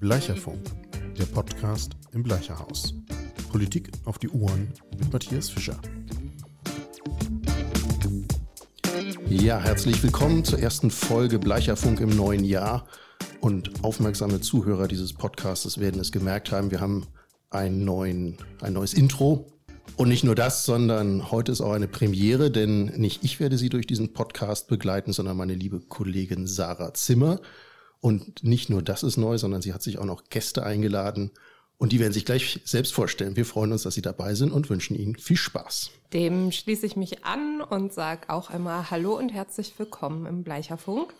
Bleicherfunk, 0.00 0.60
der 1.18 1.24
Podcast 1.24 1.96
im 2.12 2.22
Bleicherhaus. 2.22 2.94
Politik 3.50 3.90
auf 4.04 4.18
die 4.18 4.28
Ohren 4.28 4.72
mit 4.96 5.12
Matthias 5.12 5.50
Fischer. 5.50 5.76
Ja, 9.28 9.58
herzlich 9.58 10.00
willkommen 10.04 10.44
zur 10.44 10.60
ersten 10.60 10.92
Folge 10.92 11.40
Bleicherfunk 11.40 11.98
im 11.98 12.14
neuen 12.14 12.44
Jahr. 12.44 12.86
Und 13.40 13.82
aufmerksame 13.82 14.40
Zuhörer 14.40 14.86
dieses 14.86 15.12
Podcasts 15.12 15.78
werden 15.78 16.00
es 16.00 16.12
gemerkt 16.12 16.52
haben, 16.52 16.70
wir 16.70 16.80
haben 16.80 17.04
ein, 17.50 17.84
neuen, 17.84 18.36
ein 18.60 18.74
neues 18.74 18.94
Intro. 18.94 19.46
Und 19.96 20.08
nicht 20.10 20.22
nur 20.22 20.36
das, 20.36 20.64
sondern 20.64 21.32
heute 21.32 21.50
ist 21.50 21.60
auch 21.60 21.72
eine 21.72 21.88
Premiere, 21.88 22.52
denn 22.52 22.84
nicht 22.84 23.24
ich 23.24 23.40
werde 23.40 23.58
Sie 23.58 23.68
durch 23.68 23.88
diesen 23.88 24.12
Podcast 24.12 24.68
begleiten, 24.68 25.12
sondern 25.12 25.36
meine 25.36 25.54
liebe 25.54 25.80
Kollegin 25.80 26.46
Sarah 26.46 26.94
Zimmer. 26.94 27.40
Und 28.00 28.44
nicht 28.44 28.70
nur 28.70 28.82
das 28.82 29.02
ist 29.02 29.16
neu, 29.16 29.38
sondern 29.38 29.62
sie 29.62 29.72
hat 29.72 29.82
sich 29.82 29.98
auch 29.98 30.04
noch 30.04 30.24
Gäste 30.30 30.64
eingeladen. 30.64 31.32
Und 31.78 31.92
die 31.92 32.00
werden 32.00 32.12
sich 32.12 32.24
gleich 32.24 32.60
selbst 32.64 32.92
vorstellen. 32.92 33.36
Wir 33.36 33.46
freuen 33.46 33.70
uns, 33.70 33.84
dass 33.84 33.94
Sie 33.94 34.02
dabei 34.02 34.34
sind 34.34 34.50
und 34.50 34.68
wünschen 34.68 34.96
Ihnen 34.96 35.14
viel 35.14 35.36
Spaß. 35.36 35.90
Dem 36.12 36.50
schließe 36.50 36.84
ich 36.84 36.96
mich 36.96 37.24
an 37.24 37.60
und 37.60 37.92
sage 37.92 38.30
auch 38.30 38.50
einmal 38.50 38.90
Hallo 38.90 39.16
und 39.16 39.28
herzlich 39.28 39.74
willkommen 39.78 40.26
im 40.26 40.42
Bleicherfunk. 40.42 41.14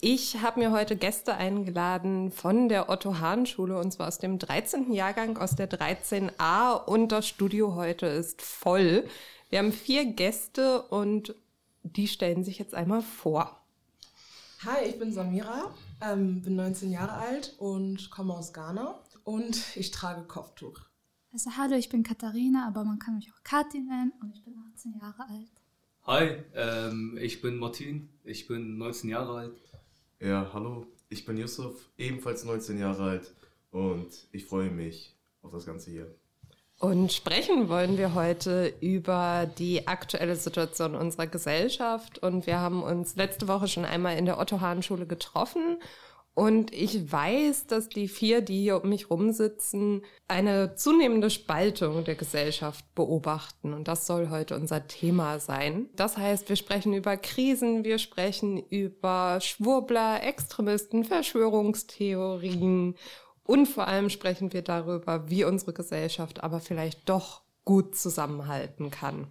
Ich 0.00 0.40
habe 0.40 0.60
mir 0.60 0.72
heute 0.72 0.96
Gäste 0.96 1.34
eingeladen 1.34 2.32
von 2.32 2.70
der 2.70 2.88
Otto-Hahn-Schule 2.88 3.76
und 3.76 3.92
zwar 3.92 4.08
aus 4.08 4.18
dem 4.18 4.38
13. 4.38 4.92
Jahrgang, 4.92 5.36
aus 5.36 5.56
der 5.56 5.68
13a 5.68 6.72
und 6.72 7.12
das 7.12 7.28
Studio 7.28 7.74
heute 7.74 8.06
ist 8.06 8.40
voll. 8.40 9.04
Wir 9.50 9.58
haben 9.58 9.72
vier 9.72 10.06
Gäste 10.06 10.82
und 10.82 11.34
die 11.82 12.08
stellen 12.08 12.44
sich 12.44 12.58
jetzt 12.58 12.74
einmal 12.74 13.02
vor. 13.02 13.60
Hi, 14.64 14.88
ich 14.88 14.98
bin 14.98 15.12
Samira, 15.12 15.74
ähm, 16.02 16.42
bin 16.42 16.56
19 16.56 16.90
Jahre 16.90 17.12
alt 17.12 17.54
und 17.58 18.10
komme 18.10 18.34
aus 18.34 18.52
Ghana 18.52 18.98
und 19.24 19.76
ich 19.76 19.90
trage 19.90 20.24
Kopftuch. 20.24 20.80
Also 21.32 21.50
hallo, 21.56 21.76
ich 21.76 21.88
bin 21.88 22.02
Katharina, 22.02 22.66
aber 22.66 22.84
man 22.84 22.98
kann 22.98 23.14
mich 23.14 23.32
auch 23.32 23.42
Kathi 23.42 23.80
nennen 23.80 24.12
und 24.20 24.34
ich 24.34 24.44
bin 24.44 24.54
18 24.74 24.98
Jahre 25.00 25.28
alt. 25.28 25.50
Hi, 26.06 26.42
ähm, 26.54 27.18
ich 27.20 27.40
bin 27.40 27.56
Martin, 27.56 28.08
ich 28.24 28.48
bin 28.48 28.76
19 28.76 29.10
Jahre 29.10 29.38
alt. 29.38 29.62
Ja, 30.20 30.50
hallo, 30.52 30.86
ich 31.08 31.24
bin 31.24 31.36
Yusuf, 31.36 31.88
ebenfalls 31.96 32.44
19 32.44 32.78
Jahre 32.78 33.02
alt 33.04 33.34
und 33.70 34.08
ich 34.32 34.44
freue 34.44 34.70
mich 34.70 35.16
auf 35.42 35.52
das 35.52 35.64
Ganze 35.64 35.90
hier. 35.90 36.14
Und 36.82 37.12
sprechen 37.12 37.68
wollen 37.68 37.96
wir 37.96 38.12
heute 38.14 38.74
über 38.80 39.48
die 39.56 39.86
aktuelle 39.86 40.34
Situation 40.34 40.96
unserer 40.96 41.28
Gesellschaft. 41.28 42.18
Und 42.18 42.48
wir 42.48 42.58
haben 42.58 42.82
uns 42.82 43.14
letzte 43.14 43.46
Woche 43.46 43.68
schon 43.68 43.84
einmal 43.84 44.18
in 44.18 44.24
der 44.24 44.40
Otto-Hahn-Schule 44.40 45.06
getroffen 45.06 45.78
und 46.34 46.72
ich 46.72 47.12
weiß, 47.12 47.66
dass 47.66 47.90
die 47.90 48.08
vier, 48.08 48.40
die 48.40 48.62
hier 48.62 48.82
um 48.82 48.88
mich 48.88 49.10
rumsitzen, 49.10 50.02
eine 50.28 50.76
zunehmende 50.76 51.28
Spaltung 51.28 52.04
der 52.04 52.14
Gesellschaft 52.14 52.86
beobachten. 52.94 53.74
Und 53.74 53.86
das 53.86 54.06
soll 54.06 54.30
heute 54.30 54.56
unser 54.56 54.86
Thema 54.86 55.40
sein. 55.40 55.90
Das 55.94 56.16
heißt, 56.16 56.48
wir 56.48 56.56
sprechen 56.56 56.94
über 56.94 57.18
Krisen, 57.18 57.84
wir 57.84 57.98
sprechen 57.98 58.56
über 58.56 59.40
Schwurbler, 59.42 60.22
Extremisten, 60.22 61.04
Verschwörungstheorien. 61.04 62.96
Und 63.44 63.66
vor 63.66 63.88
allem 63.88 64.08
sprechen 64.08 64.52
wir 64.52 64.62
darüber, 64.62 65.28
wie 65.28 65.44
unsere 65.44 65.72
Gesellschaft 65.72 66.42
aber 66.42 66.60
vielleicht 66.60 67.08
doch 67.08 67.42
gut 67.64 67.96
zusammenhalten 67.96 68.90
kann. 68.90 69.26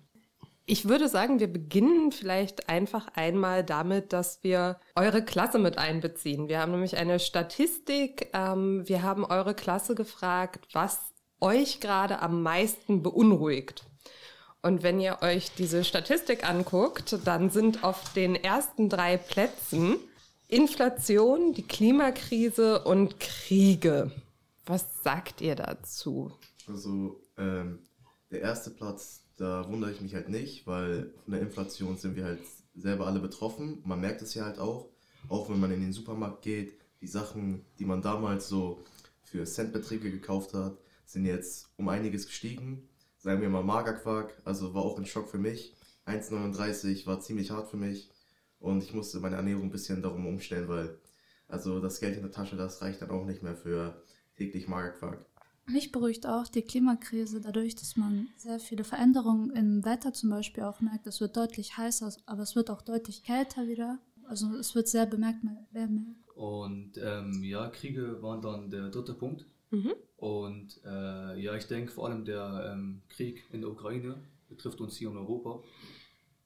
Ich 0.65 0.87
würde 0.87 1.09
sagen, 1.09 1.39
wir 1.39 1.51
beginnen 1.51 2.11
vielleicht 2.11 2.69
einfach 2.69 3.07
einmal 3.15 3.63
damit, 3.63 4.13
dass 4.13 4.43
wir 4.43 4.79
eure 4.95 5.23
Klasse 5.23 5.59
mit 5.59 5.77
einbeziehen. 5.77 6.47
Wir 6.47 6.59
haben 6.59 6.71
nämlich 6.71 6.97
eine 6.97 7.19
Statistik. 7.19 8.29
Ähm, 8.33 8.87
wir 8.87 9.03
haben 9.03 9.25
eure 9.25 9.53
Klasse 9.53 9.95
gefragt, 9.95 10.67
was 10.71 10.99
euch 11.41 11.79
gerade 11.79 12.21
am 12.21 12.43
meisten 12.43 13.01
beunruhigt. 13.01 13.83
Und 14.61 14.83
wenn 14.83 14.99
ihr 14.99 15.17
euch 15.21 15.51
diese 15.55 15.83
Statistik 15.83 16.47
anguckt, 16.47 17.17
dann 17.25 17.49
sind 17.49 17.83
auf 17.83 18.13
den 18.13 18.35
ersten 18.35 18.89
drei 18.89 19.17
Plätzen 19.17 19.97
Inflation, 20.51 21.53
die 21.53 21.63
Klimakrise 21.63 22.83
und 22.83 23.19
Kriege. 23.21 24.11
Was 24.65 25.01
sagt 25.01 25.39
ihr 25.39 25.55
dazu? 25.55 26.33
Also 26.67 27.23
ähm, 27.37 27.79
der 28.29 28.41
erste 28.41 28.69
Platz 28.69 29.21
da 29.37 29.67
wundere 29.69 29.91
ich 29.91 30.01
mich 30.01 30.13
halt 30.13 30.29
nicht, 30.29 30.67
weil 30.67 31.13
von 31.23 31.33
der 31.33 31.41
Inflation 31.41 31.97
sind 31.97 32.15
wir 32.15 32.25
halt 32.25 32.41
selber 32.75 33.07
alle 33.07 33.19
betroffen. 33.19 33.81
Man 33.85 34.01
merkt 34.01 34.21
es 34.21 34.33
ja 34.33 34.45
halt 34.45 34.59
auch, 34.59 34.89
auch 35.29 35.49
wenn 35.49 35.59
man 35.59 35.71
in 35.71 35.81
den 35.81 35.93
Supermarkt 35.93 36.43
geht, 36.43 36.75
die 37.01 37.07
Sachen, 37.07 37.65
die 37.79 37.85
man 37.85 38.01
damals 38.01 38.47
so 38.47 38.83
für 39.23 39.45
Centbeträge 39.45 40.11
gekauft 40.11 40.53
hat, 40.53 40.77
sind 41.05 41.25
jetzt 41.25 41.69
um 41.77 41.87
einiges 41.87 42.27
gestiegen. 42.27 42.87
Sagen 43.17 43.41
wir 43.41 43.49
mal 43.49 43.63
Magerquark, 43.63 44.39
also 44.45 44.73
war 44.73 44.83
auch 44.83 44.99
ein 44.99 45.05
Schock 45.05 45.29
für 45.29 45.39
mich. 45.39 45.75
1,39 46.05 47.07
war 47.07 47.21
ziemlich 47.21 47.51
hart 47.51 47.69
für 47.69 47.77
mich 47.77 48.11
und 48.61 48.83
ich 48.83 48.93
musste 48.93 49.19
meine 49.19 49.35
Ernährung 49.35 49.63
ein 49.63 49.71
bisschen 49.71 50.01
darum 50.01 50.25
umstellen, 50.25 50.67
weil 50.67 50.97
also 51.47 51.81
das 51.81 51.99
Geld 51.99 52.15
in 52.15 52.23
der 52.23 52.31
Tasche, 52.31 52.55
das 52.55 52.81
reicht 52.81 53.01
dann 53.01 53.11
auch 53.11 53.25
nicht 53.25 53.43
mehr 53.43 53.55
für 53.55 54.01
täglich 54.37 54.67
Magerquark. 54.67 55.25
Mich 55.67 55.91
beruhigt 55.91 56.25
auch 56.25 56.47
die 56.47 56.63
Klimakrise 56.63 57.39
dadurch, 57.41 57.75
dass 57.75 57.95
man 57.95 58.29
sehr 58.37 58.59
viele 58.59 58.83
Veränderungen 58.83 59.51
im 59.51 59.85
Wetter 59.85 60.13
zum 60.13 60.29
Beispiel 60.29 60.63
auch 60.63 60.81
merkt. 60.81 61.07
Es 61.07 61.21
wird 61.21 61.37
deutlich 61.37 61.77
heißer, 61.77 62.13
aber 62.25 62.41
es 62.41 62.55
wird 62.55 62.69
auch 62.69 62.81
deutlich 62.81 63.23
kälter 63.23 63.67
wieder. 63.67 63.99
Also 64.27 64.55
es 64.55 64.75
wird 64.75 64.87
sehr 64.87 65.05
bemerkt 65.05 65.39
wärmer. 65.71 66.15
Und 66.35 66.93
ähm, 66.97 67.43
ja, 67.43 67.69
Kriege 67.69 68.21
waren 68.21 68.41
dann 68.41 68.71
der 68.71 68.89
dritte 68.89 69.13
Punkt. 69.13 69.45
Mhm. 69.69 69.93
Und 70.17 70.81
äh, 70.85 71.39
ja, 71.39 71.55
ich 71.55 71.67
denke 71.67 71.91
vor 71.91 72.07
allem 72.07 72.25
der 72.25 72.71
ähm, 72.73 73.01
Krieg 73.09 73.43
in 73.51 73.61
der 73.61 73.71
Ukraine 73.71 74.21
betrifft 74.49 74.81
uns 74.81 74.97
hier 74.97 75.09
in 75.09 75.17
Europa. 75.17 75.61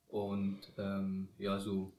Und 0.08 0.60
ähm, 0.78 1.30
ja, 1.38 1.60
so 1.60 1.94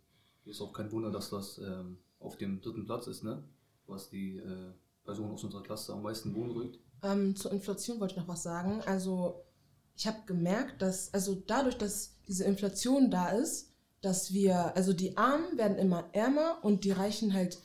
ist 0.47 0.61
auch 0.61 0.73
kein 0.73 0.91
Wunder, 0.93 1.11
dass 1.11 1.31
das 1.31 1.59
ähm, 1.59 1.99
auf 2.21 2.37
dem 2.37 2.61
dritten 2.61 2.85
Platz 2.85 3.07
ist, 3.07 3.25
ne? 3.25 3.43
was 3.87 4.09
die 4.09 4.39
äh, 4.39 4.73
Person 5.05 5.31
aus 5.31 5.45
unserer 5.45 5.63
Klasse 5.63 5.93
am 5.93 6.03
meisten 6.03 6.33
beunruhigt. 6.33 6.81
Ähm, 7.03 7.37
zur 7.37 7.53
Inflation 7.53 8.01
wollte 8.01 8.15
ich 8.15 8.21
noch 8.21 8.29
was 8.29 8.43
sagen. 8.43 8.83
Also 8.87 9.45
ich 9.97 10.07
habe 10.07 10.19
gemerkt, 10.27 10.83
dass, 10.83 11.13
also 11.15 11.35
dadurch, 11.47 11.77
dass 11.77 12.17
diese 12.27 12.45
Inflation 12.45 13.11
da 13.11 13.29
ist, 13.29 13.73
dass 14.01 14.33
wir, 14.33 14.77
also 14.77 14.93
die 14.93 15.17
Armen 15.17 15.57
werden 15.57 15.79
immer 15.79 16.09
ärmer 16.13 16.59
und 16.63 16.85
die 16.85 16.91
Reichen 16.91 17.33
halt, 17.33 17.59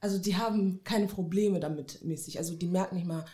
also 0.00 0.18
die 0.18 0.36
haben 0.36 0.82
keine 0.84 1.06
Probleme 1.06 1.60
damit 1.60 2.04
mäßig. 2.04 2.38
Also 2.38 2.54
die 2.54 2.66
merken 2.66 2.96
nicht 2.96 3.06
mal, 3.06 3.24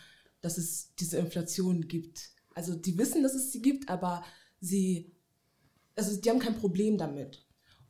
dass 0.41 0.59
es 0.59 0.95
diese 0.95 1.19
Inflation 1.19 1.89
gibt. 1.89 2.31
Also 2.55 2.75
die 2.75 2.97
wissen, 2.99 3.23
dass 3.23 3.35
es 3.35 3.53
sie 3.53 3.63
gibt, 3.63 3.89
aber 3.89 4.25
sie, 4.61 5.15
also 5.97 6.21
die 6.21 6.31
haben 6.31 6.39
kein 6.39 6.57
Problem 6.57 6.99
damit. 6.99 7.46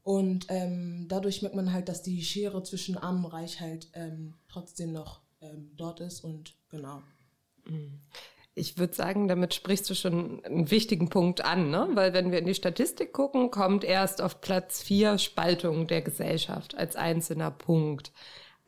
Und 0.07 0.47
ähm, 0.51 1.07
dadurch 1.09 1.43
merkt 1.43 1.57
man 1.57 1.73
halt, 1.73 1.89
dass 1.89 2.01
die 2.01 2.23
Schere 2.23 2.63
zwischen 2.63 2.97
Arm 2.97 3.25
und 3.25 3.33
Reich 3.33 3.61
halt 3.61 3.89
ähm, 3.93 4.35
trotzdem 4.47 4.93
noch 4.93 5.23
ähm, 5.41 5.73
dort 5.77 5.99
ist 5.99 6.21
und 6.21 6.55
genau. 6.71 7.03
Ich 8.55 8.79
würde 8.79 8.95
sagen, 8.95 9.27
damit 9.27 9.53
sprichst 9.53 9.91
du 9.91 9.97
schon 9.97 10.45
einen 10.45 10.71
wichtigen 10.71 11.09
Punkt 11.09 11.45
an, 11.45 11.71
ne? 11.71 11.89
weil 11.95 12.13
wenn 12.13 12.31
wir 12.31 12.39
in 12.39 12.47
die 12.47 12.55
Statistik 12.55 13.13
gucken, 13.13 13.51
kommt 13.51 13.83
erst 13.83 14.23
auf 14.23 14.41
Platz 14.41 14.81
vier 14.81 15.19
Spaltung 15.19 15.89
der 15.89 16.03
Gesellschaft 16.03 16.77
als 16.77 16.95
einzelner 16.95 17.51
Punkt. 17.51 18.13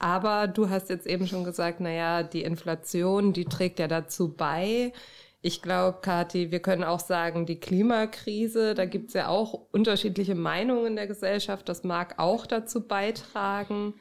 Aber 0.01 0.49
du 0.49 0.71
hast 0.71 0.91
jetzt 0.91 1.07
eben 1.07 1.29
schon 1.29 1.45
gesagt, 1.45 1.79
naja, 1.79 2.25
die 2.25 2.43
Inflation, 2.43 3.33
die 3.33 3.45
trägt 3.45 3.79
ja 3.79 3.87
dazu 3.87 4.35
bei. 4.35 4.93
Ich 5.41 5.63
glaube, 5.63 5.99
Kathi, 6.01 6.51
wir 6.51 6.61
können 6.61 6.83
auch 6.83 6.99
sagen, 6.99 7.47
die 7.47 7.61
Klimakrise, 7.61 8.75
da 8.75 8.87
gibt's 8.87 9.15
ja 9.15 9.29
auch 9.29 9.69
unterschiedliche 9.71 10.35
Meinungen 10.35 10.87
in 10.87 10.97
der 10.97 11.07
Gesellschaft, 11.07 11.69
das 11.69 11.85
mag 11.85 12.19
auch 12.19 12.45
dazu 12.45 12.87
beitragen. 12.87 13.95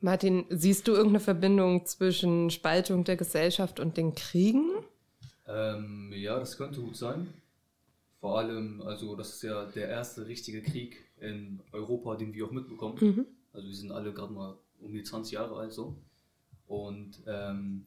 Martin, 0.00 0.44
siehst 0.50 0.86
du 0.86 0.92
irgendeine 0.92 1.20
Verbindung 1.20 1.86
zwischen 1.86 2.50
Spaltung 2.50 3.04
der 3.04 3.16
Gesellschaft 3.16 3.80
und 3.80 3.96
den 3.96 4.14
Kriegen? 4.14 4.68
Ähm, 5.46 6.12
ja, 6.14 6.38
das 6.38 6.58
könnte 6.58 6.80
gut 6.82 6.96
sein. 6.96 7.32
Vor 8.20 8.38
allem, 8.38 8.82
also 8.82 9.16
das 9.16 9.30
ist 9.34 9.42
ja 9.42 9.64
der 9.64 9.88
erste 9.88 10.26
richtige 10.26 10.62
Krieg 10.62 11.04
in 11.20 11.60
Europa, 11.72 12.16
den 12.16 12.34
wir 12.34 12.44
auch 12.46 12.52
mitbekommen. 12.52 12.98
Mhm. 13.00 13.26
Also 13.54 13.68
wir 13.68 13.74
sind 13.74 13.92
alle 13.92 14.12
gerade 14.12 14.32
mal 14.32 14.58
um 14.80 14.92
die 14.92 15.02
20 15.02 15.32
Jahre 15.32 15.56
alt 15.56 15.72
so. 15.72 15.96
Und 16.66 17.22
ähm, 17.26 17.86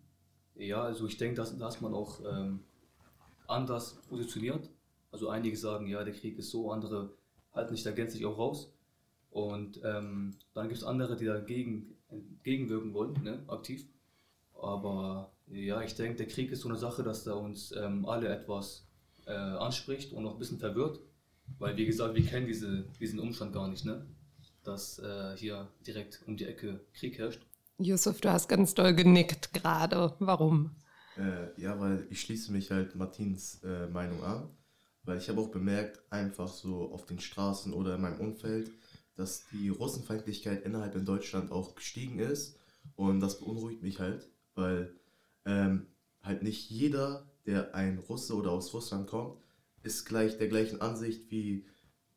ja, 0.57 0.81
also 0.83 1.07
ich 1.07 1.17
denke, 1.17 1.35
da 1.35 1.67
ist 1.67 1.81
man 1.81 1.93
auch 1.93 2.21
ähm, 2.25 2.61
anders 3.47 4.01
positioniert. 4.09 4.69
Also 5.11 5.29
einige 5.29 5.55
sagen, 5.55 5.87
ja, 5.87 6.03
der 6.03 6.13
Krieg 6.13 6.37
ist 6.37 6.49
so, 6.49 6.71
andere 6.71 7.13
halten 7.53 7.75
sich 7.75 7.83
da 7.83 7.91
gänzlich 7.91 8.25
auch 8.25 8.37
raus. 8.37 8.71
Und 9.29 9.79
ähm, 9.83 10.35
dann 10.53 10.67
gibt 10.67 10.79
es 10.79 10.83
andere, 10.83 11.15
die 11.15 11.25
dagegen 11.25 11.95
entgegenwirken 12.09 12.93
wollen, 12.93 13.21
ne, 13.23 13.43
aktiv. 13.47 13.85
Aber 14.59 15.31
ja, 15.47 15.81
ich 15.81 15.95
denke, 15.95 16.17
der 16.17 16.27
Krieg 16.27 16.51
ist 16.51 16.61
so 16.61 16.69
eine 16.69 16.77
Sache, 16.77 17.03
dass 17.03 17.27
er 17.27 17.37
uns 17.37 17.71
ähm, 17.71 18.05
alle 18.05 18.29
etwas 18.29 18.87
äh, 19.25 19.31
anspricht 19.31 20.13
und 20.13 20.23
noch 20.23 20.33
ein 20.33 20.39
bisschen 20.39 20.59
verwirrt. 20.59 20.99
Weil, 21.59 21.77
wie 21.77 21.85
gesagt, 21.85 22.15
wir 22.15 22.25
kennen 22.25 22.47
diese, 22.47 22.85
diesen 22.99 23.19
Umstand 23.19 23.53
gar 23.53 23.67
nicht, 23.67 23.85
ne? 23.85 24.05
dass 24.63 24.99
äh, 24.99 25.35
hier 25.37 25.69
direkt 25.85 26.23
um 26.27 26.35
die 26.35 26.45
Ecke 26.45 26.81
Krieg 26.93 27.17
herrscht. 27.17 27.46
Yusuf, 27.79 28.21
du 28.21 28.31
hast 28.31 28.49
ganz 28.49 28.73
doll 28.73 28.93
genickt 28.93 29.53
gerade. 29.53 30.15
Warum? 30.19 30.75
Äh, 31.17 31.61
ja, 31.61 31.79
weil 31.79 32.07
ich 32.09 32.21
schließe 32.21 32.51
mich 32.51 32.71
halt 32.71 32.95
Martins 32.95 33.63
äh, 33.63 33.87
Meinung 33.87 34.23
an, 34.23 34.49
weil 35.03 35.17
ich 35.17 35.29
habe 35.29 35.41
auch 35.41 35.49
bemerkt, 35.49 36.01
einfach 36.11 36.47
so 36.47 36.91
auf 36.91 37.05
den 37.05 37.19
Straßen 37.19 37.73
oder 37.73 37.95
in 37.95 38.01
meinem 38.01 38.19
Umfeld, 38.19 38.71
dass 39.15 39.47
die 39.51 39.69
Russenfeindlichkeit 39.69 40.63
innerhalb 40.63 40.95
in 40.95 41.05
Deutschland 41.05 41.51
auch 41.51 41.75
gestiegen 41.75 42.19
ist 42.19 42.57
und 42.95 43.19
das 43.19 43.39
beunruhigt 43.39 43.81
mich 43.81 43.99
halt, 43.99 44.27
weil 44.55 44.95
ähm, 45.45 45.87
halt 46.21 46.43
nicht 46.43 46.69
jeder, 46.69 47.31
der 47.45 47.73
ein 47.73 47.97
Russe 47.97 48.35
oder 48.35 48.51
aus 48.51 48.73
Russland 48.73 49.07
kommt, 49.07 49.39
ist 49.83 50.05
gleich 50.05 50.37
der 50.37 50.49
gleichen 50.49 50.81
Ansicht 50.81 51.31
wie, 51.31 51.65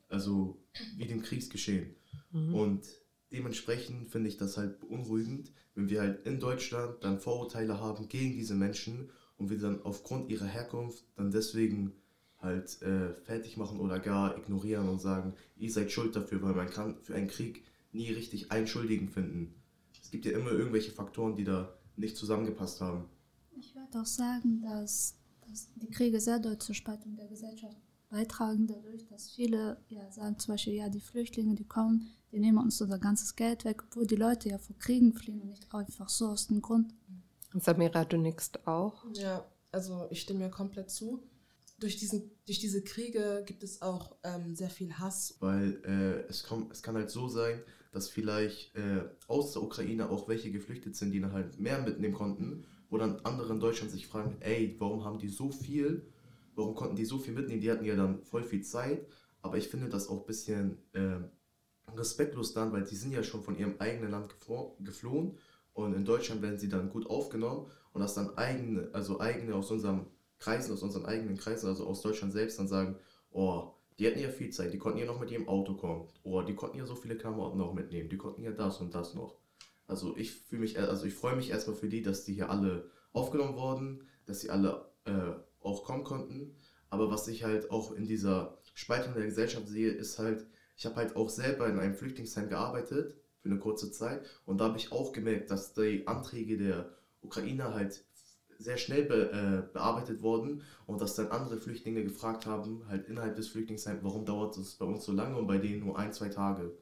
also, 0.08 0.62
wie 0.96 1.06
dem 1.06 1.22
Kriegsgeschehen. 1.22 1.94
Mhm. 2.32 2.54
Und 2.54 2.86
dementsprechend 3.32 4.10
finde 4.10 4.28
ich 4.28 4.36
das 4.36 4.56
halt 4.56 4.80
beunruhigend, 4.80 5.52
wenn 5.74 5.88
wir 5.88 6.00
halt 6.00 6.26
in 6.26 6.40
Deutschland 6.40 7.02
dann 7.02 7.20
Vorurteile 7.20 7.80
haben 7.80 8.08
gegen 8.08 8.34
diese 8.34 8.54
Menschen 8.54 9.10
und 9.36 9.50
wir 9.50 9.58
dann 9.58 9.82
aufgrund 9.82 10.30
ihrer 10.30 10.46
Herkunft 10.46 11.04
dann 11.16 11.30
deswegen 11.30 11.92
halt 12.38 12.80
äh, 12.82 13.14
fertig 13.22 13.56
machen 13.56 13.80
oder 13.80 13.98
gar 13.98 14.36
ignorieren 14.36 14.88
und 14.88 15.00
sagen, 15.00 15.34
ihr 15.56 15.70
seid 15.70 15.92
schuld 15.92 16.16
dafür, 16.16 16.42
weil 16.42 16.54
man 16.54 16.70
kann 16.70 16.96
für 17.02 17.14
einen 17.14 17.28
Krieg 17.28 17.64
nie 17.92 18.10
richtig 18.10 18.50
einen 18.50 18.66
Schuldigen 18.66 19.08
finden. 19.08 19.54
Es 20.02 20.10
gibt 20.10 20.24
ja 20.24 20.32
immer 20.32 20.50
irgendwelche 20.50 20.92
Faktoren, 20.92 21.36
die 21.36 21.44
da 21.44 21.74
nicht 21.96 22.16
zusammengepasst 22.16 22.80
haben. 22.80 23.04
Ich 23.52 23.74
würde 23.74 24.00
auch 24.00 24.06
sagen, 24.06 24.62
dass, 24.62 25.16
dass 25.46 25.68
die 25.74 25.90
Kriege 25.90 26.20
sehr 26.20 26.38
doll 26.38 26.58
zur 26.58 26.74
Spaltung 26.74 27.16
der 27.16 27.28
Gesellschaft 27.28 27.76
beitragen, 28.08 28.66
dadurch, 28.66 29.06
dass 29.06 29.30
viele 29.30 29.78
ja, 29.88 30.10
sagen 30.10 30.38
zum 30.38 30.54
Beispiel, 30.54 30.74
ja, 30.74 30.88
die 30.88 31.00
Flüchtlinge, 31.00 31.54
die 31.54 31.66
kommen, 31.66 32.10
die 32.32 32.38
nehmen 32.38 32.58
uns 32.58 32.80
unser 32.80 32.98
ganzes 32.98 33.34
Geld 33.36 33.64
weg, 33.64 33.82
obwohl 33.84 34.06
die 34.06 34.16
Leute 34.16 34.48
ja 34.48 34.58
vor 34.58 34.76
Kriegen 34.78 35.12
fliehen 35.12 35.40
und 35.40 35.50
nicht 35.50 35.72
einfach 35.74 36.08
so 36.08 36.28
aus 36.28 36.46
dem 36.46 36.62
Grund. 36.62 36.94
Samira, 37.54 38.04
du 38.04 38.16
nickst 38.16 38.66
auch. 38.66 39.04
Ja, 39.14 39.44
also 39.72 40.06
ich 40.10 40.20
stimme 40.20 40.40
mir 40.40 40.50
komplett 40.50 40.90
zu. 40.90 41.22
Durch, 41.80 41.96
diesen, 41.96 42.30
durch 42.46 42.58
diese 42.58 42.82
Kriege 42.84 43.42
gibt 43.46 43.62
es 43.62 43.82
auch 43.82 44.16
ähm, 44.22 44.54
sehr 44.54 44.70
viel 44.70 44.92
Hass. 44.98 45.36
Weil 45.40 45.82
äh, 45.84 46.28
es, 46.28 46.44
kommt, 46.44 46.70
es 46.72 46.82
kann 46.82 46.94
halt 46.94 47.10
so 47.10 47.28
sein, 47.28 47.62
dass 47.92 48.08
vielleicht 48.08 48.76
äh, 48.76 49.02
aus 49.26 49.52
der 49.52 49.62
Ukraine 49.62 50.10
auch 50.10 50.28
welche 50.28 50.52
geflüchtet 50.52 50.94
sind, 50.94 51.10
die 51.12 51.20
dann 51.20 51.32
halt 51.32 51.58
mehr 51.58 51.80
mitnehmen 51.80 52.14
konnten, 52.14 52.64
wo 52.90 52.98
dann 52.98 53.20
andere 53.20 53.52
in 53.52 53.60
Deutschland 53.60 53.90
sich 53.90 54.06
fragen, 54.06 54.36
ey, 54.40 54.76
warum 54.78 55.04
haben 55.04 55.18
die 55.18 55.28
so 55.28 55.50
viel? 55.50 56.06
Warum 56.54 56.74
konnten 56.74 56.96
die 56.96 57.04
so 57.04 57.18
viel 57.18 57.34
mitnehmen? 57.34 57.60
Die 57.60 57.70
hatten 57.70 57.84
ja 57.84 57.96
dann 57.96 58.22
voll 58.24 58.44
viel 58.44 58.62
Zeit. 58.62 59.06
Aber 59.42 59.56
ich 59.56 59.68
finde 59.68 59.88
das 59.88 60.08
auch 60.08 60.20
ein 60.20 60.26
bisschen 60.26 60.76
äh, 60.92 61.18
respektlos 61.96 62.52
dann, 62.52 62.72
weil 62.72 62.84
die 62.84 62.96
sind 62.96 63.12
ja 63.12 63.22
schon 63.22 63.42
von 63.42 63.58
ihrem 63.58 63.74
eigenen 63.78 64.10
Land 64.10 64.34
geflohen 64.80 65.38
und 65.72 65.94
in 65.94 66.04
Deutschland 66.04 66.42
werden 66.42 66.58
sie 66.58 66.68
dann 66.68 66.90
gut 66.90 67.08
aufgenommen 67.08 67.70
und 67.92 68.00
dass 68.00 68.14
dann 68.14 68.36
eigene, 68.36 68.88
also 68.92 69.20
eigene 69.20 69.54
aus 69.54 69.70
unserem 69.70 70.06
Kreisen, 70.38 70.72
aus 70.72 70.82
unseren 70.82 71.06
eigenen 71.06 71.36
Kreisen, 71.36 71.68
also 71.68 71.86
aus 71.86 72.02
Deutschland 72.02 72.32
selbst 72.32 72.58
dann 72.58 72.68
sagen, 72.68 72.96
oh, 73.30 73.72
die 73.98 74.06
hatten 74.06 74.18
ja 74.18 74.30
viel 74.30 74.50
Zeit, 74.50 74.72
die 74.72 74.78
konnten 74.78 74.98
ja 74.98 75.06
noch 75.06 75.20
mit 75.20 75.30
ihrem 75.30 75.48
Auto 75.48 75.74
kommen, 75.74 76.08
oh, 76.22 76.42
die 76.42 76.54
konnten 76.54 76.78
ja 76.78 76.86
so 76.86 76.94
viele 76.94 77.16
Klamotten 77.16 77.58
noch 77.58 77.74
mitnehmen, 77.74 78.08
die 78.08 78.16
konnten 78.16 78.42
ja 78.42 78.50
das 78.50 78.80
und 78.80 78.94
das 78.94 79.14
noch. 79.14 79.36
Also 79.86 80.16
ich 80.16 80.32
fühle 80.32 80.62
mich, 80.62 80.78
also 80.78 81.04
ich 81.04 81.14
freue 81.14 81.36
mich 81.36 81.50
erstmal 81.50 81.76
für 81.76 81.88
die, 81.88 82.02
dass 82.02 82.24
die 82.24 82.34
hier 82.34 82.48
alle 82.48 82.90
aufgenommen 83.12 83.56
wurden, 83.56 84.08
dass 84.24 84.40
sie 84.40 84.50
alle 84.50 84.90
äh, 85.04 85.32
auch 85.60 85.84
kommen 85.84 86.04
konnten. 86.04 86.54
Aber 86.88 87.10
was 87.10 87.28
ich 87.28 87.44
halt 87.44 87.70
auch 87.70 87.92
in 87.92 88.06
dieser 88.06 88.58
Spaltung 88.74 89.14
der 89.14 89.24
Gesellschaft 89.24 89.68
sehe, 89.68 89.90
ist 89.90 90.18
halt, 90.18 90.46
ich 90.80 90.86
habe 90.86 90.96
halt 90.96 91.14
auch 91.14 91.28
selber 91.28 91.68
in 91.68 91.78
einem 91.78 91.94
Flüchtlingsheim 91.94 92.48
gearbeitet 92.48 93.14
für 93.42 93.50
eine 93.50 93.58
kurze 93.58 93.92
Zeit 93.92 94.24
und 94.46 94.58
da 94.58 94.64
habe 94.64 94.78
ich 94.78 94.92
auch 94.92 95.12
gemerkt, 95.12 95.50
dass 95.50 95.74
die 95.74 96.06
Anträge 96.06 96.56
der 96.56 96.88
Ukrainer 97.20 97.74
halt 97.74 98.02
sehr 98.58 98.78
schnell 98.78 99.04
be, 99.04 99.30
äh, 99.30 99.72
bearbeitet 99.74 100.22
wurden 100.22 100.62
und 100.86 101.02
dass 101.02 101.16
dann 101.16 101.28
andere 101.28 101.58
Flüchtlinge 101.58 102.02
gefragt 102.02 102.46
haben, 102.46 102.82
halt 102.88 103.06
innerhalb 103.08 103.36
des 103.36 103.48
Flüchtlingsheims, 103.48 104.02
warum 104.02 104.24
dauert 104.24 104.56
es 104.56 104.76
bei 104.76 104.86
uns 104.86 105.04
so 105.04 105.12
lange 105.12 105.36
und 105.36 105.46
bei 105.46 105.58
denen 105.58 105.80
nur 105.80 105.98
ein, 105.98 106.14
zwei 106.14 106.30
Tage. 106.30 106.72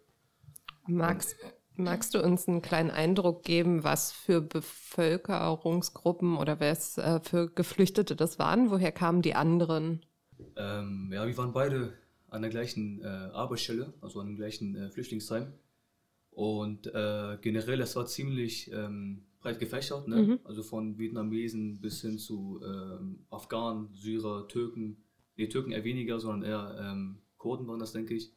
Max, 0.86 1.34
magst 1.74 2.14
du 2.14 2.22
uns 2.22 2.46
einen 2.46 2.62
kleinen 2.62 2.92
Eindruck 2.92 3.42
geben, 3.42 3.82
was 3.82 4.12
für 4.12 4.40
Bevölkerungsgruppen 4.40 6.36
oder 6.36 6.60
was 6.60 6.98
äh, 6.98 7.18
für 7.18 7.50
Geflüchtete 7.50 8.14
das 8.14 8.38
waren? 8.38 8.70
Woher 8.70 8.92
kamen 8.92 9.22
die 9.22 9.34
anderen? 9.34 10.06
Ähm, 10.54 11.10
ja, 11.12 11.26
wir 11.26 11.36
waren 11.36 11.52
beide 11.52 11.94
an 12.28 12.42
der 12.42 12.50
gleichen 12.50 13.00
äh, 13.00 13.06
Arbeitsstelle, 13.06 13.94
also 14.00 14.20
an 14.20 14.26
dem 14.26 14.36
gleichen 14.36 14.74
äh, 14.76 14.90
Flüchtlingsheim. 14.90 15.52
Und 16.30 16.86
äh, 16.86 17.38
generell, 17.40 17.80
es 17.80 17.96
war 17.96 18.06
ziemlich 18.06 18.70
ähm, 18.72 19.24
breit 19.40 19.58
gefächert, 19.58 20.08
ne? 20.08 20.22
Mhm. 20.22 20.40
also 20.44 20.62
von 20.62 20.98
Vietnamesen 20.98 21.80
bis 21.80 22.00
hin 22.00 22.18
zu 22.18 22.60
ähm, 22.64 23.26
Afghanen, 23.30 23.88
Syrer, 23.94 24.46
Türken. 24.48 25.04
Nee, 25.36 25.48
Türken 25.48 25.72
eher 25.72 25.84
weniger, 25.84 26.20
sondern 26.20 26.48
eher 26.48 26.78
ähm, 26.80 27.18
Kurden 27.38 27.66
waren 27.66 27.78
das, 27.78 27.92
denke 27.92 28.14
ich. 28.14 28.32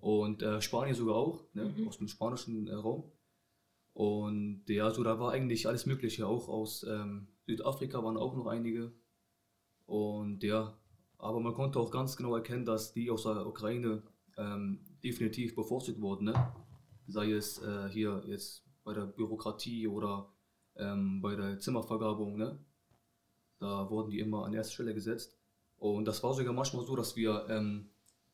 Und 0.00 0.42
äh, 0.42 0.60
Spanier 0.60 0.94
sogar 0.94 1.16
auch, 1.16 1.44
ne? 1.54 1.74
Mhm. 1.76 1.88
aus 1.88 1.98
dem 1.98 2.08
spanischen 2.08 2.66
äh, 2.66 2.74
Raum. 2.74 3.10
Und 3.94 4.64
ja, 4.68 4.90
so 4.90 5.02
da 5.04 5.20
war 5.20 5.32
eigentlich 5.32 5.68
alles 5.68 5.86
Mögliche, 5.86 6.26
auch 6.26 6.48
aus 6.48 6.84
ähm, 6.88 7.28
Südafrika 7.46 8.02
waren 8.02 8.16
auch 8.16 8.36
noch 8.36 8.46
einige. 8.46 8.92
Und 9.86 10.42
ja, 10.42 10.76
aber 11.24 11.40
man 11.40 11.54
konnte 11.54 11.80
auch 11.80 11.90
ganz 11.90 12.18
genau 12.18 12.36
erkennen, 12.36 12.66
dass 12.66 12.92
die 12.92 13.10
aus 13.10 13.22
der 13.22 13.46
Ukraine 13.46 14.02
ähm, 14.36 14.80
definitiv 15.02 15.54
bevorzugt 15.54 15.98
wurden. 15.98 16.26
Ne? 16.26 16.52
Sei 17.06 17.32
es 17.32 17.62
äh, 17.62 17.88
hier 17.88 18.22
jetzt 18.26 18.62
bei 18.84 18.92
der 18.92 19.06
Bürokratie 19.06 19.88
oder 19.88 20.28
ähm, 20.76 21.22
bei 21.22 21.34
der 21.34 21.58
Zimmervergabung. 21.58 22.36
Ne? 22.36 22.58
Da 23.58 23.88
wurden 23.88 24.10
die 24.10 24.18
immer 24.18 24.44
an 24.44 24.52
erste 24.52 24.74
Stelle 24.74 24.92
gesetzt. 24.92 25.38
Und 25.78 26.04
das 26.04 26.22
war 26.22 26.34
sogar 26.34 26.52
manchmal 26.52 26.84
so, 26.84 26.94
dass 26.94 27.16
wir 27.16 27.46
ähm, 27.48 27.88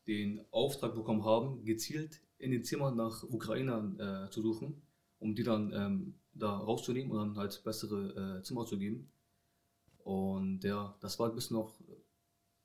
den 0.05 0.41
Auftrag 0.51 0.93
bekommen 0.93 1.23
haben, 1.23 1.63
gezielt 1.63 2.21
in 2.39 2.51
den 2.51 2.65
Zimmern 2.65 2.97
nach 2.97 3.23
Ukrainern 3.23 3.97
äh, 4.01 4.29
zu 4.31 4.41
suchen, 4.41 4.81
um 5.17 5.33
die 5.33 5.43
dann 5.43 5.71
ähm, 5.73 6.15
da 6.33 6.57
rauszunehmen 6.57 7.13
und 7.13 7.19
dann 7.19 7.37
halt 7.37 7.63
bessere 7.63 8.39
äh, 8.39 8.43
Zimmer 8.43 8.65
zu 8.65 8.77
geben. 8.77 9.09
Und 10.03 10.65
ja, 10.65 10.97
das 10.99 11.19
war 11.19 11.29
ein 11.29 11.35
bisschen 11.35 11.55
noch 11.55 11.79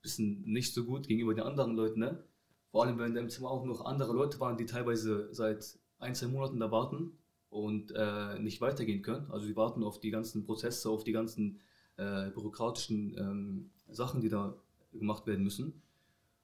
bisschen 0.07 0.43
nicht 0.45 0.73
so 0.75 0.85
gut 0.85 1.07
gegenüber 1.09 1.35
den 1.35 1.45
anderen 1.45 1.75
Leuten, 1.75 2.01
ne? 2.01 2.25
Vor 2.71 2.85
allem, 2.85 2.99
wenn 2.99 3.09
in 3.09 3.15
deinem 3.15 3.31
Zimmer 3.31 3.51
auch 3.51 3.65
noch 3.65 3.85
andere 3.85 4.13
Leute 4.13 4.39
waren, 4.41 4.57
die 4.57 4.67
teilweise 4.67 5.29
seit 5.33 5.79
ein, 5.99 6.15
zwei 6.15 6.27
Monaten 6.27 6.61
da 6.61 6.71
warten 6.71 7.13
und 7.49 7.93
äh, 7.97 8.39
nicht 8.39 8.61
weitergehen 8.61 9.03
können. 9.03 9.31
Also 9.31 9.47
die 9.47 9.57
warten 9.57 9.83
auf 9.83 10.01
die 10.01 10.11
ganzen 10.11 10.45
Prozesse, 10.45 10.91
auf 10.91 11.05
die 11.05 11.13
ganzen 11.13 11.61
äh, 11.97 12.31
bürokratischen 12.31 13.17
ähm, 13.19 13.71
Sachen, 13.89 14.21
die 14.21 14.29
da 14.29 14.57
gemacht 14.93 15.27
werden 15.27 15.45
müssen. 15.45 15.83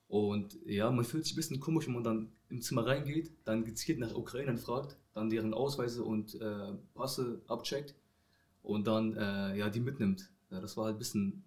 Und 0.09 0.59
ja, 0.67 0.91
man 0.91 1.05
fühlt 1.05 1.25
sich 1.25 1.35
ein 1.35 1.37
bisschen 1.37 1.61
komisch, 1.61 1.87
wenn 1.87 1.95
man 1.95 2.05
dann 2.05 2.33
ins 2.49 2.67
Zimmer 2.67 2.87
reingeht, 2.87 3.33
dann 3.45 3.65
gezielt 3.65 3.99
nach 3.99 4.15
Ukrainern 4.15 4.59
fragt, 4.59 4.97
dann 5.15 5.31
deren 5.31 5.55
Ausweise 5.55 6.05
und 6.05 6.35
äh, 6.41 6.73
Passe 6.95 7.43
abcheckt 7.47 7.95
und 8.63 8.87
dann 8.87 9.17
äh, 9.17 9.57
ja, 9.57 9.71
die 9.71 9.81
mitnimmt. 9.81 10.31
Ja, 10.51 10.61
das 10.61 10.77
war 10.77 10.85
halt 10.87 10.97
ein 10.97 10.99
bisschen 10.99 11.45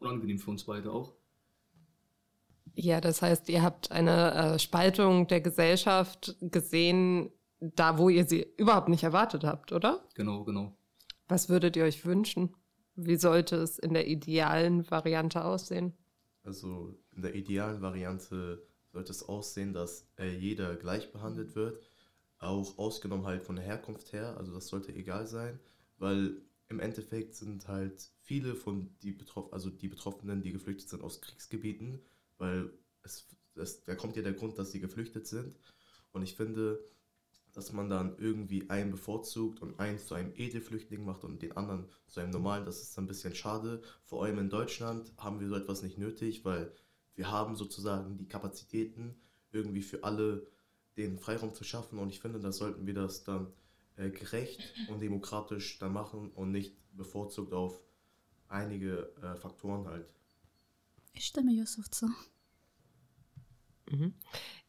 unangenehm 0.00 0.38
für 0.38 0.50
uns 0.50 0.64
beide 0.64 0.92
auch. 0.92 1.14
Ja, 2.80 3.00
das 3.00 3.22
heißt, 3.22 3.48
ihr 3.48 3.62
habt 3.62 3.90
eine 3.90 4.34
äh, 4.34 4.58
Spaltung 4.60 5.26
der 5.26 5.40
Gesellschaft 5.40 6.36
gesehen, 6.40 7.32
da 7.58 7.98
wo 7.98 8.08
ihr 8.08 8.24
sie 8.24 8.46
überhaupt 8.56 8.88
nicht 8.88 9.02
erwartet 9.02 9.42
habt, 9.42 9.72
oder? 9.72 10.06
Genau, 10.14 10.44
genau. 10.44 10.76
Was 11.26 11.48
würdet 11.48 11.74
ihr 11.74 11.82
euch 11.82 12.06
wünschen? 12.06 12.54
Wie 12.94 13.16
sollte 13.16 13.56
es 13.56 13.80
in 13.80 13.94
der 13.94 14.06
idealen 14.06 14.88
Variante 14.92 15.44
aussehen? 15.44 15.92
Also 16.44 16.94
in 17.16 17.22
der 17.22 17.34
idealen 17.34 17.82
Variante 17.82 18.64
sollte 18.92 19.10
es 19.10 19.28
aussehen, 19.28 19.72
dass 19.72 20.08
äh, 20.16 20.30
jeder 20.30 20.76
gleich 20.76 21.10
behandelt 21.10 21.56
wird, 21.56 21.82
auch 22.38 22.78
ausgenommen 22.78 23.26
halt 23.26 23.42
von 23.42 23.56
der 23.56 23.64
Herkunft 23.64 24.12
her. 24.12 24.36
Also 24.36 24.54
das 24.54 24.68
sollte 24.68 24.94
egal 24.94 25.26
sein, 25.26 25.58
weil 25.96 26.42
im 26.68 26.78
Endeffekt 26.78 27.34
sind 27.34 27.66
halt 27.66 28.08
viele 28.22 28.54
von 28.54 28.96
die 29.02 29.10
Betroff 29.10 29.52
also 29.52 29.68
die 29.68 29.88
Betroffenen, 29.88 30.42
die 30.42 30.52
geflüchtet 30.52 30.88
sind 30.88 31.02
aus 31.02 31.20
Kriegsgebieten, 31.20 32.04
weil 32.38 32.70
es, 33.02 33.26
es, 33.56 33.84
da 33.84 33.94
kommt 33.94 34.16
ja 34.16 34.22
der 34.22 34.32
Grund, 34.32 34.58
dass 34.58 34.72
sie 34.72 34.80
geflüchtet 34.80 35.26
sind. 35.26 35.58
Und 36.12 36.22
ich 36.22 36.34
finde, 36.36 36.80
dass 37.52 37.72
man 37.72 37.90
dann 37.90 38.16
irgendwie 38.18 38.70
einen 38.70 38.90
bevorzugt 38.90 39.60
und 39.60 39.78
einen 39.80 39.98
zu 39.98 40.14
einem 40.14 40.32
Edelflüchtling 40.36 41.04
macht 41.04 41.24
und 41.24 41.42
den 41.42 41.56
anderen 41.56 41.88
zu 42.06 42.20
einem 42.20 42.30
normalen, 42.30 42.64
das 42.64 42.80
ist 42.80 42.98
ein 42.98 43.06
bisschen 43.06 43.34
schade. 43.34 43.82
Vor 44.04 44.24
allem 44.24 44.38
in 44.38 44.50
Deutschland 44.50 45.12
haben 45.16 45.40
wir 45.40 45.48
so 45.48 45.56
etwas 45.56 45.82
nicht 45.82 45.98
nötig, 45.98 46.44
weil 46.44 46.72
wir 47.14 47.30
haben 47.30 47.56
sozusagen 47.56 48.16
die 48.16 48.28
Kapazitäten, 48.28 49.20
irgendwie 49.50 49.82
für 49.82 50.04
alle 50.04 50.46
den 50.96 51.18
Freiraum 51.18 51.54
zu 51.54 51.64
schaffen. 51.64 51.98
Und 51.98 52.10
ich 52.10 52.20
finde, 52.20 52.38
da 52.38 52.52
sollten 52.52 52.86
wir 52.86 52.94
das 52.94 53.24
dann 53.24 53.52
äh, 53.96 54.10
gerecht 54.10 54.60
und 54.88 55.00
demokratisch 55.00 55.78
dann 55.78 55.92
machen 55.92 56.30
und 56.30 56.52
nicht 56.52 56.76
bevorzugt 56.96 57.52
auf 57.52 57.80
einige 58.48 59.12
äh, 59.22 59.34
Faktoren 59.36 59.86
halt. 59.86 60.14
Ich 61.12 61.26
stimme 61.26 61.52
Yusuf 61.52 61.90
zu. 61.90 62.08
Mhm. 63.90 64.14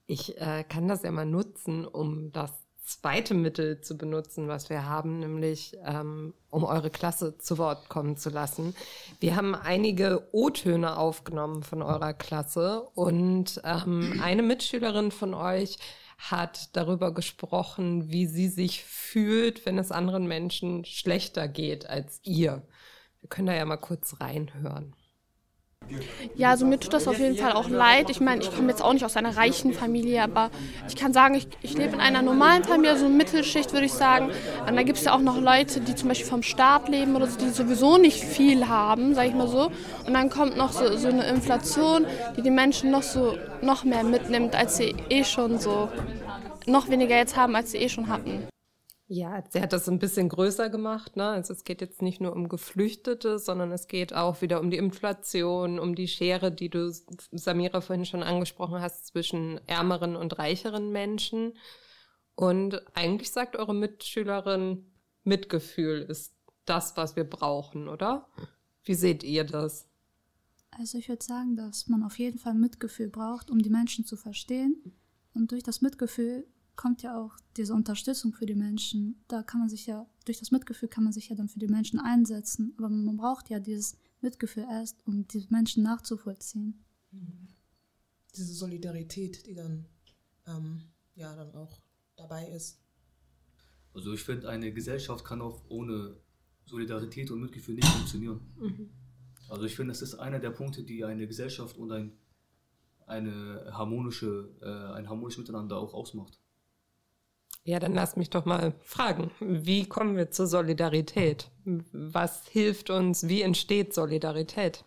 Ich 0.06 0.40
äh, 0.42 0.64
kann 0.64 0.88
das 0.88 1.04
ja 1.04 1.12
mal 1.12 1.26
nutzen, 1.26 1.86
um 1.86 2.32
das 2.32 2.52
zweite 2.90 3.36
Mittel 3.36 3.82
zu 3.82 3.98
benutzen, 3.98 4.48
was 4.48 4.70
wir 4.70 4.86
haben, 4.86 5.20
nämlich 5.20 5.78
ähm, 5.86 6.34
um 6.50 6.64
eure 6.64 6.90
Klasse 6.90 7.38
zu 7.38 7.60
Wort 7.60 7.88
kommen 7.88 8.18
zu 8.18 8.32
lassen. 8.32 8.76
Wir 9.20 9.36
haben 9.36 9.54
einige 9.54 10.28
O-Töne 10.32 10.98
aufgenommen 10.98 11.62
von 11.62 11.84
eurer 11.84 12.14
Klasse 12.14 12.82
und 12.96 13.62
ähm, 13.64 14.20
eine 14.24 14.42
Mitschülerin 14.42 15.12
von 15.12 15.36
euch 15.36 15.78
hat 16.18 16.76
darüber 16.76 17.14
gesprochen, 17.14 18.10
wie 18.12 18.26
sie 18.26 18.50
sich 18.50 18.84
fühlt, 18.84 19.66
wenn 19.66 19.78
es 19.78 19.92
anderen 19.92 20.28
Menschen 20.28 20.84
schlechter 20.84 21.48
geht 21.48 21.86
als 21.86 22.20
ihr. 22.24 22.68
Wir 23.22 23.30
können 23.30 23.48
da 23.48 23.54
ja 23.54 23.66
mal 23.66 23.78
kurz 23.78 24.20
reinhören. 24.20 24.96
Ja, 26.36 26.52
also 26.52 26.66
mir 26.66 26.80
tut 26.80 26.94
das 26.94 27.08
auf 27.08 27.20
jeden 27.20 27.36
Fall 27.36 27.54
auch 27.54 27.70
leid. 27.70 28.10
Ich 28.10 28.20
meine, 28.20 28.42
ich 28.42 28.54
komme 28.54 28.70
jetzt 28.70 28.82
auch 28.82 28.94
nicht 28.94 29.06
aus 29.06 29.18
einer 29.18 29.36
reichen 29.36 29.74
Familie, 29.74 30.24
aber 30.24 30.52
ich 30.88 30.96
kann 30.96 31.14
sagen, 31.14 31.36
ich, 31.36 31.48
ich 31.62 31.78
lebe 31.78 31.96
in 31.96 32.00
einer 32.00 32.22
normalen 32.22 32.64
Familie, 32.64 32.98
so 32.98 33.10
Mittelschicht 33.10 33.74
würde 33.74 33.86
ich 33.86 33.94
sagen. 33.94 34.32
Und 34.68 34.76
da 34.76 34.84
gibt 34.84 34.98
es 34.98 35.06
ja 35.06 35.14
auch 35.14 35.20
noch 35.20 35.40
Leute, 35.40 35.82
die 35.82 35.96
zum 35.96 36.10
Beispiel 36.10 36.28
vom 36.28 36.44
Staat 36.44 36.90
leben 36.90 37.16
oder 37.16 37.28
so, 37.28 37.38
die 37.38 37.50
sowieso 37.50 37.98
nicht 37.98 38.24
viel 38.24 38.68
haben, 38.68 39.16
sage 39.16 39.30
ich 39.30 39.36
mal 39.36 39.48
so. 39.48 39.72
Und 40.06 40.14
dann 40.14 40.30
kommt 40.30 40.58
noch 40.58 40.72
so, 40.72 40.96
so 40.98 41.08
eine 41.08 41.26
Inflation, 41.26 42.06
die 42.38 42.42
die 42.42 42.52
Menschen 42.52 42.92
noch 42.92 43.04
so 43.04 43.38
noch 43.62 43.84
mehr 43.84 44.04
mitnimmt, 44.04 44.56
als 44.56 44.78
sie 44.78 44.96
eh 45.10 45.24
schon 45.24 45.60
so 45.60 45.90
noch 46.66 46.90
weniger 46.90 47.16
jetzt 47.16 47.36
haben, 47.36 47.56
als 47.56 47.72
sie 47.72 47.78
eh 47.78 47.90
schon 47.90 48.08
hatten. 48.08 48.48
Ja, 49.12 49.44
sie 49.50 49.60
hat 49.60 49.74
das 49.74 49.90
ein 49.90 49.98
bisschen 49.98 50.30
größer 50.30 50.70
gemacht. 50.70 51.16
Ne? 51.16 51.28
Also 51.28 51.52
es 51.52 51.64
geht 51.64 51.82
jetzt 51.82 52.04
nicht 52.04 52.22
nur 52.22 52.32
um 52.32 52.48
Geflüchtete, 52.48 53.40
sondern 53.40 53.72
es 53.72 53.88
geht 53.88 54.14
auch 54.14 54.44
wieder 54.44 54.60
um 54.60 54.70
die 54.70 54.78
Inflation, 54.78 55.80
um 55.80 55.96
die 55.96 56.08
Schere, 56.08 56.52
die 56.52 56.70
du, 56.70 56.94
Samira, 57.32 57.82
vorhin 57.82 58.06
schon 58.06 58.22
angesprochen 58.22 58.80
hast, 58.82 59.08
zwischen 59.08 59.60
ärmeren 59.68 60.16
und 60.16 60.38
reicheren 60.38 60.92
Menschen. 60.92 61.54
Und 62.36 62.84
eigentlich 62.96 63.32
sagt 63.32 63.56
eure 63.56 63.74
Mitschülerin, 63.74 64.86
Mitgefühl 65.24 66.04
ist 66.04 66.36
das, 66.66 66.96
was 66.96 67.16
wir 67.16 67.24
brauchen, 67.24 67.88
oder? 67.88 68.28
Wie 68.84 68.94
seht 68.94 69.24
ihr 69.24 69.44
das? 69.44 69.88
Also 70.70 71.00
ich 71.00 71.10
würde 71.10 71.26
sagen, 71.26 71.56
dass 71.56 71.88
man 71.88 72.04
auf 72.04 72.20
jeden 72.20 72.38
Fall 72.38 72.54
Mitgefühl 72.54 73.10
braucht, 73.10 73.50
um 73.50 73.58
die 73.58 73.72
Menschen 73.72 74.06
zu 74.06 74.16
verstehen. 74.18 74.96
Und 75.34 75.52
durch 75.52 75.64
das 75.64 75.82
Mitgefühl 75.82 76.46
kommt 76.80 77.02
ja 77.02 77.22
auch 77.22 77.36
diese 77.58 77.74
Unterstützung 77.74 78.32
für 78.32 78.46
die 78.46 78.56
Menschen. 78.56 79.22
Da 79.28 79.44
kann 79.44 79.60
man 79.60 79.68
sich 79.68 79.86
ja, 79.86 80.08
durch 80.24 80.40
das 80.40 80.52
Mitgefühl 80.52 80.88
kann 80.88 81.04
man 81.04 81.12
sich 81.12 81.28
ja 81.28 81.36
dann 81.36 81.50
für 81.50 81.60
die 81.60 81.68
Menschen 81.68 82.00
einsetzen. 82.00 82.74
Aber 82.78 82.88
man 82.88 83.18
braucht 83.18 83.50
ja 83.50 83.60
dieses 83.60 83.98
Mitgefühl 84.22 84.64
erst, 84.64 84.96
um 85.06 85.28
die 85.28 85.46
Menschen 85.50 85.84
nachzuvollziehen. 85.84 86.86
Diese 88.34 88.54
Solidarität, 88.54 89.46
die 89.46 89.56
dann, 89.56 89.88
ähm, 90.48 90.84
ja, 91.16 91.36
dann 91.36 91.54
auch 91.54 91.82
dabei 92.16 92.48
ist. 92.48 92.80
Also 93.94 94.14
ich 94.14 94.24
finde, 94.24 94.48
eine 94.48 94.72
Gesellschaft 94.72 95.26
kann 95.26 95.42
auch 95.42 95.66
ohne 95.68 96.16
Solidarität 96.66 97.30
und 97.30 97.42
Mitgefühl 97.42 97.76
nicht 97.76 97.90
funktionieren. 97.90 98.40
Mhm. 98.58 98.90
Also 99.50 99.66
ich 99.66 99.76
finde, 99.76 99.92
das 99.92 100.02
ist 100.02 100.16
einer 100.16 100.40
der 100.40 100.52
Punkte, 100.52 100.84
die 100.84 101.04
eine 101.04 101.28
Gesellschaft 101.28 101.78
und 101.78 101.92
ein, 101.92 102.14
eine 103.06 103.70
harmonische, 103.74 104.56
äh, 104.62 104.94
ein 104.94 105.10
harmonisches 105.10 105.40
Miteinander 105.40 105.76
auch 105.76 105.94
ausmacht. 105.94 106.40
Ja, 107.70 107.78
dann 107.78 107.94
lass 107.94 108.16
mich 108.16 108.32
doch 108.32 108.46
mal 108.46 108.74
fragen, 108.82 109.30
wie 109.40 109.86
kommen 109.86 110.18
wir 110.18 110.32
zur 110.32 110.48
Solidarität? 110.48 111.52
Was 111.66 112.48
hilft 112.48 112.90
uns? 112.90 113.28
Wie 113.28 113.44
entsteht 113.44 113.94
Solidarität? 113.94 114.86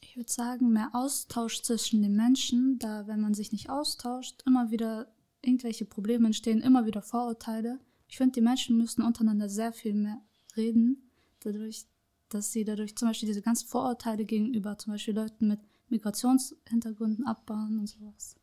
Ich 0.00 0.16
würde 0.16 0.32
sagen, 0.32 0.72
mehr 0.72 0.90
Austausch 0.92 1.62
zwischen 1.62 2.02
den 2.02 2.16
Menschen, 2.16 2.80
da 2.80 3.06
wenn 3.06 3.20
man 3.20 3.34
sich 3.34 3.52
nicht 3.52 3.70
austauscht, 3.70 4.42
immer 4.44 4.72
wieder 4.72 5.06
irgendwelche 5.42 5.84
Probleme 5.84 6.26
entstehen, 6.26 6.60
immer 6.60 6.86
wieder 6.86 7.02
Vorurteile. 7.02 7.78
Ich 8.08 8.16
finde, 8.16 8.32
die 8.32 8.40
Menschen 8.40 8.76
müssen 8.76 9.02
untereinander 9.02 9.48
sehr 9.48 9.72
viel 9.72 9.94
mehr 9.94 10.20
reden, 10.56 11.08
dadurch, 11.38 11.84
dass 12.30 12.50
sie 12.50 12.64
dadurch 12.64 12.96
zum 12.96 13.06
Beispiel 13.06 13.28
diese 13.28 13.42
ganzen 13.42 13.68
Vorurteile 13.68 14.24
gegenüber 14.24 14.76
zum 14.76 14.94
Beispiel 14.94 15.14
Leuten 15.14 15.46
mit 15.46 15.60
Migrationshintergründen 15.88 17.24
abbauen 17.24 17.78
und 17.78 17.86
sowas. 17.86 18.34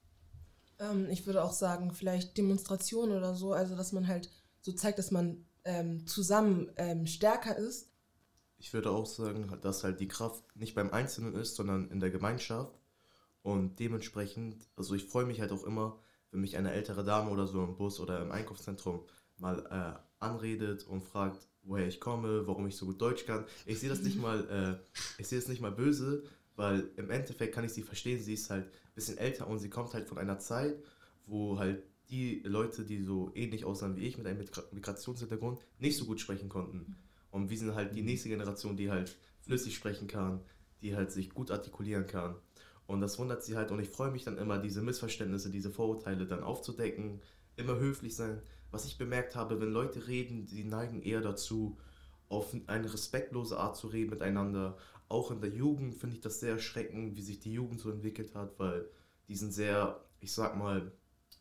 Ähm, 0.82 1.10
ich 1.10 1.26
würde 1.26 1.44
auch 1.44 1.54
sagen, 1.54 1.94
vielleicht 1.94 2.38
Demonstrationen 2.38 3.16
oder 3.16 3.36
so, 3.36 3.54
also 3.54 3.76
dass 3.76 3.92
man 3.94 4.08
halt 4.08 4.30
so 4.62 4.72
zeigt, 4.74 5.00
dass 5.00 5.12
man 5.12 5.46
ähm, 5.64 6.06
zusammen 6.08 6.72
ähm, 6.76 7.06
stärker 7.06 7.56
ist. 7.56 7.90
Ich 8.58 8.74
würde 8.74 8.92
auch 8.92 9.06
sagen, 9.06 9.52
dass 9.62 9.84
halt 9.84 10.00
die 10.00 10.08
Kraft 10.08 10.44
nicht 10.56 10.76
beim 10.76 10.92
Einzelnen 10.92 11.36
ist, 11.36 11.56
sondern 11.56 11.90
in 11.90 12.00
der 12.00 12.12
Gemeinschaft. 12.12 12.80
Und 13.44 13.80
dementsprechend, 13.80 14.68
also 14.76 14.94
ich 14.94 15.06
freue 15.06 15.26
mich 15.26 15.40
halt 15.40 15.52
auch 15.52 15.64
immer, 15.64 16.00
wenn 16.32 16.42
mich 16.42 16.58
eine 16.58 16.72
ältere 16.72 17.04
Dame 17.04 17.32
oder 17.32 17.48
so 17.48 17.64
im 17.64 17.76
Bus 17.76 18.00
oder 18.00 18.22
im 18.22 18.32
Einkaufszentrum 18.32 19.02
mal 19.38 19.66
äh, 19.72 20.24
anredet 20.24 20.86
und 20.86 21.02
fragt, 21.02 21.48
woher 21.64 21.88
ich 21.88 22.00
komme, 22.00 22.48
warum 22.48 22.68
ich 22.68 22.76
so 22.76 22.86
gut 22.86 23.02
Deutsch 23.02 23.26
kann. 23.26 23.46
Ich 23.66 23.80
sehe 23.80 23.90
das 23.90 24.02
nicht 24.02 24.20
mal, 24.20 24.80
äh, 24.80 25.02
ich 25.20 25.28
sehe 25.28 25.40
das 25.40 25.48
nicht 25.48 25.62
mal 25.62 25.72
böse, 25.72 26.24
weil 26.62 26.91
im 26.96 27.10
Endeffekt 27.10 27.56
kann 27.56 27.65
ich 27.65 27.74
sie 27.74 27.82
verstehen. 27.82 28.22
Sie 28.22 28.36
ist 28.36 28.51
halt 28.51 28.65
ein 28.65 28.94
bisschen 28.94 29.18
älter 29.18 29.48
und 29.48 29.58
sie 29.58 29.70
kommt 29.72 29.96
halt 29.96 30.08
von 30.08 30.20
einer 30.20 30.38
Zeit, 30.38 30.75
wo 31.25 31.58
halt 31.58 31.82
die 32.12 32.41
Leute, 32.46 32.86
die 32.86 33.01
so 33.01 33.32
ähnlich 33.34 33.65
aussahen 33.65 33.96
wie 33.96 34.06
ich, 34.06 34.20
mit 34.20 34.27
einem 34.27 34.46
Migrationshintergrund, 34.72 35.60
nicht 35.80 35.98
so 35.98 36.06
gut 36.06 36.20
sprechen 36.20 36.50
konnten. 36.50 36.98
Und 37.32 37.50
wir 37.50 37.58
sind 37.58 37.74
halt 37.74 37.96
die 37.96 38.03
nächste 38.03 38.30
Generation, 38.30 38.77
die 38.77 38.91
halt 38.91 39.18
flüssig 39.39 39.74
sprechen 39.74 40.08
kann, 40.08 40.41
die 40.84 40.96
halt 40.96 41.12
sich 41.12 41.32
gut 41.32 41.50
artikulieren 41.50 42.06
kann. 42.06 42.36
Und 42.86 43.01
das 43.01 43.18
wundert 43.18 43.44
sie 43.44 43.56
halt 43.56 43.72
und 43.72 43.80
ich 43.80 43.89
freue 43.89 44.12
mich 44.12 44.24
dann 44.24 44.38
immer, 44.38 44.60
diese 44.60 44.84
Missverständnisse, 44.84 45.50
diese 45.50 45.72
Vorurteile 45.72 46.27
dann 46.27 46.44
aufzudecken, 46.44 47.22
immer 47.56 47.80
höflich 47.80 48.15
sein. 48.15 48.39
Was 48.70 48.86
ich 48.86 49.00
bemerkt 49.00 49.36
habe, 49.36 49.60
wenn 49.60 49.72
Leute 49.72 50.08
reden, 50.08 50.46
die 50.46 50.63
neigen 50.63 51.01
eher 51.01 51.22
dazu, 51.22 51.77
auf 52.30 52.56
eine 52.68 52.94
respektlose 52.94 53.58
Art 53.58 53.77
zu 53.77 53.88
reden 53.88 54.12
miteinander, 54.12 54.77
auch 55.12 55.32
in 55.32 55.41
der 55.41 55.51
Jugend 55.51 55.96
finde 55.96 56.15
ich 56.15 56.22
das 56.22 56.39
sehr 56.39 56.53
erschreckend, 56.53 57.15
wie 57.15 57.22
sich 57.22 57.39
die 57.39 57.53
Jugend 57.53 57.80
so 57.80 57.91
entwickelt 57.91 58.34
hat, 58.34 58.58
weil 58.60 58.89
die 59.27 59.36
sind 59.36 59.53
sehr, 59.53 60.03
ich 60.20 60.34
sag 60.34 60.58
mal, 60.58 60.91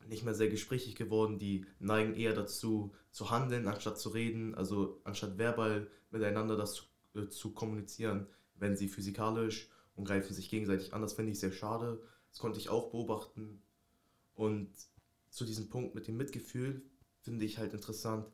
nicht 0.08 0.24
mehr 0.24 0.34
sehr 0.34 0.48
gesprächig 0.48 0.96
geworden, 0.96 1.38
die 1.38 1.66
neigen 1.78 2.14
eher 2.14 2.34
dazu 2.34 2.92
zu 3.10 3.30
handeln, 3.30 3.68
anstatt 3.68 3.98
zu 3.98 4.10
reden, 4.10 4.54
also 4.54 5.00
anstatt 5.04 5.38
verbal 5.38 5.88
miteinander 6.10 6.56
das 6.56 6.74
zu, 6.74 6.84
äh, 7.14 7.28
zu 7.28 7.52
kommunizieren, 7.52 8.26
wenn 8.56 8.76
sie 8.76 8.88
physikalisch 8.88 9.70
und 9.94 10.04
greifen 10.04 10.34
sich 10.34 10.50
gegenseitig 10.50 10.94
an. 10.94 11.02
Das 11.02 11.12
finde 11.12 11.32
ich 11.32 11.40
sehr 11.40 11.52
schade. 11.52 12.02
Das 12.30 12.38
konnte 12.38 12.58
ich 12.58 12.68
auch 12.68 12.90
beobachten. 12.90 13.62
Und 14.34 14.70
zu 15.28 15.44
diesem 15.44 15.68
Punkt 15.68 15.94
mit 15.94 16.08
dem 16.08 16.16
Mitgefühl 16.16 16.82
finde 17.20 17.44
ich 17.44 17.58
halt 17.58 17.74
interessant, 17.74 18.26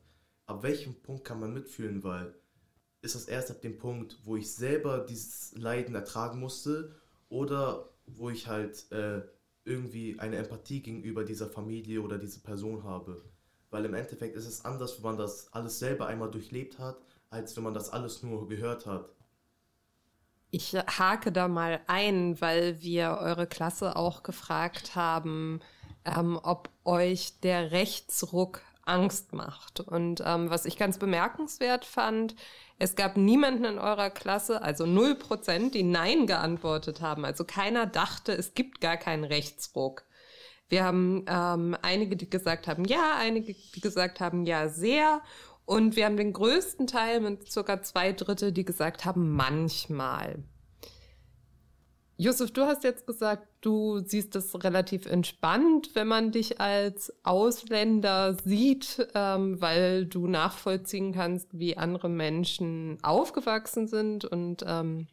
ab 0.45 0.63
welchem 0.63 0.95
Punkt 1.01 1.25
kann 1.25 1.39
man 1.39 1.53
mitfühlen, 1.53 2.03
weil 2.03 2.33
ist 3.01 3.15
das 3.15 3.25
erst 3.25 3.51
ab 3.51 3.61
dem 3.61 3.77
Punkt, 3.77 4.17
wo 4.23 4.35
ich 4.35 4.53
selber 4.53 4.99
dieses 4.99 5.53
Leiden 5.55 5.95
ertragen 5.95 6.39
musste 6.39 6.95
oder 7.29 7.89
wo 8.05 8.29
ich 8.29 8.47
halt 8.47 8.91
äh, 8.91 9.21
irgendwie 9.65 10.19
eine 10.19 10.37
Empathie 10.37 10.81
gegenüber 10.81 11.23
dieser 11.23 11.47
Familie 11.47 12.01
oder 12.01 12.17
dieser 12.17 12.39
Person 12.39 12.83
habe. 12.83 13.21
Weil 13.69 13.85
im 13.85 13.93
Endeffekt 13.93 14.35
ist 14.35 14.47
es 14.47 14.63
anders, 14.63 14.97
wenn 14.97 15.03
man 15.03 15.17
das 15.17 15.51
alles 15.53 15.77
selber 15.79 16.07
einmal 16.07 16.31
durchlebt 16.31 16.79
hat, 16.79 16.97
als 17.29 17.55
wenn 17.55 17.63
man 17.63 17.73
das 17.73 17.89
alles 17.89 18.23
nur 18.23 18.47
gehört 18.47 18.85
hat. 18.85 19.09
Ich 20.49 20.73
hake 20.73 21.33
da 21.33 21.49
mal 21.49 21.81
ein, 21.87 22.39
weil 22.39 22.81
wir 22.81 23.17
eure 23.19 23.47
Klasse 23.47 23.97
auch 23.97 24.23
gefragt 24.23 24.95
haben, 24.95 25.59
ähm, 26.05 26.39
ob 26.41 26.69
euch 26.85 27.41
der 27.41 27.71
Rechtsruck 27.71 28.61
Angst 28.87 29.33
macht. 29.33 29.79
Und 29.79 30.21
ähm, 30.25 30.49
was 30.49 30.65
ich 30.65 30.77
ganz 30.77 30.97
bemerkenswert 30.97 31.85
fand, 31.85 32.35
es 32.79 32.95
gab 32.95 33.17
niemanden 33.17 33.65
in 33.65 33.79
eurer 33.79 34.09
Klasse, 34.09 34.61
also 34.61 34.85
null 34.85 35.15
Prozent, 35.15 35.73
die 35.73 35.83
Nein 35.83 36.27
geantwortet 36.27 37.01
haben. 37.01 37.25
Also 37.25 37.43
keiner 37.43 37.85
dachte, 37.85 38.33
es 38.33 38.53
gibt 38.53 38.81
gar 38.81 38.97
keinen 38.97 39.23
Rechtsruck. 39.23 40.03
Wir 40.69 40.83
haben 40.83 41.25
ähm, 41.27 41.77
einige, 41.81 42.15
die 42.15 42.29
gesagt 42.29 42.67
haben 42.67 42.85
ja, 42.85 43.15
einige, 43.17 43.53
die 43.53 43.81
gesagt 43.81 44.19
haben 44.19 44.45
ja, 44.45 44.69
sehr. 44.69 45.21
Und 45.65 45.95
wir 45.95 46.05
haben 46.05 46.17
den 46.17 46.33
größten 46.33 46.87
Teil 46.87 47.19
mit 47.19 47.51
circa 47.51 47.81
zwei 47.81 48.13
Drittel, 48.13 48.51
die 48.51 48.65
gesagt 48.65 49.05
haben 49.05 49.31
manchmal. 49.31 50.43
Josef, 52.19 52.49
du 52.51 52.63
hast 52.63 52.83
jetzt 52.83 53.05
gesagt, 53.05 53.47
du 53.61 53.99
siehst 53.99 54.35
es 54.35 54.63
relativ 54.63 55.05
entspannt, 55.05 55.91
wenn 55.93 56.07
man 56.07 56.31
dich 56.31 56.59
als 56.59 57.13
Ausländer 57.23 58.35
sieht, 58.43 59.07
ähm, 59.13 59.61
weil 59.61 60.07
du 60.07 60.27
nachvollziehen 60.27 61.13
kannst, 61.13 61.59
wie 61.59 61.77
andere 61.77 62.09
Menschen 62.09 62.97
aufgewachsen 63.03 63.87
sind 63.87 64.25
und 64.25 64.65
ähm, 64.67 65.07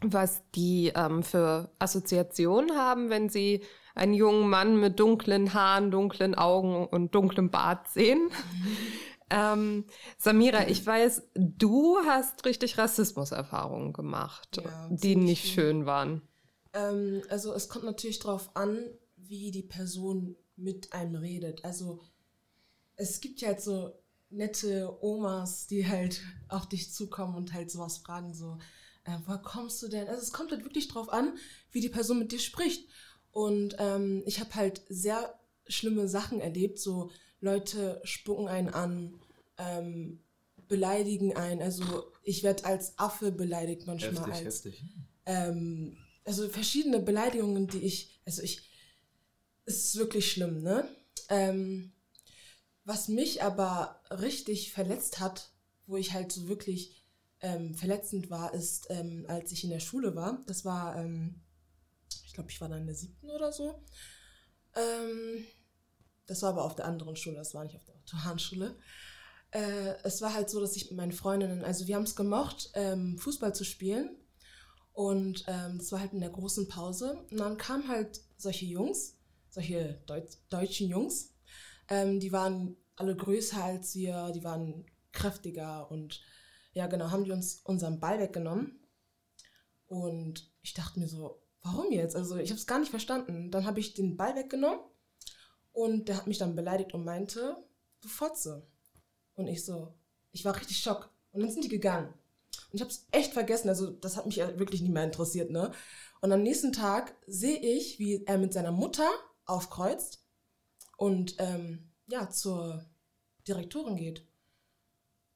was 0.00 0.42
die 0.54 0.92
ähm, 0.94 1.24
für 1.24 1.70
Assoziationen 1.80 2.76
haben, 2.76 3.10
wenn 3.10 3.28
sie 3.28 3.62
einen 3.96 4.14
jungen 4.14 4.48
Mann 4.48 4.78
mit 4.78 5.00
dunklen 5.00 5.54
Haaren, 5.54 5.90
dunklen 5.90 6.36
Augen 6.36 6.86
und 6.86 7.16
dunklem 7.16 7.50
Bart 7.50 7.88
sehen. 7.88 8.30
Ähm, 9.30 9.84
Samira, 10.16 10.68
ich 10.68 10.86
weiß, 10.86 11.30
du 11.34 11.98
hast 12.06 12.46
richtig 12.46 12.78
Rassismuserfahrungen 12.78 13.92
gemacht, 13.92 14.60
ja, 14.64 14.88
die 14.90 15.16
nicht 15.16 15.52
schön 15.52 15.84
waren. 15.84 16.22
Ähm, 16.72 17.22
also 17.28 17.52
es 17.54 17.68
kommt 17.68 17.84
natürlich 17.84 18.18
darauf 18.18 18.54
an, 18.56 18.78
wie 19.16 19.50
die 19.50 19.62
Person 19.62 20.36
mit 20.56 20.92
einem 20.92 21.16
redet. 21.16 21.64
Also 21.64 22.00
es 22.96 23.20
gibt 23.20 23.40
ja 23.40 23.48
halt 23.48 23.60
so 23.60 23.92
nette 24.30 25.02
Omas, 25.02 25.66
die 25.66 25.86
halt 25.86 26.20
auf 26.48 26.68
dich 26.68 26.92
zukommen 26.92 27.34
und 27.34 27.52
halt 27.52 27.70
sowas 27.70 27.98
fragen, 27.98 28.34
so, 28.34 28.58
äh, 29.04 29.16
woher 29.26 29.38
kommst 29.38 29.82
du 29.82 29.88
denn? 29.88 30.08
Also 30.08 30.22
es 30.22 30.32
kommt 30.32 30.50
halt 30.50 30.64
wirklich 30.64 30.88
drauf 30.88 31.12
an, 31.12 31.36
wie 31.70 31.80
die 31.80 31.88
Person 31.88 32.18
mit 32.18 32.32
dir 32.32 32.40
spricht. 32.40 32.88
Und 33.30 33.76
ähm, 33.78 34.22
ich 34.26 34.40
habe 34.40 34.54
halt 34.54 34.82
sehr 34.88 35.38
schlimme 35.66 36.08
Sachen 36.08 36.40
erlebt, 36.40 36.78
so 36.78 37.10
Leute 37.40 38.00
spucken 38.04 38.48
einen 38.48 38.70
an, 38.70 39.14
ähm, 39.58 40.20
beleidigen 40.66 41.36
einen. 41.36 41.62
Also 41.62 42.12
ich 42.22 42.42
werde 42.42 42.64
als 42.64 42.98
Affe 42.98 43.32
beleidigt 43.32 43.86
manchmal. 43.86 44.14
Heftig, 44.14 44.34
als, 44.34 44.64
heftig. 44.64 44.84
Ähm, 45.26 45.96
also 46.28 46.46
verschiedene 46.46 47.00
Beleidigungen, 47.00 47.68
die 47.68 47.78
ich, 47.78 48.20
also 48.26 48.42
ich, 48.42 48.60
es 49.64 49.86
ist 49.86 49.96
wirklich 49.96 50.30
schlimm, 50.30 50.62
ne? 50.62 50.86
Ähm, 51.30 51.94
was 52.84 53.08
mich 53.08 53.42
aber 53.42 54.02
richtig 54.10 54.72
verletzt 54.72 55.20
hat, 55.20 55.52
wo 55.86 55.96
ich 55.96 56.12
halt 56.12 56.30
so 56.30 56.46
wirklich 56.46 57.02
ähm, 57.40 57.74
verletzend 57.74 58.28
war, 58.28 58.52
ist, 58.52 58.88
ähm, 58.90 59.24
als 59.26 59.52
ich 59.52 59.64
in 59.64 59.70
der 59.70 59.80
Schule 59.80 60.14
war. 60.16 60.44
Das 60.46 60.66
war, 60.66 60.96
ähm, 60.96 61.40
ich 62.26 62.34
glaube, 62.34 62.50
ich 62.50 62.60
war 62.60 62.68
dann 62.68 62.82
in 62.82 62.86
der 62.86 62.94
siebten 62.94 63.30
oder 63.30 63.50
so. 63.50 63.82
Ähm, 64.76 65.46
das 66.26 66.42
war 66.42 66.50
aber 66.50 66.64
auf 66.64 66.76
der 66.76 66.84
anderen 66.84 67.16
Schule, 67.16 67.36
das 67.36 67.54
war 67.54 67.64
nicht 67.64 67.76
auf 67.76 67.84
der 67.86 67.94
Autobahnschule. 67.94 68.76
Äh, 69.52 69.94
es 70.02 70.20
war 70.20 70.34
halt 70.34 70.50
so, 70.50 70.60
dass 70.60 70.76
ich 70.76 70.90
mit 70.90 70.98
meinen 70.98 71.12
Freundinnen, 71.12 71.64
also 71.64 71.86
wir 71.86 71.96
haben 71.96 72.02
es 72.02 72.16
gemocht, 72.16 72.70
ähm, 72.74 73.16
Fußball 73.16 73.54
zu 73.54 73.64
spielen. 73.64 74.10
Und 74.98 75.44
ähm, 75.46 75.78
das 75.78 75.92
war 75.92 76.00
halt 76.00 76.12
in 76.12 76.18
der 76.18 76.30
großen 76.30 76.66
Pause. 76.66 77.24
Und 77.30 77.38
dann 77.38 77.56
kamen 77.56 77.86
halt 77.86 78.20
solche 78.36 78.66
Jungs, 78.66 79.16
solche 79.48 80.02
Deut 80.08 80.26
deutschen 80.50 80.88
Jungs, 80.88 81.36
ähm, 81.88 82.18
die 82.18 82.32
waren 82.32 82.76
alle 82.96 83.14
größer 83.14 83.62
als 83.62 83.94
wir, 83.94 84.32
die 84.32 84.42
waren 84.42 84.86
kräftiger 85.12 85.88
und 85.88 86.20
ja, 86.72 86.88
genau, 86.88 87.12
haben 87.12 87.22
die 87.22 87.30
uns 87.30 87.60
unseren 87.62 88.00
Ball 88.00 88.18
weggenommen. 88.18 88.80
Und 89.86 90.52
ich 90.62 90.74
dachte 90.74 90.98
mir 90.98 91.06
so, 91.06 91.44
warum 91.62 91.92
jetzt? 91.92 92.16
Also 92.16 92.34
ich 92.34 92.50
habe 92.50 92.58
es 92.58 92.66
gar 92.66 92.80
nicht 92.80 92.90
verstanden. 92.90 93.52
Dann 93.52 93.66
habe 93.66 93.78
ich 93.78 93.94
den 93.94 94.16
Ball 94.16 94.34
weggenommen 94.34 94.80
und 95.70 96.08
der 96.08 96.16
hat 96.16 96.26
mich 96.26 96.38
dann 96.38 96.56
beleidigt 96.56 96.92
und 96.92 97.04
meinte, 97.04 97.56
du 98.00 98.08
Fotze. 98.08 98.66
Und 99.36 99.46
ich 99.46 99.64
so, 99.64 99.94
ich 100.32 100.44
war 100.44 100.56
richtig 100.56 100.78
schock. 100.78 101.08
Und 101.30 101.42
dann 101.42 101.52
sind 101.52 101.62
die 101.62 101.68
gegangen. 101.68 102.12
Und 102.70 102.76
ich 102.76 102.80
habe 102.80 102.90
es 102.90 103.06
echt 103.10 103.32
vergessen, 103.32 103.68
also 103.68 103.90
das 103.90 104.16
hat 104.16 104.26
mich 104.26 104.38
wirklich 104.38 104.80
nicht 104.82 104.92
mehr 104.92 105.04
interessiert, 105.04 105.50
ne? 105.50 105.72
Und 106.20 106.32
am 106.32 106.42
nächsten 106.42 106.72
Tag 106.72 107.14
sehe 107.26 107.58
ich, 107.58 107.98
wie 107.98 108.24
er 108.26 108.38
mit 108.38 108.52
seiner 108.52 108.72
Mutter 108.72 109.08
aufkreuzt 109.44 110.24
und 110.96 111.36
ähm, 111.38 111.90
ja, 112.08 112.28
zur 112.28 112.84
Direktorin 113.46 113.96
geht. 113.96 114.26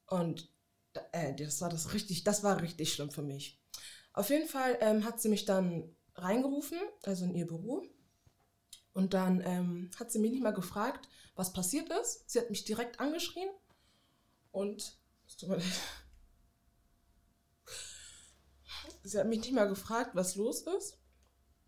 Und 0.06 0.50
äh, 1.12 1.34
das 1.34 1.60
war 1.60 1.70
das 1.70 1.94
richtig, 1.94 2.24
das 2.24 2.42
war 2.42 2.60
richtig 2.60 2.92
schlimm 2.92 3.10
für 3.10 3.22
mich. 3.22 3.60
Auf 4.12 4.30
jeden 4.30 4.48
Fall 4.48 4.76
ähm, 4.80 5.04
hat 5.04 5.20
sie 5.20 5.28
mich 5.28 5.44
dann 5.44 5.94
reingerufen, 6.16 6.78
also 7.04 7.24
in 7.24 7.34
ihr 7.34 7.46
Büro. 7.46 7.82
Und 8.92 9.14
dann 9.14 9.40
ähm, 9.44 9.90
hat 9.98 10.12
sie 10.12 10.18
mich 10.18 10.32
nicht 10.32 10.42
mal 10.42 10.52
gefragt, 10.52 11.08
was 11.34 11.52
passiert 11.52 11.88
ist. 11.90 12.28
Sie 12.28 12.38
hat 12.38 12.50
mich 12.50 12.64
direkt 12.64 13.00
angeschrien. 13.00 13.48
Und 14.50 14.98
es 15.26 15.36
tut 15.36 15.48
mir 15.48 15.56
leid. 15.56 15.64
Sie 19.02 19.18
hat 19.18 19.26
mich 19.26 19.40
nicht 19.40 19.52
mal 19.52 19.68
gefragt, 19.68 20.14
was 20.14 20.36
los 20.36 20.62
ist, 20.62 20.98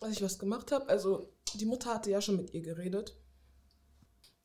dass 0.01 0.13
ich 0.13 0.23
was 0.23 0.39
gemacht 0.39 0.73
habe. 0.73 0.89
Also 0.89 1.33
die 1.55 1.67
Mutter 1.67 1.95
hatte 1.95 2.11
ja 2.11 2.21
schon 2.21 2.37
mit 2.37 2.55
ihr 2.55 2.63
geredet. 2.63 3.17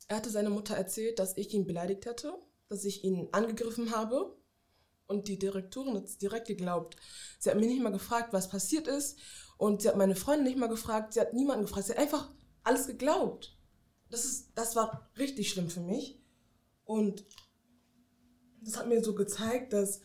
Er 0.07 0.17
hatte 0.17 0.29
seiner 0.29 0.49
Mutter 0.49 0.75
erzählt, 0.75 1.19
dass 1.19 1.37
ich 1.37 1.53
ihn 1.53 1.67
beleidigt 1.67 2.05
hätte, 2.05 2.33
dass 2.67 2.85
ich 2.85 3.03
ihn 3.03 3.29
angegriffen 3.31 3.95
habe. 3.95 4.35
Und 5.05 5.27
die 5.27 5.39
Direktorin 5.39 5.95
hat 5.95 6.05
es 6.05 6.17
direkt 6.17 6.47
geglaubt. 6.47 6.95
Sie 7.39 7.49
hat 7.49 7.57
mir 7.57 7.67
nicht 7.67 7.81
mal 7.81 7.89
gefragt, 7.91 8.33
was 8.33 8.49
passiert 8.49 8.87
ist. 8.87 9.19
Und 9.57 9.81
sie 9.81 9.89
hat 9.89 9.97
meine 9.97 10.15
Freundin 10.15 10.45
nicht 10.45 10.57
mal 10.57 10.67
gefragt. 10.67 11.13
Sie 11.13 11.19
hat 11.19 11.33
niemanden 11.33 11.65
gefragt. 11.65 11.87
Sie 11.87 11.93
hat 11.93 11.99
einfach 11.99 12.31
alles 12.63 12.87
geglaubt. 12.87 13.57
Das, 14.09 14.25
ist, 14.25 14.51
das 14.55 14.75
war 14.75 15.09
richtig 15.17 15.49
schlimm 15.49 15.69
für 15.69 15.81
mich. 15.81 16.21
Und 16.85 17.25
das 18.61 18.77
hat 18.77 18.87
mir 18.87 19.03
so 19.03 19.13
gezeigt, 19.13 19.73
dass 19.73 20.01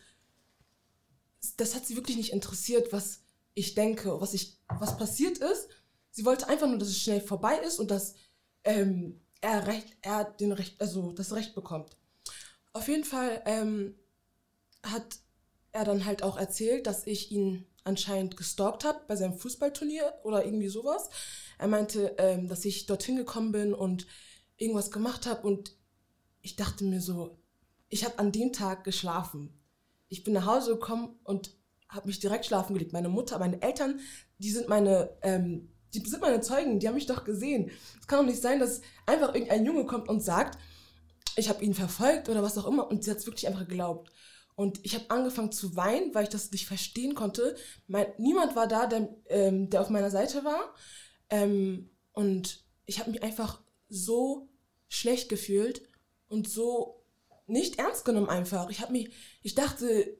das 1.55 1.75
hat 1.75 1.85
sie 1.85 1.95
wirklich 1.95 2.17
nicht 2.17 2.33
interessiert, 2.33 2.91
was 2.91 3.21
ich 3.53 3.73
denke, 3.73 4.19
was 4.21 4.33
ich, 4.33 4.57
was 4.67 4.97
passiert 4.97 5.37
ist. 5.37 5.69
Sie 6.11 6.25
wollte 6.25 6.47
einfach 6.47 6.67
nur, 6.67 6.77
dass 6.77 6.89
es 6.89 6.99
schnell 6.99 7.21
vorbei 7.21 7.57
ist 7.57 7.79
und 7.79 7.91
dass 7.91 8.15
ähm, 8.63 9.21
er 9.41 9.67
recht, 9.67 9.87
er 10.01 10.25
den 10.25 10.51
Recht, 10.51 10.79
also 10.81 11.11
das 11.11 11.33
Recht 11.33 11.55
bekommt. 11.55 11.97
Auf 12.73 12.87
jeden 12.87 13.03
Fall 13.03 13.41
ähm, 13.45 13.95
hat 14.83 15.19
er 15.71 15.85
dann 15.85 16.05
halt 16.05 16.23
auch 16.23 16.37
erzählt, 16.37 16.87
dass 16.87 17.05
ich 17.05 17.31
ihn 17.31 17.65
anscheinend 17.83 18.35
gestalkt 18.37 18.83
habe 18.83 19.01
bei 19.07 19.15
seinem 19.15 19.37
Fußballturnier 19.37 20.13
oder 20.23 20.43
irgendwie 20.43 20.69
sowas. 20.69 21.09
Er 21.57 21.67
meinte, 21.67 22.15
ähm, 22.17 22.47
dass 22.47 22.65
ich 22.65 22.85
dorthin 22.85 23.15
gekommen 23.15 23.51
bin 23.51 23.73
und 23.73 24.07
irgendwas 24.57 24.91
gemacht 24.91 25.25
habe 25.25 25.47
und 25.47 25.75
ich 26.41 26.55
dachte 26.55 26.83
mir 26.83 27.01
so, 27.01 27.37
ich 27.89 28.03
habe 28.03 28.19
an 28.19 28.31
dem 28.31 28.53
Tag 28.53 28.83
geschlafen. 28.83 29.53
Ich 30.07 30.23
bin 30.23 30.33
nach 30.33 30.45
Hause 30.45 30.73
gekommen 30.73 31.19
und 31.23 31.51
habe 31.89 32.07
mich 32.07 32.19
direkt 32.19 32.45
schlafen 32.45 32.73
gelegt. 32.73 32.93
Meine 32.93 33.09
Mutter, 33.09 33.39
meine 33.39 33.61
Eltern, 33.61 33.99
die 34.37 34.51
sind 34.51 34.67
meine, 34.67 35.09
ähm, 35.21 35.71
die 35.93 35.99
sind 35.99 36.21
meine 36.21 36.41
Zeugen, 36.41 36.79
die 36.79 36.87
haben 36.87 36.95
mich 36.95 37.05
doch 37.05 37.23
gesehen. 37.23 37.71
Es 37.99 38.07
kann 38.07 38.19
doch 38.19 38.31
nicht 38.31 38.41
sein, 38.41 38.59
dass 38.59 38.81
einfach 39.05 39.33
irgendein 39.33 39.65
Junge 39.65 39.85
kommt 39.85 40.09
und 40.09 40.21
sagt, 40.21 40.57
ich 41.37 41.49
habe 41.49 41.63
ihn 41.63 41.73
verfolgt 41.73 42.29
oder 42.29 42.43
was 42.43 42.57
auch 42.57 42.67
immer 42.67 42.87
und 42.89 43.03
sie 43.03 43.11
hat 43.11 43.17
es 43.17 43.25
wirklich 43.25 43.47
einfach 43.47 43.67
geglaubt. 43.67 44.11
Und 44.55 44.79
ich 44.83 44.95
habe 44.95 45.09
angefangen 45.09 45.51
zu 45.51 45.75
weinen, 45.75 46.15
weil 46.15 46.23
ich 46.23 46.29
das 46.29 46.51
nicht 46.51 46.65
verstehen 46.65 47.13
konnte. 47.13 47.55
Mein, 47.87 48.07
niemand 48.17 48.55
war 48.55 48.67
da, 48.67 48.87
der, 48.87 49.13
ähm, 49.27 49.69
der 49.69 49.81
auf 49.81 49.89
meiner 49.89 50.11
Seite 50.11 50.45
war. 50.45 50.73
Ähm, 51.29 51.89
und 52.13 52.63
ich 52.85 52.99
habe 52.99 53.11
mich 53.11 53.21
einfach 53.21 53.61
so 53.89 54.49
schlecht 54.87 55.27
gefühlt 55.27 55.81
und 56.27 56.47
so 56.47 57.04
nicht 57.47 57.79
ernst 57.79 58.05
genommen 58.05 58.29
einfach. 58.29 58.69
Ich 58.69 58.81
habe 58.81 58.91
mich, 58.91 59.11
ich 59.41 59.55
dachte, 59.55 60.17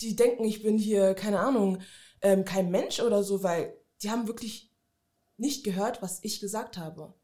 die 0.00 0.16
denken, 0.16 0.44
ich 0.44 0.62
bin 0.62 0.78
hier, 0.78 1.14
keine 1.14 1.40
Ahnung, 1.40 1.82
ähm, 2.22 2.44
kein 2.44 2.70
Mensch 2.70 3.00
oder 3.00 3.22
so, 3.22 3.42
weil 3.42 3.76
die 4.02 4.10
haben 4.10 4.26
wirklich 4.26 4.72
nicht 5.36 5.64
gehört, 5.64 6.02
was 6.02 6.20
ich 6.22 6.40
gesagt 6.40 6.76
habe. 6.78 7.14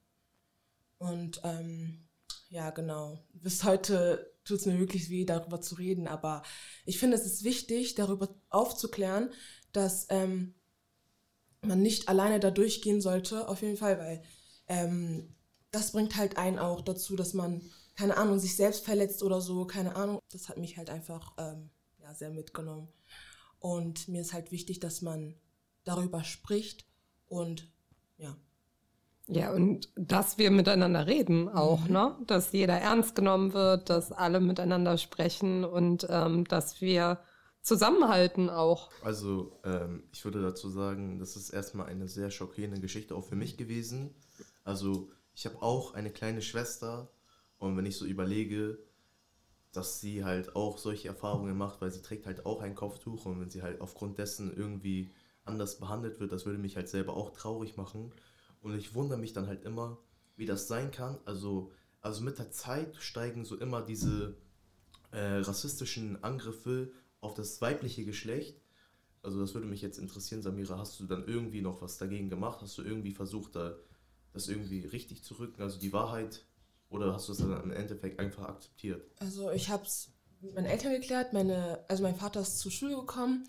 Und 0.99 1.41
ähm, 1.45 2.05
ja, 2.49 2.71
genau. 2.71 3.19
Bis 3.33 3.65
heute 3.65 4.33
tut 4.45 4.61
es 4.61 4.67
mir 4.67 4.79
wirklich 4.79 5.11
weh, 5.11 5.25
darüber 5.25 5.61
zu 5.61 5.75
reden, 5.75 6.07
aber 6.07 6.43
ich 6.85 6.99
finde, 6.99 7.17
es 7.17 7.27
ist 7.27 7.45
wichtig, 7.45 7.95
darüber 7.95 8.29
aufzuklären, 8.51 9.33
dass 9.73 10.07
ähm, 10.11 10.55
man 11.63 11.83
nicht 11.83 12.09
alleine 12.09 12.41
da 12.41 12.51
durchgehen 12.51 13.01
sollte, 13.01 13.49
auf 13.49 13.63
jeden 13.63 13.77
Fall, 13.77 13.99
weil 13.99 14.23
ähm, 14.69 15.35
das 15.71 15.93
bringt 15.93 16.17
halt 16.17 16.37
einen 16.37 16.59
auch 16.59 16.83
dazu, 16.83 17.17
dass 17.17 17.35
man 17.35 17.63
keine 17.97 18.17
Ahnung, 18.17 18.39
sich 18.39 18.57
selbst 18.57 18.85
verletzt 18.85 19.23
oder 19.23 19.41
so, 19.41 19.67
keine 19.67 19.97
Ahnung. 19.97 20.21
Das 20.33 20.49
hat 20.49 20.59
mich 20.59 20.77
halt 20.77 20.91
einfach 20.91 21.33
ähm, 21.39 21.71
ja, 22.01 22.15
sehr 22.15 22.31
mitgenommen. 22.31 22.89
Und 23.59 24.09
mir 24.09 24.21
ist 24.21 24.33
halt 24.33 24.53
wichtig, 24.53 24.81
dass 24.81 25.01
man 25.01 25.35
darüber 25.85 26.25
spricht 26.25 26.87
und 27.29 27.71
ja. 28.19 28.37
Ja, 29.27 29.53
und 29.53 29.89
dass 29.97 30.37
wir 30.37 30.51
miteinander 30.51 31.07
reden 31.07 31.49
auch, 31.49 31.87
mhm. 31.87 31.93
ne? 31.93 32.19
Dass 32.27 32.53
jeder 32.53 32.75
ernst 32.75 33.15
genommen 33.15 33.55
wird, 33.55 33.89
dass 33.89 34.13
alle 34.13 34.41
miteinander 34.41 34.99
sprechen 34.99 35.65
und 35.65 36.07
ähm, 36.11 36.45
dass 36.45 36.83
wir 36.83 37.21
zusammenhalten 37.63 38.51
auch. 38.51 38.91
Also, 39.03 39.59
ähm, 39.65 40.05
ich 40.13 40.25
würde 40.27 40.43
dazu 40.43 40.69
sagen, 40.69 41.19
das 41.19 41.37
ist 41.37 41.51
erstmal 41.51 41.87
eine 41.87 42.09
sehr 42.09 42.31
schockierende 42.31 42.81
Geschichte 42.81 43.15
auch 43.15 43.25
für 43.25 43.37
mich 43.37 43.57
gewesen. 43.57 44.15
Also, 44.63 45.09
ich 45.35 45.47
habe 45.47 45.63
auch 45.63 45.95
eine 45.95 46.11
kleine 46.11 46.43
Schwester, 46.43 47.11
und 47.59 47.77
wenn 47.77 47.87
ich 47.87 47.97
so 47.97 48.05
überlege, 48.05 48.79
dass 49.73 50.01
sie 50.01 50.25
halt 50.25 50.55
auch 50.55 50.79
solche 50.79 51.09
Erfahrungen 51.09 51.57
macht, 51.57 51.81
weil 51.81 51.91
sie 51.91 52.03
trägt 52.03 52.27
halt 52.27 52.47
auch 52.47 52.61
ein 52.61 52.75
Kopftuch 52.75 53.27
und 53.27 53.41
wenn 53.41 53.51
sie 53.51 53.63
halt 53.63 53.81
aufgrund 53.81 54.19
dessen 54.19 54.57
irgendwie 54.57 55.11
anders 55.45 55.79
behandelt 55.79 56.21
wird, 56.21 56.33
das 56.33 56.47
würde 56.47 56.59
mich 56.59 56.77
halt 56.77 56.89
selber 56.89 57.15
auch 57.15 57.33
traurig 57.33 57.77
machen. 57.77 58.13
Und 58.63 58.77
ich 58.77 58.95
wundere 58.95 59.19
mich 59.19 59.33
dann 59.33 59.47
halt 59.47 59.65
immer, 59.65 59.99
wie 60.37 60.47
das 60.47 60.69
sein 60.69 60.91
kann. 60.91 61.19
Also, 61.25 61.73
also 62.01 62.23
mit 62.23 62.39
der 62.39 62.51
Zeit 62.51 62.97
steigen 62.97 63.45
so 63.45 63.57
immer 63.57 63.83
diese 63.83 64.37
äh, 65.11 65.39
rassistischen 65.39 66.23
Angriffe 66.23 66.93
auf 67.21 67.35
das 67.35 67.61
weibliche 67.61 68.05
Geschlecht. 68.05 68.61
Also 69.23 69.41
das 69.41 69.55
würde 69.55 69.67
mich 69.67 69.83
jetzt 69.83 69.99
interessieren, 69.99 70.43
Samira, 70.43 70.79
hast 70.79 71.01
du 71.01 71.07
dann 71.07 71.27
irgendwie 71.27 71.63
noch 71.63 71.83
was 71.83 71.99
dagegen 71.99 72.31
gemacht? 72.31 72.61
Hast 72.63 72.79
du 72.79 72.83
irgendwie 72.83 73.13
versucht, 73.13 73.57
da, 73.57 73.75
das 74.33 74.49
irgendwie 74.49 74.81
richtig 74.81 75.25
zu 75.25 75.35
rücken? 75.35 75.63
Also 75.63 75.79
die 75.79 75.93
Wahrheit 75.93 76.45
oder 76.95 77.13
hast 77.13 77.29
du 77.29 77.33
es 77.33 77.39
dann 77.39 77.63
im 77.63 77.73
Endeffekt 77.73 78.21
einfach 78.21 78.49
akzeptiert? 78.49 79.11
Also 79.19 79.51
ich 79.51 79.69
habe 79.69 79.85
es 79.85 80.13
mit 80.41 80.55
meinen 80.55 80.67
Eltern 80.67 80.93
geklärt. 80.93 81.33
Meine, 81.33 81.85
also 81.89 82.03
mein 82.03 82.17
Vater 82.17 82.41
ist 82.41 82.59
zur 82.59 82.71
Schule 82.71 82.97
gekommen, 82.97 83.45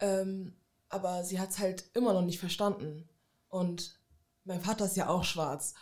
ähm, 0.00 0.54
aber 0.88 1.24
sie 1.24 1.38
hat 1.38 1.50
es 1.50 1.58
halt 1.58 1.84
immer 1.94 2.12
noch 2.12 2.22
nicht 2.22 2.38
verstanden. 2.38 3.08
Und 3.48 4.00
mein 4.44 4.60
Vater 4.60 4.86
ist 4.86 4.96
ja 4.96 5.08
auch 5.08 5.24
schwarz. 5.24 5.74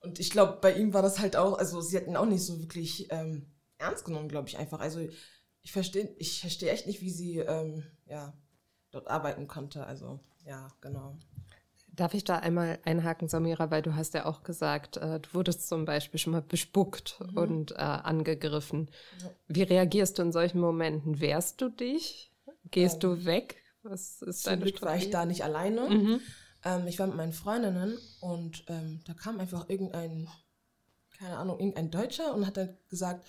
Und 0.00 0.18
ich 0.18 0.30
glaube, 0.30 0.58
bei 0.60 0.74
ihm 0.74 0.92
war 0.92 1.02
das 1.02 1.20
halt 1.20 1.36
auch, 1.36 1.58
also 1.58 1.80
sie 1.80 1.96
hatten 1.96 2.16
auch 2.16 2.26
nicht 2.26 2.44
so 2.44 2.60
wirklich 2.60 3.10
ähm, 3.10 3.46
ernst 3.78 4.04
genommen, 4.04 4.28
glaube 4.28 4.48
ich 4.48 4.58
einfach. 4.58 4.80
Also 4.80 5.00
ich 5.62 5.72
verstehe 5.72 6.14
ich 6.18 6.40
versteh 6.40 6.68
echt 6.68 6.86
nicht, 6.86 7.00
wie 7.00 7.10
sie 7.10 7.38
ähm, 7.38 7.84
ja, 8.06 8.36
dort 8.90 9.08
arbeiten 9.08 9.46
konnte. 9.46 9.86
Also 9.86 10.20
ja, 10.44 10.68
genau. 10.80 11.18
Darf 11.94 12.14
ich 12.14 12.24
da 12.24 12.38
einmal 12.38 12.78
einhaken, 12.84 13.28
Samira, 13.28 13.70
weil 13.70 13.82
du 13.82 13.94
hast 13.94 14.14
ja 14.14 14.24
auch 14.24 14.42
gesagt, 14.42 14.96
äh, 14.96 15.20
du 15.20 15.34
wurdest 15.34 15.68
zum 15.68 15.84
Beispiel 15.84 16.18
schon 16.18 16.32
mal 16.32 16.42
bespuckt 16.42 17.20
mhm. 17.20 17.36
und 17.36 17.72
äh, 17.72 17.74
angegriffen. 17.74 18.90
Ja. 19.20 19.30
Wie 19.48 19.62
reagierst 19.62 20.18
du 20.18 20.22
in 20.22 20.32
solchen 20.32 20.60
Momenten? 20.60 21.20
Wehrst 21.20 21.60
du 21.60 21.68
dich? 21.68 22.32
Gehst 22.70 22.94
ähm, 22.94 23.00
du 23.00 23.24
weg? 23.26 23.56
Was 23.82 24.22
ist 24.22 24.46
deine 24.46 24.62
Glück 24.62 24.80
war 24.80 24.96
ich 24.96 25.10
da 25.10 25.26
nicht 25.26 25.44
alleine. 25.44 25.90
Mhm. 25.90 26.20
Ähm, 26.64 26.86
ich 26.86 26.98
war 26.98 27.06
mit 27.06 27.16
meinen 27.16 27.32
Freundinnen 27.32 27.98
und 28.20 28.64
ähm, 28.68 29.00
da 29.04 29.14
kam 29.14 29.40
einfach 29.40 29.68
irgendein, 29.68 30.28
keine 31.18 31.36
Ahnung, 31.36 31.58
irgendein 31.58 31.90
Deutscher 31.90 32.34
und 32.34 32.46
hat 32.46 32.56
dann 32.56 32.76
gesagt, 32.88 33.26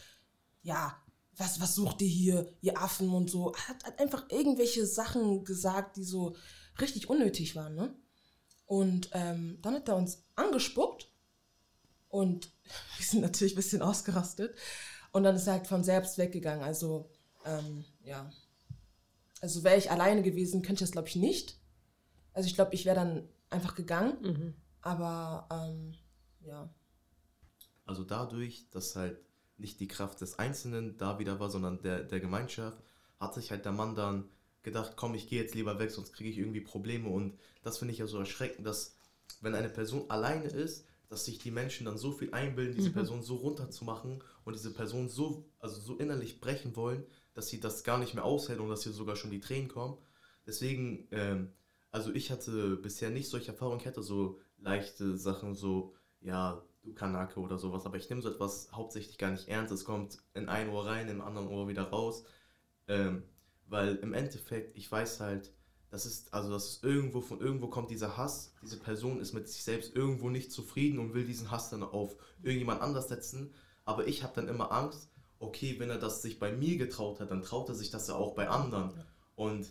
ja, 0.62 0.96
was, 1.36 1.60
was 1.60 1.76
sucht 1.76 2.02
ihr 2.02 2.08
hier, 2.08 2.54
ihr 2.62 2.80
Affen 2.80 3.10
und 3.10 3.30
so. 3.30 3.54
Hat, 3.56 3.84
hat 3.84 4.00
einfach 4.00 4.30
irgendwelche 4.30 4.86
Sachen 4.86 5.44
gesagt, 5.44 5.98
die 5.98 6.04
so 6.04 6.36
richtig 6.80 7.10
unnötig 7.10 7.56
waren, 7.56 7.76
ne? 7.76 7.96
Und 8.66 9.10
ähm, 9.14 9.60
dann 9.62 9.76
hat 9.76 9.88
er 9.88 9.96
uns 9.96 10.24
angespuckt 10.36 11.10
und 12.10 12.52
wir 12.98 13.06
sind 13.06 13.22
natürlich 13.22 13.54
ein 13.54 13.58
bisschen 13.58 13.82
ausgerastet. 13.82 14.56
Und 15.12 15.24
dann 15.24 15.36
ist 15.36 15.48
er 15.48 15.54
halt 15.54 15.68
von 15.68 15.84
selbst 15.84 16.18
weggegangen. 16.18 16.64
Also, 16.64 17.10
ähm, 17.46 17.86
ja. 18.04 18.32
Also 19.42 19.64
wäre 19.64 19.78
ich 19.78 19.92
alleine 19.92 20.24
gewesen, 20.24 20.62
könnte 20.62 20.84
ich 20.84 20.90
das, 20.90 20.92
glaube 20.92 21.08
ich, 21.08 21.16
nicht. 21.16 21.60
Also 22.34 22.48
ich 22.48 22.56
glaube, 22.56 22.74
ich 22.74 22.86
wäre 22.86 22.96
dann 22.96 23.30
einfach 23.50 23.76
gegangen. 23.76 24.18
Mhm. 24.22 24.54
Aber, 24.82 25.48
ähm, 25.52 25.94
ja. 26.42 26.70
Also 27.86 28.04
dadurch, 28.04 28.70
dass 28.72 28.96
halt 28.96 29.20
nicht 29.58 29.80
die 29.80 29.88
Kraft 29.88 30.22
des 30.22 30.40
Einzelnen 30.40 30.98
da 30.98 31.20
wieder 31.20 31.40
war, 31.40 31.50
sondern 31.50 31.82
der, 31.82 32.04
der 32.04 32.20
Gemeinschaft, 32.20 32.82
hat 33.20 33.34
sich 33.34 33.52
halt 33.52 33.66
der 33.66 33.72
Mann 33.72 33.96
dann 33.96 34.30
gedacht, 34.64 34.94
komm, 34.96 35.14
ich 35.14 35.28
gehe 35.28 35.42
jetzt 35.42 35.56
lieber 35.56 35.80
weg, 35.80 35.92
sonst 35.92 36.14
kriege 36.14 36.30
ich 36.30 36.38
irgendwie 36.38 36.62
Probleme. 36.62 37.10
Und 37.10 37.38
das 37.62 37.78
finde 37.78 37.94
ich 37.94 38.00
ja 38.00 38.08
so 38.08 38.18
erschreckend, 38.18 38.66
dass 38.66 38.96
wenn 39.42 39.56
eine 39.56 39.70
Person 39.70 40.10
alleine 40.10 40.46
ist, 40.46 40.86
dass 41.10 41.26
sich 41.26 41.38
die 41.38 41.52
Menschen 41.52 41.86
dann 41.86 41.98
so 41.98 42.12
viel 42.12 42.34
einbilden, 42.34 42.76
diese 42.76 42.90
mhm. 42.90 42.94
Person 42.94 43.22
so 43.22 43.36
runterzumachen 43.36 44.24
und 44.46 44.56
diese 44.56 44.74
Person 44.74 45.10
so, 45.10 45.46
also 45.60 45.80
so 45.80 45.98
innerlich 45.98 46.40
brechen 46.40 46.76
wollen, 46.76 47.06
dass 47.34 47.50
sie 47.50 47.60
das 47.60 47.84
gar 47.84 48.00
nicht 48.00 48.16
mehr 48.16 48.26
aushält 48.26 48.60
und 48.60 48.70
dass 48.70 48.84
hier 48.84 48.94
sogar 48.94 49.16
schon 49.16 49.32
die 49.32 49.40
Tränen 49.40 49.70
kommen. 49.70 49.98
Deswegen, 50.48 51.08
ähm, 51.12 51.54
also 51.92 52.12
ich 52.14 52.32
hatte 52.32 52.78
bisher 52.78 53.12
nicht 53.12 53.30
solche 53.30 53.52
Erfahrungen, 53.52 53.80
ich 53.80 53.86
hatte 53.86 54.02
so 54.02 54.40
leichte 54.58 55.18
Sachen, 55.18 55.54
so, 55.54 55.94
ja, 56.22 56.64
du 56.84 56.94
Kanake 56.94 57.40
oder 57.40 57.58
sowas, 57.58 57.86
aber 57.86 57.98
ich 57.98 58.10
nehme 58.10 58.22
so 58.22 58.30
etwas 58.30 58.72
hauptsächlich 58.72 59.18
gar 59.18 59.32
nicht 59.32 59.48
ernst. 59.48 59.72
Es 59.72 59.86
kommt 59.86 60.18
in 60.34 60.50
ein 60.50 60.70
Ohr 60.70 60.86
rein, 60.86 61.10
im 61.10 61.22
anderen 61.22 61.48
Ohr 61.48 61.68
wieder 61.68 61.84
raus. 61.84 62.26
Ähm, 62.88 63.24
weil 63.68 63.96
im 63.98 64.14
Endeffekt, 64.14 64.78
ich 64.78 64.92
weiß 64.92 65.20
halt, 65.20 65.52
das 65.90 66.08
ist, 66.08 66.34
also 66.34 66.50
das 66.50 66.66
ist 66.70 66.84
irgendwo, 66.84 67.22
von 67.22 67.40
irgendwo 67.40 67.68
kommt 67.68 67.92
dieser 67.92 68.18
Hass. 68.18 68.56
Diese 68.64 68.80
Person 68.80 69.20
ist 69.20 69.34
mit 69.34 69.48
sich 69.48 69.64
selbst 69.64 69.96
irgendwo 69.96 70.30
nicht 70.30 70.52
zufrieden 70.52 70.98
und 70.98 71.14
will 71.14 71.24
diesen 71.24 71.52
Hass 71.52 71.70
dann 71.70 71.84
auf 71.84 72.16
irgendjemand 72.42 72.82
anders 72.82 73.10
setzen. 73.10 73.54
Aber 73.86 74.08
ich 74.08 74.24
habe 74.24 74.34
dann 74.36 74.48
immer 74.48 74.72
Angst, 74.72 75.12
okay, 75.38 75.76
wenn 75.78 75.92
er 75.92 76.00
das 76.00 76.24
sich 76.24 76.40
bei 76.40 76.52
mir 76.52 76.78
getraut 76.78 77.20
hat, 77.20 77.30
dann 77.30 77.44
traut 77.44 77.70
er 77.70 77.76
sich 77.76 77.92
das 77.92 78.08
ja 78.08 78.16
auch 78.16 78.34
bei 78.34 78.50
anderen. 78.50 78.92
Und 79.36 79.70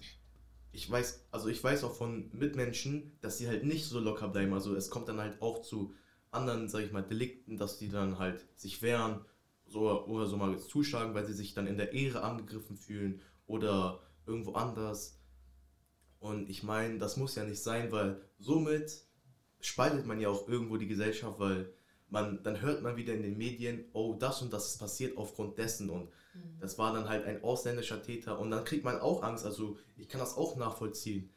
ich 0.70 0.88
weiß, 0.88 1.26
also 1.32 1.48
ich 1.48 1.62
weiß 1.62 1.82
auch 1.82 1.94
von 1.94 2.30
Mitmenschen, 2.32 3.18
dass 3.20 3.38
sie 3.38 3.48
halt 3.48 3.64
nicht 3.64 3.86
so 3.86 3.98
locker 3.98 4.28
bleiben. 4.28 4.52
Also 4.54 4.76
es 4.76 4.90
kommt 4.90 5.08
dann 5.08 5.18
halt 5.18 5.42
auch 5.42 5.62
zu 5.62 5.94
anderen, 6.30 6.68
sag 6.68 6.84
ich 6.84 6.92
mal, 6.92 7.02
Delikten, 7.02 7.58
dass 7.58 7.78
die 7.78 7.88
dann 7.88 8.18
halt 8.18 8.46
sich 8.54 8.80
wehren 8.80 9.24
so, 9.66 10.04
oder 10.06 10.26
so 10.26 10.36
mal 10.36 10.58
zuschlagen, 10.58 11.14
weil 11.14 11.26
sie 11.26 11.34
sich 11.34 11.54
dann 11.54 11.66
in 11.66 11.76
der 11.76 11.92
Ehre 11.92 12.22
angegriffen 12.22 12.76
fühlen 12.76 13.20
oder 13.52 14.00
irgendwo 14.26 14.54
anders. 14.54 15.18
Und 16.18 16.48
ich 16.48 16.62
meine, 16.62 16.98
das 16.98 17.16
muss 17.16 17.34
ja 17.34 17.44
nicht 17.44 17.62
sein, 17.62 17.92
weil 17.92 18.20
somit 18.38 19.04
spaltet 19.60 20.06
man 20.06 20.20
ja 20.20 20.28
auch 20.28 20.48
irgendwo 20.48 20.76
die 20.76 20.88
Gesellschaft, 20.88 21.38
weil 21.38 21.72
man, 22.08 22.42
dann 22.42 22.60
hört 22.60 22.82
man 22.82 22.96
wieder 22.96 23.14
in 23.14 23.22
den 23.22 23.36
Medien, 23.36 23.84
oh, 23.92 24.14
das 24.18 24.42
und 24.42 24.52
das 24.52 24.68
ist 24.68 24.78
passiert 24.78 25.16
aufgrund 25.16 25.58
dessen 25.58 25.88
und 25.90 26.10
mhm. 26.34 26.58
das 26.60 26.78
war 26.78 26.92
dann 26.92 27.08
halt 27.08 27.24
ein 27.24 27.42
ausländischer 27.42 28.02
Täter 28.02 28.38
und 28.38 28.50
dann 28.50 28.64
kriegt 28.64 28.84
man 28.84 29.00
auch 29.00 29.22
Angst, 29.22 29.44
also 29.44 29.78
ich 29.96 30.08
kann 30.08 30.20
das 30.20 30.36
auch 30.36 30.56
nachvollziehen. 30.56 31.30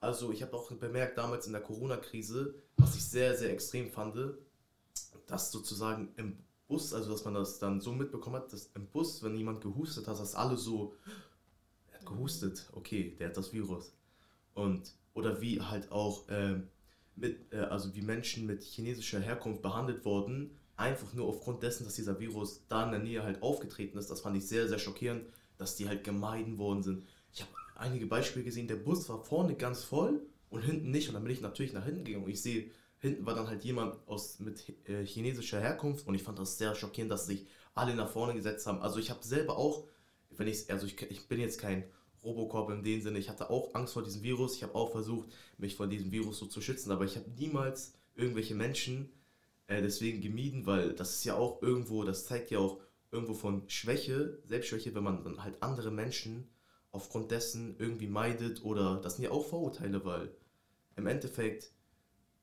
Also 0.00 0.32
ich 0.32 0.42
habe 0.42 0.54
auch 0.56 0.70
bemerkt 0.72 1.18
damals 1.18 1.46
in 1.46 1.52
der 1.52 1.62
Corona-Krise, 1.62 2.54
was 2.76 2.96
ich 2.96 3.04
sehr, 3.04 3.36
sehr 3.36 3.52
extrem 3.52 3.90
fand, 3.90 4.16
dass 5.26 5.52
sozusagen 5.52 6.12
im 6.16 6.38
Bus, 6.66 6.92
also 6.94 7.12
dass 7.12 7.24
man 7.24 7.34
das 7.34 7.58
dann 7.58 7.80
so 7.80 7.92
mitbekommen 7.92 8.36
hat, 8.36 8.52
dass 8.52 8.70
im 8.74 8.86
Bus, 8.88 9.22
wenn 9.22 9.36
jemand 9.36 9.60
gehustet 9.60 10.08
hat, 10.08 10.18
dass 10.18 10.34
alle 10.34 10.56
so, 10.56 10.94
gehustet, 12.06 12.68
okay, 12.72 13.16
der 13.18 13.28
hat 13.28 13.36
das 13.36 13.52
Virus. 13.52 13.92
Und, 14.54 14.94
oder 15.14 15.40
wie 15.40 15.60
halt 15.60 15.90
auch 15.90 16.28
äh, 16.28 16.60
mit, 17.16 17.52
äh, 17.52 17.58
also 17.58 17.94
wie 17.94 18.02
Menschen 18.02 18.46
mit 18.46 18.62
chinesischer 18.62 19.20
Herkunft 19.20 19.62
behandelt 19.62 20.04
wurden, 20.04 20.56
einfach 20.76 21.12
nur 21.14 21.28
aufgrund 21.28 21.62
dessen, 21.62 21.84
dass 21.84 21.94
dieser 21.94 22.18
Virus 22.18 22.64
da 22.68 22.84
in 22.84 22.90
der 22.90 23.00
Nähe 23.00 23.22
halt 23.22 23.42
aufgetreten 23.42 23.98
ist. 23.98 24.10
Das 24.10 24.20
fand 24.20 24.36
ich 24.36 24.46
sehr, 24.46 24.68
sehr 24.68 24.78
schockierend, 24.78 25.24
dass 25.58 25.76
die 25.76 25.88
halt 25.88 26.04
gemeiden 26.04 26.58
worden 26.58 26.82
sind. 26.82 27.04
Ich 27.32 27.40
habe 27.42 27.52
einige 27.76 28.06
Beispiele 28.06 28.44
gesehen, 28.44 28.68
der 28.68 28.76
Bus 28.76 29.08
war 29.08 29.24
vorne 29.24 29.54
ganz 29.54 29.84
voll 29.84 30.26
und 30.50 30.62
hinten 30.62 30.90
nicht. 30.90 31.08
Und 31.08 31.14
dann 31.14 31.24
bin 31.24 31.32
ich 31.32 31.40
natürlich 31.40 31.72
nach 31.72 31.84
hinten 31.84 32.04
gegangen 32.04 32.24
und 32.24 32.30
ich 32.30 32.42
sehe, 32.42 32.70
hinten 32.98 33.26
war 33.26 33.34
dann 33.34 33.48
halt 33.48 33.64
jemand 33.64 33.96
aus, 34.06 34.38
mit 34.38 34.64
äh, 34.88 35.04
chinesischer 35.04 35.60
Herkunft 35.60 36.06
und 36.06 36.14
ich 36.14 36.22
fand 36.22 36.38
das 36.38 36.58
sehr 36.58 36.74
schockierend, 36.74 37.10
dass 37.10 37.26
sich 37.26 37.46
alle 37.74 37.94
nach 37.94 38.08
vorne 38.08 38.34
gesetzt 38.34 38.66
haben. 38.66 38.80
Also 38.80 38.98
ich 38.98 39.10
habe 39.10 39.24
selber 39.24 39.56
auch 39.56 39.84
wenn 40.38 40.48
ich 40.48 40.70
also 40.70 40.86
ich, 40.86 41.00
ich 41.02 41.28
bin 41.28 41.40
jetzt 41.40 41.60
kein 41.60 41.84
Robocop 42.24 42.70
in 42.70 42.82
dem 42.82 43.00
Sinne, 43.02 43.18
ich 43.18 43.28
hatte 43.28 43.50
auch 43.50 43.74
Angst 43.74 43.94
vor 43.94 44.04
diesem 44.04 44.22
Virus, 44.22 44.56
ich 44.56 44.62
habe 44.62 44.74
auch 44.74 44.92
versucht, 44.92 45.28
mich 45.58 45.76
vor 45.76 45.88
diesem 45.88 46.12
Virus 46.12 46.38
so 46.38 46.46
zu 46.46 46.60
schützen, 46.60 46.92
aber 46.92 47.04
ich 47.04 47.16
habe 47.16 47.30
niemals 47.30 47.94
irgendwelche 48.14 48.54
Menschen 48.54 49.10
äh, 49.66 49.82
deswegen 49.82 50.20
gemieden, 50.20 50.66
weil 50.66 50.92
das 50.92 51.16
ist 51.16 51.24
ja 51.24 51.34
auch 51.34 51.62
irgendwo, 51.62 52.04
das 52.04 52.26
zeigt 52.26 52.50
ja 52.50 52.58
auch 52.58 52.80
irgendwo 53.10 53.34
von 53.34 53.68
Schwäche, 53.68 54.38
Selbstschwäche, 54.44 54.94
wenn 54.94 55.04
man 55.04 55.24
dann 55.24 55.42
halt 55.42 55.62
andere 55.62 55.90
Menschen 55.90 56.48
aufgrund 56.92 57.30
dessen 57.30 57.76
irgendwie 57.78 58.06
meidet 58.06 58.64
oder 58.64 59.00
das 59.00 59.16
sind 59.16 59.24
ja 59.24 59.30
auch 59.30 59.46
Vorurteile, 59.46 60.04
weil 60.04 60.34
im 60.96 61.06
Endeffekt 61.06 61.72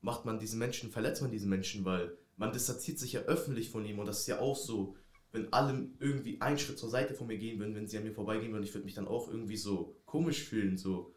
macht 0.00 0.24
man 0.24 0.38
diesen 0.38 0.58
Menschen, 0.58 0.90
verletzt 0.90 1.22
man 1.22 1.30
diesen 1.30 1.48
Menschen, 1.48 1.84
weil 1.84 2.16
man 2.36 2.52
distanziert 2.52 2.98
sich 2.98 3.12
ja 3.12 3.20
öffentlich 3.22 3.70
von 3.70 3.84
ihm 3.84 3.98
und 3.98 4.06
das 4.06 4.20
ist 4.20 4.26
ja 4.26 4.40
auch 4.40 4.56
so, 4.56 4.96
wenn 5.32 5.52
alle 5.52 5.88
irgendwie 5.98 6.40
einen 6.40 6.58
Schritt 6.58 6.78
zur 6.78 6.90
Seite 6.90 7.14
von 7.14 7.26
mir 7.26 7.38
gehen 7.38 7.58
würden, 7.58 7.74
wenn 7.74 7.86
sie 7.86 7.98
an 7.98 8.04
mir 8.04 8.12
vorbeigehen 8.12 8.52
würden, 8.52 8.64
ich 8.64 8.74
würde 8.74 8.84
mich 8.84 8.94
dann 8.94 9.06
auch 9.06 9.28
irgendwie 9.28 9.56
so 9.56 9.96
komisch 10.04 10.42
fühlen, 10.44 10.76
so 10.76 11.14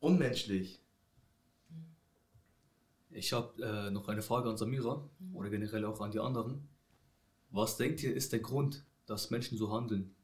unmenschlich. 0.00 0.82
Ich 3.10 3.32
habe 3.32 3.62
äh, 3.62 3.90
noch 3.90 4.08
eine 4.08 4.20
Frage 4.20 4.50
an 4.50 4.58
Samira 4.58 5.08
mhm. 5.18 5.36
oder 5.36 5.48
generell 5.48 5.84
auch 5.86 6.00
an 6.00 6.10
die 6.10 6.18
anderen. 6.18 6.68
Was 7.50 7.78
denkt 7.78 8.02
ihr, 8.02 8.14
ist 8.14 8.32
der 8.32 8.40
Grund, 8.40 8.84
dass 9.06 9.30
Menschen 9.30 9.56
so 9.56 9.72
handeln? 9.72 10.14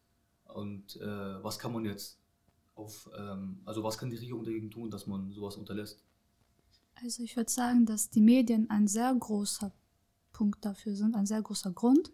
Und 0.45 0.97
äh, 0.97 1.43
was 1.43 1.59
kann 1.59 1.73
man 1.73 1.87
jetzt 1.87 2.19
auf, 2.75 3.09
ähm, 3.17 3.61
also 3.65 3.83
was 3.83 3.97
kann 3.97 4.11
die 4.11 4.17
Regierung 4.17 4.45
dagegen 4.45 4.71
tun, 4.71 4.91
dass 4.91 5.07
man 5.07 5.33
sowas 5.33 5.57
unterlässt? 5.57 6.05
Also 7.03 7.23
ich 7.23 7.37
würde 7.37 7.51
sagen, 7.51 7.87
dass 7.87 8.11
die 8.11 8.21
Medien 8.21 8.69
ein 8.69 8.87
sehr 8.87 9.15
großer 9.15 9.73
Punkt 10.33 10.63
dafür 10.63 10.95
sind, 10.95 11.15
ein 11.15 11.27
sehr 11.27 11.41
großer 11.41 11.73
Grund 11.73 12.13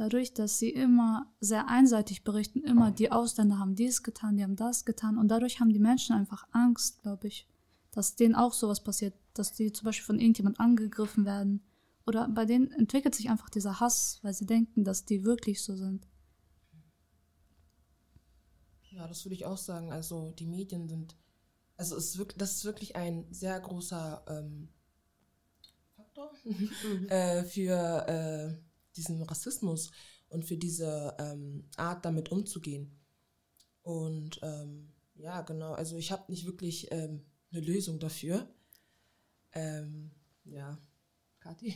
dadurch, 0.00 0.32
dass 0.32 0.58
sie 0.58 0.70
immer 0.70 1.30
sehr 1.40 1.68
einseitig 1.68 2.24
berichten, 2.24 2.62
immer 2.62 2.90
die 2.90 3.12
Ausländer 3.12 3.58
haben 3.58 3.74
dies 3.74 4.02
getan, 4.02 4.38
die 4.38 4.42
haben 4.42 4.56
das 4.56 4.86
getan 4.86 5.18
und 5.18 5.28
dadurch 5.28 5.60
haben 5.60 5.74
die 5.74 5.78
Menschen 5.78 6.16
einfach 6.16 6.48
Angst, 6.52 7.02
glaube 7.02 7.28
ich, 7.28 7.46
dass 7.90 8.16
denen 8.16 8.34
auch 8.34 8.54
sowas 8.54 8.82
passiert, 8.82 9.12
dass 9.34 9.52
die 9.52 9.72
zum 9.72 9.84
Beispiel 9.84 10.06
von 10.06 10.18
irgendjemand 10.18 10.58
angegriffen 10.58 11.26
werden 11.26 11.62
oder 12.06 12.26
bei 12.28 12.46
denen 12.46 12.72
entwickelt 12.72 13.14
sich 13.14 13.28
einfach 13.28 13.50
dieser 13.50 13.78
Hass, 13.78 14.20
weil 14.22 14.32
sie 14.32 14.46
denken, 14.46 14.84
dass 14.84 15.04
die 15.04 15.22
wirklich 15.22 15.62
so 15.62 15.76
sind. 15.76 16.08
Ja, 18.90 19.06
das 19.06 19.26
würde 19.26 19.34
ich 19.34 19.44
auch 19.44 19.58
sagen. 19.58 19.92
Also 19.92 20.30
die 20.30 20.46
Medien 20.46 20.88
sind, 20.88 21.14
also 21.76 21.96
es 21.96 22.06
ist 22.06 22.18
wirklich, 22.18 22.38
das 22.38 22.54
ist 22.54 22.64
wirklich 22.64 22.96
ein 22.96 23.26
sehr 23.30 23.60
großer 23.60 24.24
ähm, 24.28 24.70
Faktor 25.94 26.32
mhm. 26.44 27.06
äh, 27.08 27.44
für 27.44 28.08
äh, 28.08 28.69
diesen 29.00 29.22
Rassismus 29.22 29.90
und 30.28 30.44
für 30.44 30.56
diese 30.56 31.16
ähm, 31.18 31.64
Art 31.76 32.04
damit 32.04 32.30
umzugehen. 32.30 32.98
Und 33.82 34.38
ähm, 34.42 34.92
ja, 35.14 35.40
genau, 35.42 35.72
also 35.72 35.96
ich 35.96 36.12
habe 36.12 36.30
nicht 36.30 36.46
wirklich 36.46 36.88
ähm, 36.90 37.22
eine 37.50 37.60
Lösung 37.60 37.98
dafür. 37.98 38.48
Ähm, 39.52 40.10
ja, 40.44 40.78
Kathi? 41.40 41.74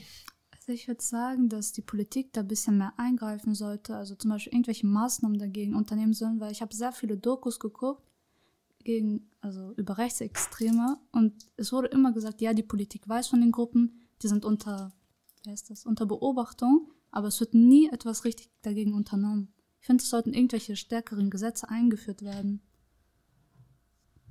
Also 0.50 0.72
ich 0.72 0.88
würde 0.88 1.02
sagen, 1.02 1.48
dass 1.48 1.72
die 1.72 1.82
Politik 1.82 2.32
da 2.32 2.40
ein 2.40 2.48
bisschen 2.48 2.78
mehr 2.78 2.94
eingreifen 2.96 3.54
sollte, 3.54 3.96
also 3.96 4.14
zum 4.14 4.30
Beispiel 4.30 4.52
irgendwelche 4.52 4.86
Maßnahmen 4.86 5.38
dagegen 5.38 5.74
unternehmen 5.74 6.14
sollen, 6.14 6.40
weil 6.40 6.52
ich 6.52 6.62
habe 6.62 6.74
sehr 6.74 6.92
viele 6.92 7.18
Dokus 7.18 7.58
geguckt 7.58 8.02
gegen, 8.78 9.30
also 9.40 9.72
über 9.76 9.98
Rechtsextreme 9.98 10.98
und 11.12 11.34
es 11.56 11.72
wurde 11.72 11.88
immer 11.88 12.12
gesagt, 12.12 12.40
ja, 12.40 12.54
die 12.54 12.62
Politik 12.62 13.08
weiß 13.08 13.28
von 13.28 13.40
den 13.40 13.52
Gruppen, 13.52 14.00
die 14.22 14.28
sind 14.28 14.44
unter 14.44 14.92
wer 15.44 15.54
ist 15.54 15.70
das, 15.70 15.84
unter 15.84 16.06
Beobachtung, 16.06 16.90
aber 17.14 17.28
es 17.28 17.38
wird 17.38 17.54
nie 17.54 17.88
etwas 17.90 18.24
richtig 18.24 18.50
dagegen 18.62 18.92
unternommen. 18.92 19.52
Ich 19.80 19.86
finde, 19.86 20.02
es 20.02 20.10
sollten 20.10 20.34
irgendwelche 20.34 20.74
stärkeren 20.74 21.30
Gesetze 21.30 21.68
eingeführt 21.68 22.22
werden. 22.22 22.60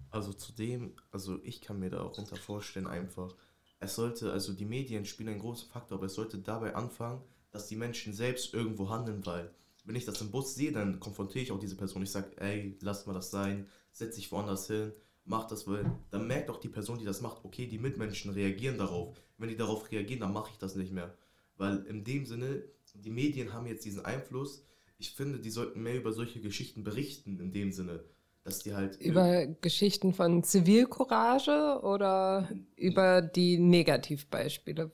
Also 0.10 0.34
zudem, 0.34 0.94
also 1.10 1.40
ich 1.44 1.62
kann 1.62 1.80
mir 1.80 1.90
da 1.90 2.02
auch 2.02 2.18
unter 2.18 2.36
vorstellen 2.36 2.88
einfach, 2.88 3.34
es 3.80 3.96
sollte, 3.96 4.32
also 4.32 4.54
die 4.54 4.66
Medien 4.66 5.06
spielen 5.06 5.30
einen 5.30 5.40
großen 5.40 5.70
Faktor, 5.70 5.98
aber 5.98 6.08
es 6.08 6.14
sollte 6.14 6.40
dabei 6.40 6.76
anfangen, 6.76 7.22
dass 7.52 7.68
die 7.68 7.76
Menschen 7.78 8.14
selbst 8.14 8.54
irgendwo 8.54 8.90
handeln, 8.90 9.26
weil 9.26 9.54
wenn 9.86 9.96
ich 9.96 10.06
das 10.06 10.22
im 10.22 10.32
Bus 10.32 10.56
sehe, 10.56 10.72
dann 10.72 11.00
konfrontiere 11.00 11.44
ich 11.44 11.52
auch 11.52 11.60
diese 11.60 11.76
Person. 11.76 12.04
Ich 12.04 12.12
sage, 12.12 12.36
ey, 12.38 12.78
lass 12.82 13.06
mal 13.06 13.14
das 13.14 13.32
sein, 13.32 13.68
setz 13.92 14.16
dich 14.16 14.32
woanders 14.32 14.68
hin, 14.68 14.92
mach 15.24 15.48
das, 15.48 15.68
weil 15.68 15.86
dann 16.12 16.28
merkt 16.28 16.50
auch 16.50 16.60
die 16.60 16.70
Person, 16.70 17.00
die 17.00 17.06
das 17.06 17.22
macht, 17.22 17.44
okay, 17.46 17.68
die 17.68 17.80
Mitmenschen 17.80 18.32
reagieren 18.32 18.78
darauf. 18.78 19.22
Wenn 19.38 19.50
die 19.50 19.56
darauf 19.56 19.90
reagieren, 19.92 20.22
dann 20.22 20.34
mache 20.34 20.52
ich 20.52 20.58
das 20.58 20.76
nicht 20.76 20.92
mehr. 20.92 21.18
Weil 21.58 21.86
in 21.86 22.04
dem 22.04 22.26
Sinne, 22.26 22.64
die 22.94 23.12
Medien 23.12 23.54
haben 23.54 23.68
jetzt 23.68 23.86
diesen 23.86 24.06
Einfluss. 24.06 24.66
Ich 24.98 25.12
finde, 25.12 25.40
die 25.40 25.50
sollten 25.50 25.84
mehr 25.84 25.98
über 25.98 26.14
solche 26.14 26.42
Geschichten 26.42 26.84
berichten, 26.84 27.40
in 27.40 27.52
dem 27.52 27.72
Sinne 27.72 28.04
dass 28.44 28.60
die 28.60 28.76
halt. 28.76 29.00
Über 29.00 29.46
Geschichten 29.46 30.14
von 30.14 30.44
Zivilcourage 30.44 31.80
oder 31.82 32.50
über 32.76 33.22
die 33.22 33.58
Negativbeispiele? 33.58 34.92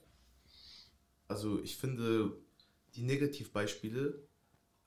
Also 1.27 1.61
ich 1.61 1.75
finde, 1.75 2.37
die 2.95 3.03
Negativbeispiele, 3.03 4.23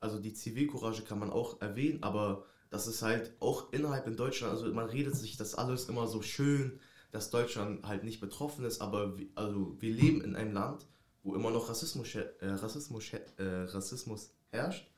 also 0.00 0.18
die 0.18 0.32
Zivilcourage 0.32 1.02
kann 1.02 1.18
man 1.18 1.30
auch 1.30 1.60
erwähnen, 1.60 2.02
aber 2.02 2.46
das 2.70 2.86
ist 2.86 3.02
halt 3.02 3.32
auch 3.38 3.72
innerhalb 3.72 4.06
in 4.06 4.16
Deutschland, 4.16 4.52
also 4.52 4.72
man 4.72 4.88
redet 4.88 5.14
sich 5.14 5.36
das 5.36 5.54
alles 5.54 5.88
immer 5.88 6.06
so 6.08 6.22
schön, 6.22 6.80
dass 7.12 7.30
Deutschland 7.30 7.86
halt 7.86 8.02
nicht 8.04 8.20
betroffen 8.20 8.64
ist, 8.64 8.80
aber 8.80 9.16
also 9.34 9.76
wir 9.80 9.92
leben 9.92 10.22
in 10.22 10.34
einem 10.34 10.52
Land, 10.52 10.86
wo 11.22 11.34
immer 11.34 11.50
noch 11.50 11.68
Rassismus, 11.68 12.14
äh, 12.14 12.26
Rassismus, 12.40 13.12
äh, 13.12 13.44
Rassismus 13.44 14.34
herrscht 14.50 14.90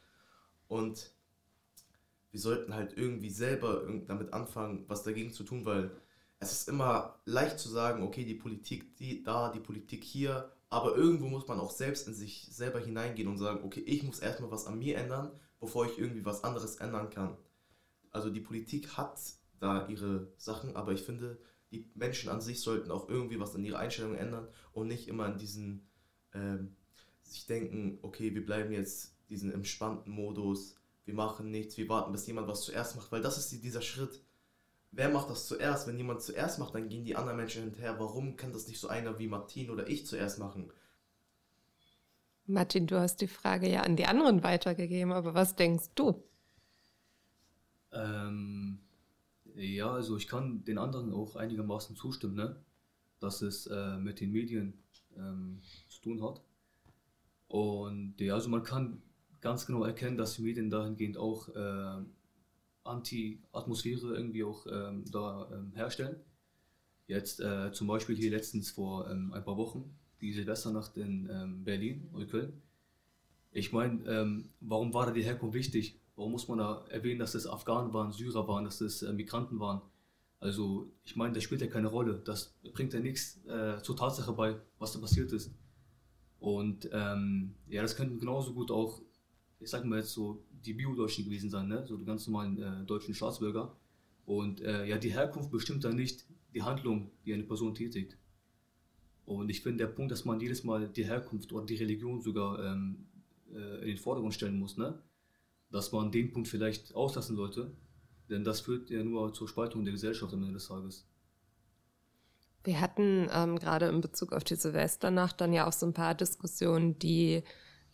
und 0.68 1.12
wir 2.30 2.40
sollten 2.40 2.74
halt 2.74 2.96
irgendwie 2.96 3.30
selber 3.30 3.86
damit 4.06 4.32
anfangen, 4.32 4.84
was 4.88 5.04
dagegen 5.04 5.32
zu 5.32 5.44
tun, 5.44 5.64
weil 5.64 5.92
es 6.40 6.52
ist 6.52 6.68
immer 6.68 7.20
leicht 7.24 7.58
zu 7.58 7.68
sagen, 7.68 8.02
okay, 8.02 8.24
die 8.24 8.34
Politik 8.34 8.96
die, 8.96 9.22
da, 9.22 9.50
die 9.52 9.60
Politik 9.60 10.02
hier, 10.02 10.50
aber 10.68 10.96
irgendwo 10.96 11.28
muss 11.28 11.46
man 11.46 11.60
auch 11.60 11.70
selbst 11.70 12.08
in 12.08 12.14
sich 12.14 12.48
selber 12.50 12.80
hineingehen 12.80 13.28
und 13.28 13.38
sagen, 13.38 13.64
okay, 13.64 13.80
ich 13.80 14.02
muss 14.02 14.18
erstmal 14.18 14.50
was 14.50 14.66
an 14.66 14.78
mir 14.78 14.96
ändern, 14.96 15.30
bevor 15.60 15.86
ich 15.86 15.98
irgendwie 15.98 16.24
was 16.24 16.42
anderes 16.42 16.76
ändern 16.76 17.10
kann. 17.10 17.36
Also 18.10 18.30
die 18.30 18.40
Politik 18.40 18.96
hat 18.96 19.20
da 19.60 19.86
ihre 19.86 20.32
Sachen, 20.36 20.76
aber 20.76 20.92
ich 20.92 21.02
finde, 21.02 21.38
die 21.70 21.90
Menschen 21.94 22.30
an 22.30 22.40
sich 22.40 22.60
sollten 22.60 22.90
auch 22.90 23.08
irgendwie 23.08 23.40
was 23.40 23.54
an 23.54 23.64
ihrer 23.64 23.78
Einstellung 23.78 24.14
ändern 24.14 24.48
und 24.72 24.88
nicht 24.88 25.08
immer 25.08 25.26
in 25.26 25.38
diesen, 25.38 25.88
ähm, 26.34 26.74
sich 27.22 27.46
denken, 27.46 27.98
okay, 28.02 28.34
wir 28.34 28.44
bleiben 28.44 28.72
jetzt 28.72 29.14
diesen 29.28 29.52
entspannten 29.52 30.12
Modus, 30.12 30.76
wir 31.04 31.14
machen 31.14 31.50
nichts, 31.50 31.76
wir 31.76 31.88
warten, 31.88 32.12
bis 32.12 32.26
jemand 32.26 32.48
was 32.48 32.62
zuerst 32.62 32.96
macht, 32.96 33.12
weil 33.12 33.22
das 33.22 33.38
ist 33.38 33.62
dieser 33.62 33.82
Schritt. 33.82 34.20
Wer 34.90 35.08
macht 35.08 35.28
das 35.28 35.48
zuerst? 35.48 35.86
Wenn 35.86 35.96
jemand 35.96 36.22
zuerst 36.22 36.58
macht, 36.58 36.74
dann 36.74 36.88
gehen 36.88 37.04
die 37.04 37.16
anderen 37.16 37.36
Menschen 37.36 37.64
hinterher. 37.64 37.98
Warum 37.98 38.36
kann 38.36 38.52
das 38.52 38.68
nicht 38.68 38.78
so 38.78 38.88
einer 38.88 39.18
wie 39.18 39.26
Martin 39.26 39.70
oder 39.70 39.88
ich 39.88 40.06
zuerst 40.06 40.38
machen? 40.38 40.70
Martin, 42.46 42.86
du 42.86 43.00
hast 43.00 43.20
die 43.20 43.26
Frage 43.26 43.68
ja 43.68 43.82
an 43.82 43.96
die 43.96 44.06
anderen 44.06 44.42
weitergegeben, 44.42 45.12
aber 45.12 45.34
was 45.34 45.56
denkst 45.56 45.90
du? 45.94 46.22
Ähm, 47.90 48.78
ja, 49.54 49.90
also 49.90 50.16
ich 50.16 50.28
kann 50.28 50.64
den 50.64 50.78
anderen 50.78 51.12
auch 51.12 51.36
einigermaßen 51.36 51.96
zustimmen, 51.96 52.34
ne? 52.34 52.56
dass 53.20 53.42
es 53.42 53.66
äh, 53.66 53.96
mit 53.96 54.20
den 54.20 54.32
Medien 54.32 54.83
ähm, 55.18 55.60
zu 55.88 56.02
tun 56.02 56.22
hat. 56.22 56.40
Und 57.48 58.14
ja, 58.18 58.34
also 58.34 58.48
man 58.48 58.62
kann 58.62 59.02
ganz 59.40 59.66
genau 59.66 59.84
erkennen, 59.84 60.16
dass 60.16 60.34
die 60.34 60.42
Medien 60.42 60.70
dahingehend 60.70 61.18
auch 61.18 61.48
äh, 61.48 62.02
Anti-Atmosphäre 62.84 64.16
irgendwie 64.16 64.44
auch 64.44 64.66
ähm, 64.66 65.04
da 65.10 65.48
ähm, 65.52 65.72
herstellen. 65.74 66.16
Jetzt 67.06 67.40
äh, 67.40 67.70
zum 67.72 67.86
Beispiel 67.86 68.16
hier 68.16 68.30
letztens 68.30 68.70
vor 68.70 69.10
ähm, 69.10 69.32
ein 69.32 69.44
paar 69.44 69.56
Wochen, 69.56 69.96
die 70.20 70.32
Silvesternacht 70.32 70.96
in 70.96 71.28
ähm, 71.30 71.64
Berlin 71.64 72.08
oder 72.12 72.26
Köln. 72.26 72.62
Ich 73.56 73.72
meine, 73.72 74.44
warum 74.58 74.92
war 74.94 75.06
da 75.06 75.12
die 75.12 75.22
Herkunft 75.22 75.54
wichtig? 75.54 76.00
Warum 76.16 76.32
muss 76.32 76.48
man 76.48 76.58
da 76.58 76.84
erwähnen, 76.88 77.18
dass 77.18 77.34
es 77.34 77.46
Afghanen 77.46 77.92
waren, 77.92 78.12
Syrer 78.12 78.46
waren, 78.46 78.64
dass 78.64 78.80
es 78.80 79.02
äh, 79.02 79.12
Migranten 79.12 79.58
waren? 79.58 79.82
Also, 80.44 80.92
ich 81.04 81.16
meine, 81.16 81.32
das 81.34 81.42
spielt 81.42 81.62
ja 81.62 81.66
keine 81.66 81.88
Rolle. 81.88 82.20
Das 82.24 82.54
bringt 82.74 82.92
ja 82.92 83.00
nichts 83.00 83.44
äh, 83.46 83.82
zur 83.82 83.96
Tatsache 83.96 84.32
bei, 84.32 84.56
was 84.78 84.92
da 84.92 84.98
passiert 84.98 85.32
ist. 85.32 85.50
Und 86.38 86.88
ähm, 86.92 87.54
ja, 87.68 87.80
das 87.82 87.96
könnte 87.96 88.18
genauso 88.18 88.52
gut 88.52 88.70
auch 88.70 89.00
ich 89.64 89.70
sag 89.70 89.84
mal 89.84 89.98
jetzt 89.98 90.12
so, 90.12 90.44
die 90.64 90.74
Bio-Deutschen 90.74 91.24
gewesen 91.24 91.50
sein, 91.50 91.68
ne? 91.68 91.84
so 91.86 91.96
die 91.96 92.04
ganz 92.04 92.26
normalen 92.26 92.58
äh, 92.58 92.84
deutschen 92.84 93.14
Staatsbürger. 93.14 93.74
Und 94.26 94.60
äh, 94.60 94.86
ja, 94.86 94.98
die 94.98 95.12
Herkunft 95.12 95.50
bestimmt 95.50 95.84
dann 95.84 95.96
nicht 95.96 96.24
die 96.54 96.62
Handlung, 96.62 97.10
die 97.24 97.34
eine 97.34 97.44
Person 97.44 97.74
tätigt. 97.74 98.16
Und 99.24 99.48
ich 99.48 99.62
finde, 99.62 99.84
der 99.84 99.92
Punkt, 99.92 100.12
dass 100.12 100.24
man 100.24 100.40
jedes 100.40 100.64
Mal 100.64 100.88
die 100.88 101.04
Herkunft 101.04 101.52
oder 101.52 101.64
die 101.64 101.76
Religion 101.76 102.20
sogar 102.20 102.62
ähm, 102.62 103.06
äh, 103.52 103.80
in 103.80 103.88
den 103.88 103.96
Vordergrund 103.96 104.34
stellen 104.34 104.58
muss, 104.58 104.76
ne? 104.76 105.02
dass 105.70 105.92
man 105.92 106.12
den 106.12 106.30
Punkt 106.32 106.48
vielleicht 106.48 106.94
auslassen 106.94 107.36
sollte, 107.36 107.72
denn 108.30 108.44
das 108.44 108.60
führt 108.60 108.90
ja 108.90 109.02
nur 109.02 109.32
zur 109.34 109.48
Spaltung 109.48 109.84
der 109.84 109.92
Gesellschaft 109.92 110.32
am 110.32 110.42
Ende 110.42 110.54
des 110.54 110.68
Tages. 110.68 111.06
Wir 112.64 112.80
hatten 112.80 113.28
ähm, 113.32 113.58
gerade 113.58 113.86
in 113.86 114.00
Bezug 114.00 114.32
auf 114.32 114.42
die 114.42 114.54
Silvesternacht 114.54 115.40
dann 115.40 115.52
ja 115.52 115.66
auch 115.66 115.72
so 115.72 115.84
ein 115.84 115.92
paar 115.92 116.14
Diskussionen, 116.14 116.98
die 116.98 117.42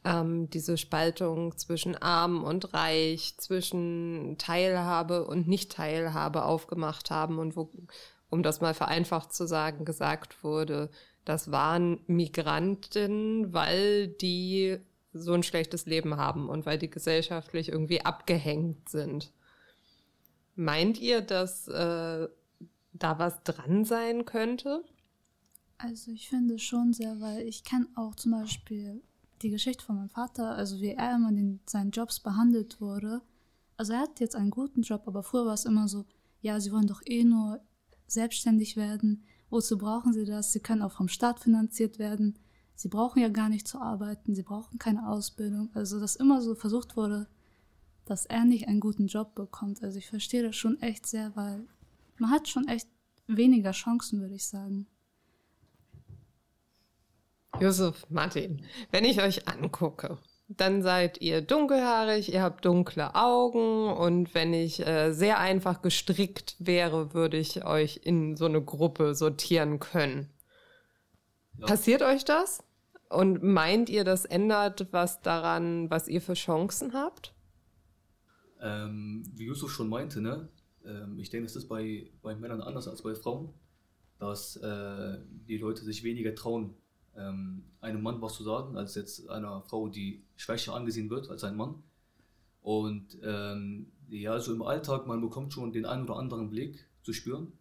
ähm, 0.04 0.48
diese 0.50 0.78
Spaltung 0.78 1.56
zwischen 1.58 1.96
arm 1.96 2.44
und 2.44 2.72
reich, 2.72 3.34
zwischen 3.38 4.36
Teilhabe 4.38 5.26
und 5.26 5.48
Nicht-Teilhabe 5.48 6.44
aufgemacht 6.44 7.10
haben 7.10 7.38
und 7.38 7.56
wo, 7.56 7.70
um 8.30 8.42
das 8.42 8.60
mal 8.60 8.74
vereinfacht 8.74 9.32
zu 9.32 9.46
sagen, 9.46 9.84
gesagt 9.84 10.42
wurde, 10.44 10.90
das 11.24 11.50
waren 11.50 12.00
Migranten, 12.06 13.52
weil 13.52 14.08
die 14.08 14.78
so 15.12 15.32
ein 15.32 15.42
schlechtes 15.42 15.86
Leben 15.86 16.16
haben 16.16 16.48
und 16.48 16.64
weil 16.64 16.78
die 16.78 16.88
gesellschaftlich 16.88 17.70
irgendwie 17.70 18.04
abgehängt 18.04 18.88
sind. 18.88 19.32
Meint 20.54 21.00
ihr, 21.00 21.20
dass 21.20 21.68
äh, 21.68 22.28
da 22.92 23.18
was 23.18 23.42
dran 23.44 23.84
sein 23.84 24.24
könnte? 24.24 24.84
Also 25.78 26.10
ich 26.10 26.28
finde 26.28 26.58
schon 26.58 26.92
sehr, 26.92 27.20
weil 27.20 27.46
ich 27.46 27.64
kann 27.64 27.88
auch 27.94 28.14
zum 28.14 28.32
Beispiel 28.32 29.02
die 29.42 29.50
Geschichte 29.50 29.84
von 29.84 29.96
meinem 29.96 30.10
Vater, 30.10 30.54
also 30.54 30.80
wie 30.80 30.90
er 30.90 31.16
immer 31.16 31.30
in 31.30 31.60
seinen 31.66 31.90
Jobs 31.90 32.20
behandelt 32.20 32.80
wurde. 32.80 33.22
Also 33.76 33.94
er 33.94 34.00
hat 34.00 34.20
jetzt 34.20 34.36
einen 34.36 34.50
guten 34.50 34.82
Job, 34.82 35.04
aber 35.06 35.22
früher 35.22 35.46
war 35.46 35.54
es 35.54 35.64
immer 35.64 35.88
so, 35.88 36.04
ja, 36.42 36.60
sie 36.60 36.72
wollen 36.72 36.86
doch 36.86 37.00
eh 37.06 37.24
nur 37.24 37.60
selbstständig 38.06 38.76
werden. 38.76 39.24
Wozu 39.48 39.78
brauchen 39.78 40.12
sie 40.12 40.26
das? 40.26 40.52
Sie 40.52 40.60
können 40.60 40.82
auch 40.82 40.92
vom 40.92 41.08
Staat 41.08 41.40
finanziert 41.40 41.98
werden. 41.98 42.38
Sie 42.74 42.88
brauchen 42.88 43.20
ja 43.20 43.28
gar 43.28 43.48
nicht 43.48 43.66
zu 43.66 43.78
arbeiten, 43.80 44.34
sie 44.34 44.42
brauchen 44.42 44.78
keine 44.78 45.08
Ausbildung. 45.08 45.70
Also 45.74 45.98
dass 45.98 46.16
immer 46.16 46.42
so 46.42 46.54
versucht 46.54 46.96
wurde, 46.96 47.26
dass 48.10 48.26
er 48.26 48.44
nicht 48.44 48.66
einen 48.66 48.80
guten 48.80 49.06
Job 49.06 49.34
bekommt. 49.34 49.82
Also 49.82 49.98
ich 49.98 50.08
verstehe 50.08 50.42
das 50.42 50.56
schon 50.56 50.80
echt 50.82 51.06
sehr, 51.06 51.30
weil 51.36 51.66
man 52.18 52.30
hat 52.30 52.48
schon 52.48 52.66
echt 52.66 52.88
weniger 53.26 53.70
Chancen, 53.70 54.20
würde 54.20 54.34
ich 54.34 54.46
sagen. 54.46 54.86
Josef, 57.60 58.06
Martin, 58.10 58.64
wenn 58.90 59.04
ich 59.04 59.22
euch 59.22 59.48
angucke, 59.48 60.18
dann 60.48 60.82
seid 60.82 61.20
ihr 61.20 61.42
dunkelhaarig, 61.42 62.32
ihr 62.32 62.42
habt 62.42 62.64
dunkle 62.64 63.14
Augen 63.14 63.92
und 63.92 64.34
wenn 64.34 64.52
ich 64.52 64.84
äh, 64.84 65.12
sehr 65.12 65.38
einfach 65.38 65.80
gestrickt 65.80 66.56
wäre, 66.58 67.14
würde 67.14 67.36
ich 67.36 67.64
euch 67.64 68.00
in 68.02 68.36
so 68.36 68.46
eine 68.46 68.62
Gruppe 68.62 69.14
sortieren 69.14 69.78
können. 69.78 70.28
Ja. 71.58 71.66
Passiert 71.66 72.02
euch 72.02 72.24
das? 72.24 72.64
Und 73.08 73.42
meint 73.42 73.88
ihr, 73.88 74.04
das 74.04 74.24
ändert 74.24 74.88
was 74.92 75.20
daran, 75.20 75.90
was 75.90 76.08
ihr 76.08 76.20
für 76.20 76.34
Chancen 76.34 76.92
habt? 76.94 77.34
Ähm, 78.60 79.22
wie 79.34 79.46
Yusuf 79.46 79.70
schon 79.70 79.88
meinte, 79.88 80.20
ne? 80.20 80.48
Ähm, 80.84 81.18
ich 81.18 81.30
denke, 81.30 81.46
es 81.46 81.56
ist 81.56 81.68
bei, 81.68 82.10
bei 82.22 82.34
Männern 82.34 82.60
anders 82.60 82.88
als 82.88 83.02
bei 83.02 83.14
Frauen, 83.14 83.50
dass 84.18 84.56
äh, 84.56 85.18
die 85.48 85.58
Leute 85.58 85.82
sich 85.84 86.02
weniger 86.04 86.34
trauen, 86.34 86.74
ähm, 87.16 87.64
einem 87.80 88.02
Mann 88.02 88.20
was 88.20 88.34
zu 88.34 88.44
sagen, 88.44 88.76
als 88.76 88.94
jetzt 88.94 89.28
einer 89.28 89.62
Frau, 89.62 89.88
die 89.88 90.22
schwächer 90.36 90.74
angesehen 90.74 91.10
wird 91.10 91.28
als 91.30 91.44
ein 91.44 91.56
Mann. 91.56 91.82
Und 92.62 93.18
ähm, 93.22 93.90
ja, 94.08 94.38
so 94.38 94.52
im 94.52 94.62
Alltag, 94.62 95.06
man 95.06 95.20
bekommt 95.20 95.52
schon 95.52 95.72
den 95.72 95.86
einen 95.86 96.04
oder 96.04 96.16
anderen 96.16 96.50
Blick 96.50 96.86
zu 97.02 97.12
spüren. 97.12 97.52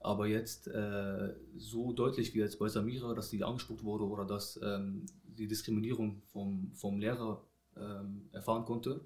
Aber 0.00 0.26
jetzt 0.26 0.68
äh, 0.68 1.34
so 1.56 1.94
deutlich 1.94 2.34
wie 2.34 2.40
jetzt 2.40 2.58
bei 2.58 2.68
Samira, 2.68 3.14
dass 3.14 3.30
sie 3.30 3.42
angespuckt 3.42 3.84
wurde 3.84 4.04
oder 4.04 4.26
dass 4.26 4.60
ähm, 4.62 5.06
die 5.24 5.48
Diskriminierung 5.48 6.20
vom, 6.26 6.72
vom 6.74 6.98
Lehrer 6.98 7.42
ähm, 7.76 8.28
erfahren 8.32 8.66
konnte, 8.66 9.00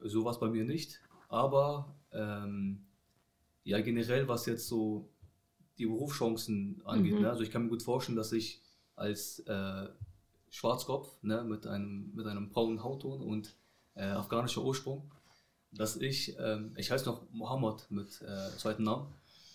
so 0.00 0.24
war 0.24 0.32
es 0.32 0.40
bei 0.40 0.48
mir 0.48 0.64
nicht. 0.64 1.00
Aber 1.28 1.94
ähm, 2.12 2.86
ja, 3.64 3.80
generell, 3.80 4.28
was 4.28 4.46
jetzt 4.46 4.66
so 4.66 5.08
die 5.78 5.86
Berufschancen 5.86 6.82
angeht. 6.84 7.14
Mhm. 7.14 7.22
Ne? 7.22 7.30
Also 7.30 7.42
ich 7.42 7.50
kann 7.50 7.64
mir 7.64 7.68
gut 7.68 7.82
vorstellen, 7.82 8.16
dass 8.16 8.32
ich 8.32 8.62
als 8.96 9.40
äh, 9.40 9.88
Schwarzkopf 10.50 11.22
ne, 11.22 11.44
mit, 11.44 11.66
einem, 11.66 12.12
mit 12.14 12.26
einem 12.26 12.48
braunen 12.48 12.82
Hautton 12.82 13.20
und 13.22 13.54
äh, 13.94 14.04
afghanischer 14.04 14.64
Ursprung, 14.64 15.10
dass 15.72 15.96
ich, 15.96 16.36
ähm, 16.38 16.72
ich 16.76 16.90
heiße 16.90 17.04
noch 17.06 17.22
Mohammed 17.30 17.90
mit 17.90 18.22
äh, 18.22 18.56
zweiten 18.56 18.84
Namen. 18.84 19.06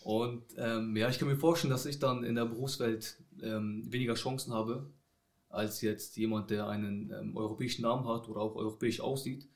Und 0.04 0.44
ähm, 0.58 0.96
ja, 0.96 1.10
ich 1.10 1.18
kann 1.18 1.30
mir 1.30 1.38
vorstellen, 1.38 1.72
dass 1.72 1.86
ich 1.86 2.00
dann 2.00 2.24
in 2.24 2.36
der 2.36 2.46
Berufswelt 2.46 3.18
ähm, 3.42 3.84
weniger 3.92 4.16
Chancen 4.16 4.54
habe, 4.54 4.90
als 5.50 5.82
jetzt 5.82 6.18
jemand, 6.18 6.50
der 6.50 6.68
einen 6.68 7.12
ähm, 7.12 7.38
europäischen 7.38 7.84
Namen 7.84 8.08
hat 8.08 8.28
oder 8.28 8.42
auch 8.42 8.56
europäisch 8.56 9.00
aussieht. 9.00 9.48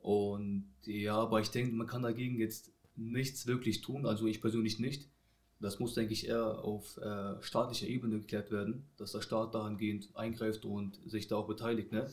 Und 0.00 0.70
ja, 0.84 1.16
aber 1.16 1.40
ich 1.40 1.50
denke, 1.50 1.74
man 1.74 1.86
kann 1.86 2.02
dagegen 2.02 2.38
jetzt 2.38 2.72
nichts 2.96 3.46
wirklich 3.46 3.80
tun, 3.80 4.06
also 4.06 4.26
ich 4.26 4.40
persönlich 4.40 4.78
nicht. 4.78 5.08
Das 5.60 5.80
muss, 5.80 5.94
denke 5.94 6.12
ich, 6.12 6.28
eher 6.28 6.64
auf 6.64 6.96
äh, 6.98 7.42
staatlicher 7.42 7.88
Ebene 7.88 8.20
geklärt 8.20 8.52
werden, 8.52 8.86
dass 8.96 9.12
der 9.12 9.22
Staat 9.22 9.54
dahingehend 9.54 10.14
eingreift 10.14 10.64
und 10.64 11.00
sich 11.04 11.26
da 11.26 11.36
auch 11.36 11.48
beteiligt. 11.48 11.90
Ne? 11.90 12.08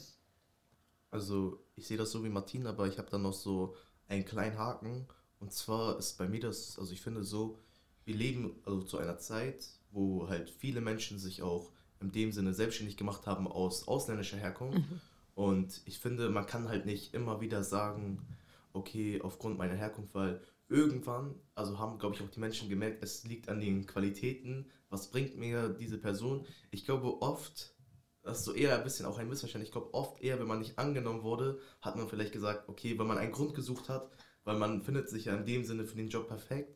Also 1.11 1.63
ich 1.75 1.85
sehe 1.85 1.97
das 1.97 2.11
so 2.11 2.23
wie 2.23 2.29
Martin, 2.29 2.65
aber 2.65 2.87
ich 2.87 2.97
habe 2.97 3.09
da 3.09 3.19
noch 3.19 3.33
so 3.33 3.75
einen 4.07 4.25
kleinen 4.25 4.57
Haken. 4.57 5.05
Und 5.39 5.53
zwar 5.53 5.99
ist 5.99 6.17
bei 6.17 6.27
mir 6.27 6.39
das, 6.39 6.79
also 6.79 6.91
ich 6.91 7.01
finde 7.01 7.23
so, 7.23 7.59
wir 8.05 8.15
leben 8.15 8.55
also 8.65 8.81
zu 8.81 8.97
einer 8.97 9.19
Zeit, 9.19 9.67
wo 9.91 10.27
halt 10.27 10.49
viele 10.49 10.81
Menschen 10.81 11.19
sich 11.19 11.43
auch 11.43 11.71
in 12.01 12.11
dem 12.11 12.31
Sinne 12.31 12.53
selbstständig 12.53 12.97
gemacht 12.97 13.27
haben 13.27 13.47
aus 13.47 13.87
ausländischer 13.87 14.37
Herkunft. 14.37 14.79
Mhm. 14.79 15.01
Und 15.35 15.81
ich 15.85 15.99
finde, 15.99 16.29
man 16.29 16.45
kann 16.45 16.69
halt 16.69 16.85
nicht 16.85 17.13
immer 17.13 17.41
wieder 17.41 17.63
sagen, 17.63 18.25
okay, 18.73 19.21
aufgrund 19.21 19.57
meiner 19.57 19.75
Herkunft, 19.75 20.15
weil 20.15 20.41
irgendwann, 20.69 21.35
also 21.53 21.77
haben, 21.77 21.99
glaube 21.99 22.15
ich, 22.15 22.21
auch 22.23 22.29
die 22.29 22.39
Menschen 22.39 22.69
gemerkt, 22.69 23.03
es 23.03 23.23
liegt 23.25 23.49
an 23.49 23.59
den 23.59 23.85
Qualitäten, 23.85 24.71
was 24.89 25.11
bringt 25.11 25.37
mir 25.37 25.69
diese 25.69 25.97
Person. 25.97 26.45
Ich 26.71 26.85
glaube 26.85 27.21
oft, 27.21 27.75
das 28.23 28.39
ist 28.39 28.45
so 28.45 28.53
eher 28.53 28.77
ein 28.77 28.83
bisschen 28.83 29.05
auch 29.05 29.19
ein 29.19 29.29
Missverständnis, 29.29 29.67
ich 29.67 29.73
glaube 29.73 29.93
oft 29.93 30.21
eher, 30.21 30.39
wenn 30.39 30.47
man 30.47 30.59
nicht 30.59 30.79
angenommen 30.79 31.21
wurde, 31.21 31.59
hat 31.81 31.95
man 31.95 32.07
vielleicht 32.07 32.33
gesagt, 32.33 32.67
okay, 32.69 32.97
wenn 32.97 33.07
man 33.07 33.17
einen 33.17 33.31
Grund 33.31 33.53
gesucht 33.53 33.89
hat, 33.89 34.09
weil 34.45 34.57
man 34.57 34.81
findet 34.81 35.09
sich 35.09 35.25
ja 35.25 35.35
in 35.35 35.45
dem 35.45 35.65
Sinne 35.65 35.85
für 35.85 35.97
den 35.97 36.09
Job 36.09 36.27
perfekt, 36.27 36.75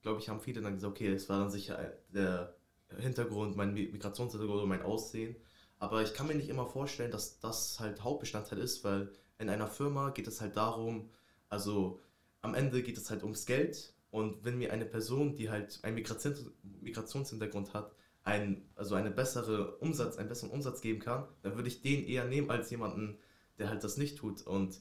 glaube 0.00 0.20
ich, 0.20 0.28
haben 0.28 0.40
viele 0.40 0.60
dann 0.62 0.74
gesagt, 0.74 0.92
okay, 0.92 1.12
es 1.12 1.28
war 1.28 1.38
dann 1.38 1.50
sicher 1.50 1.92
der 2.08 2.56
Hintergrund, 2.98 3.56
mein 3.56 3.74
Migrationshintergrund 3.74 4.58
oder 4.58 4.66
mein 4.66 4.82
Aussehen. 4.82 5.36
Aber 5.82 6.00
ich 6.00 6.14
kann 6.14 6.28
mir 6.28 6.36
nicht 6.36 6.48
immer 6.48 6.66
vorstellen, 6.66 7.10
dass 7.10 7.40
das 7.40 7.80
halt 7.80 8.04
Hauptbestandteil 8.04 8.60
ist, 8.60 8.84
weil 8.84 9.10
in 9.40 9.48
einer 9.48 9.66
Firma 9.66 10.10
geht 10.10 10.28
es 10.28 10.40
halt 10.40 10.56
darum, 10.56 11.10
also 11.48 11.98
am 12.40 12.54
Ende 12.54 12.84
geht 12.84 12.96
es 12.96 13.10
halt 13.10 13.24
ums 13.24 13.46
Geld. 13.46 13.92
Und 14.12 14.44
wenn 14.44 14.58
mir 14.58 14.72
eine 14.72 14.84
Person, 14.84 15.34
die 15.34 15.50
halt 15.50 15.80
einen 15.82 15.96
Migrationshintergrund 15.96 17.74
hat, 17.74 17.96
ein, 18.22 18.62
also 18.76 18.94
eine 18.94 19.10
bessere 19.10 19.76
Umsatz, 19.78 20.18
einen 20.18 20.28
besseren 20.28 20.52
Umsatz 20.52 20.82
geben 20.82 21.00
kann, 21.00 21.26
dann 21.42 21.56
würde 21.56 21.66
ich 21.66 21.82
den 21.82 22.06
eher 22.06 22.26
nehmen 22.26 22.48
als 22.48 22.70
jemanden, 22.70 23.18
der 23.58 23.68
halt 23.68 23.82
das 23.82 23.96
nicht 23.96 24.18
tut. 24.18 24.46
Und 24.46 24.78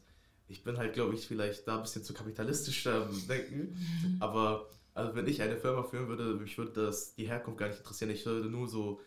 ich 0.47 0.63
bin 0.63 0.77
halt, 0.77 0.93
glaube 0.93 1.15
ich, 1.15 1.25
vielleicht 1.25 1.67
da 1.67 1.77
ein 1.77 1.81
bisschen 1.81 2.03
zu 2.03 2.13
kapitalistisch 2.13 2.83
da 2.83 3.09
denken. 3.27 3.75
Aber 4.19 4.67
also 4.93 5.15
wenn 5.15 5.25
ich 5.25 5.41
eine 5.41 5.57
Firma 5.57 5.81
führen 5.81 6.09
würde, 6.09 6.35
mich 6.35 6.59
würde 6.59 6.73
das 6.73 7.15
die 7.15 7.27
Herkunft 7.27 7.57
gar 7.57 7.69
nicht 7.69 7.79
interessieren. 7.79 8.11
Ich 8.11 8.23
würde 8.23 8.49
nur 8.49 8.67
so 8.67 9.01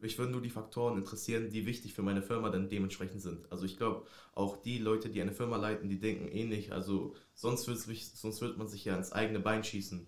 mich 0.00 0.18
würden 0.18 0.32
nur 0.32 0.42
die 0.42 0.50
Faktoren 0.50 0.98
interessieren, 0.98 1.50
die 1.50 1.66
wichtig 1.66 1.94
für 1.94 2.02
meine 2.02 2.22
Firma 2.22 2.50
dann 2.50 2.68
dementsprechend 2.68 3.22
sind. 3.22 3.50
Also 3.50 3.64
ich 3.64 3.76
glaube, 3.76 4.06
auch 4.32 4.56
die 4.56 4.78
Leute, 4.78 5.10
die 5.10 5.20
eine 5.20 5.32
Firma 5.32 5.56
leiten, 5.56 5.88
die 5.88 6.00
denken 6.00 6.28
ähnlich. 6.28 6.72
Also 6.72 7.14
sonst, 7.34 7.64
sonst 7.64 8.40
wird 8.40 8.58
man 8.58 8.68
sich 8.68 8.84
ja 8.84 8.96
ins 8.96 9.12
eigene 9.12 9.40
Bein 9.40 9.64
schießen. 9.64 10.06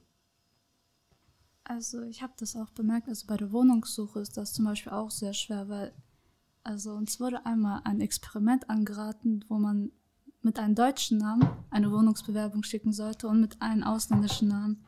Also 1.64 2.02
ich 2.02 2.22
habe 2.22 2.32
das 2.38 2.56
auch 2.56 2.70
bemerkt, 2.70 3.08
also 3.08 3.26
bei 3.26 3.36
der 3.36 3.52
Wohnungssuche 3.52 4.20
ist 4.20 4.36
das 4.36 4.52
zum 4.52 4.64
Beispiel 4.64 4.92
auch 4.92 5.10
sehr 5.10 5.32
schwer, 5.32 5.68
weil 5.68 5.94
also 6.64 6.92
uns 6.92 7.18
wurde 7.20 7.44
einmal 7.46 7.80
ein 7.84 8.00
Experiment 8.00 8.68
angeraten, 8.70 9.44
wo 9.48 9.58
man 9.58 9.92
mit 10.42 10.58
einem 10.58 10.74
deutschen 10.74 11.18
Namen 11.18 11.48
eine 11.70 11.90
Wohnungsbewerbung 11.90 12.62
schicken 12.62 12.92
sollte 12.92 13.28
und 13.28 13.40
mit 13.40 13.62
einem 13.62 13.84
ausländischen 13.84 14.48
Namen. 14.48 14.84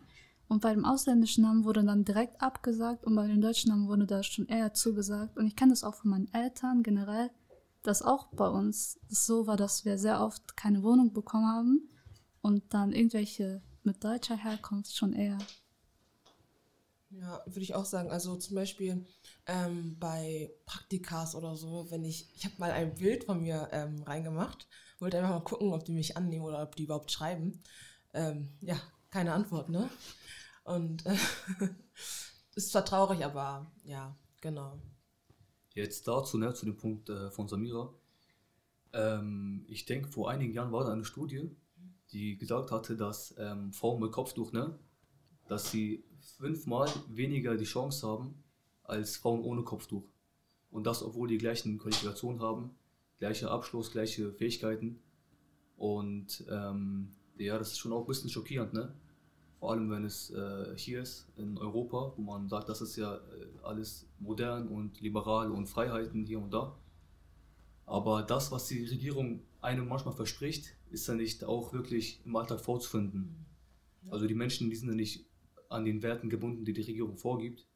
Und 0.49 0.61
bei 0.61 0.75
dem 0.75 0.85
ausländischen 0.85 1.43
Namen 1.43 1.65
wurde 1.65 1.85
dann 1.85 2.05
direkt 2.05 2.41
abgesagt 2.41 3.05
und 3.05 3.15
bei 3.17 3.27
dem 3.27 3.41
deutschen 3.41 3.71
Namen 3.71 3.89
wurde 3.89 4.07
da 4.07 4.23
schon 4.23 4.47
eher 4.47 4.75
zugesagt. 4.75 5.37
Und 5.37 5.47
ich 5.47 5.57
kenne 5.57 5.73
das 5.73 5.85
auch 5.85 5.95
von 5.95 6.11
meinen 6.11 6.33
Eltern 6.33 6.83
generell, 6.83 7.31
dass 7.83 8.03
auch 8.03 8.27
bei 8.29 8.49
uns 8.49 8.99
es 9.11 9.27
so 9.27 9.47
war, 9.47 9.57
dass 9.57 9.85
wir 9.85 9.99
sehr 9.99 10.21
oft 10.21 10.57
keine 10.57 10.83
Wohnung 10.83 11.13
bekommen 11.13 11.47
haben 11.47 11.89
und 12.41 12.75
dann 12.75 12.93
irgendwelche 12.93 13.63
mit 13.85 14.03
deutscher 14.05 14.37
Herkunft 14.37 14.97
schon 14.97 15.13
eher. 15.13 15.39
Ja, 17.11 17.43
würde 17.47 17.61
ich 17.61 17.75
auch 17.75 17.85
sagen. 17.85 18.11
Also 18.11 18.37
zum 18.37 18.57
Beispiel 18.57 19.07
ähm, 19.47 19.97
bei 20.01 20.53
Praktikas 20.67 21.35
oder 21.35 21.57
so, 21.57 21.91
wenn 21.91 22.05
ich, 22.05 22.29
ich 22.35 22.45
habe 22.45 22.55
mal 22.59 22.73
ein 22.73 22.95
Bild 22.95 23.25
von 23.25 23.41
mir 23.41 23.69
ähm, 23.73 24.03
reingemacht, 24.03 24.67
wollte 24.99 25.19
einfach 25.19 25.31
mal 25.31 25.45
gucken, 25.45 25.73
ob 25.73 25.85
die 25.85 25.93
mich 25.93 26.17
annehmen 26.17 26.45
oder 26.45 26.63
ob 26.63 26.75
die 26.77 26.85
überhaupt 26.85 27.13
schreiben. 27.13 27.63
Ähm, 28.15 28.49
ja, 28.61 28.77
keine 29.15 29.33
Antwort, 29.33 29.69
ne? 29.69 29.89
Und 30.65 31.07
äh, 31.07 31.17
ist 32.57 32.73
zwar 32.73 32.85
traurig, 32.85 33.25
aber 33.25 33.71
ja, 33.85 34.17
genau. 34.41 34.83
Jetzt 35.73 36.09
dazu, 36.09 36.37
ne, 36.37 36.53
zu 36.53 36.67
dem 36.67 36.77
Punkt 36.77 37.09
äh, 37.11 37.31
von 37.31 37.47
Samira. 37.47 37.95
Ähm, 38.93 39.65
ich 39.69 39.87
denke, 39.87 40.09
vor 40.09 40.29
einigen 40.31 40.53
Jahren 40.53 40.73
war 40.73 40.83
da 40.83 40.93
eine 40.93 41.05
Studie, 41.05 41.49
die 42.11 42.37
gesagt 42.39 42.73
hatte, 42.73 42.97
dass 42.97 43.37
ähm, 43.39 43.73
Frauen 43.73 44.01
mit 44.01 44.11
Kopftuch, 44.11 44.51
ne, 44.51 44.77
dass 45.47 45.71
sie 45.71 46.03
fünfmal 46.37 46.89
weniger 47.09 47.57
die 47.57 47.67
Chance 47.67 48.09
haben 48.09 48.43
als 48.83 49.17
Frauen 49.17 49.43
ohne 49.45 49.63
Kopftuch. 49.63 50.09
Und 50.73 50.89
das, 50.89 51.05
obwohl 51.05 51.29
die 51.29 51.39
gleichen 51.39 51.79
Qualifikationen 51.79 52.43
haben, 52.43 52.75
gleicher 53.19 53.53
Abschluss, 53.53 53.93
gleiche 53.93 54.33
Fähigkeiten. 54.33 54.99
Und 55.77 56.45
ähm, 56.51 57.11
ja, 57.39 57.57
das 57.59 57.71
ist 57.71 57.79
schon 57.79 57.93
auch 57.93 58.01
ein 58.01 58.07
bisschen 58.09 58.31
schockierend, 58.31 58.73
ne? 58.73 58.93
Vor 59.59 59.73
allem 59.73 59.91
wenn 59.91 60.05
es 60.05 60.31
äh, 60.31 60.77
hier 60.77 61.03
ist 61.03 61.27
in 61.37 61.57
Europa, 61.59 62.13
wo 62.17 62.23
man 62.23 62.49
sagt, 62.49 62.69
das 62.69 62.81
ist 62.81 62.97
ja 62.97 63.15
äh, 63.17 63.21
alles 63.63 64.07
modern 64.19 64.69
und 64.69 65.01
liberal 65.01 65.51
und 65.51 65.67
Freiheiten 65.67 66.25
hier 66.25 66.41
und 66.41 66.53
da. 66.53 66.77
Aber 67.87 68.23
das, 68.23 68.51
was 68.51 68.67
die 68.69 68.85
Regierung 68.85 69.43
einem 69.61 69.89
manchmal 69.89 70.15
verspricht, 70.15 70.77
ist 70.91 71.07
ja 71.07 71.15
nicht 71.15 71.45
auch 71.45 71.73
wirklich 71.73 72.21
im 72.25 72.37
Alltag 72.37 72.61
vorzufinden. 72.61 73.47
Also 74.11 74.27
die 74.27 74.35
Menschen, 74.35 74.71
die 74.71 74.77
sind 74.77 74.89
ja 74.89 74.95
nicht 74.95 75.27
an 75.69 75.85
den 75.85 76.03
Werten 76.03 76.29
gebunden, 76.29 76.65
die 76.65 76.73
die 76.73 76.83
Regierung 76.83 77.17
vorgibt. 77.17 77.67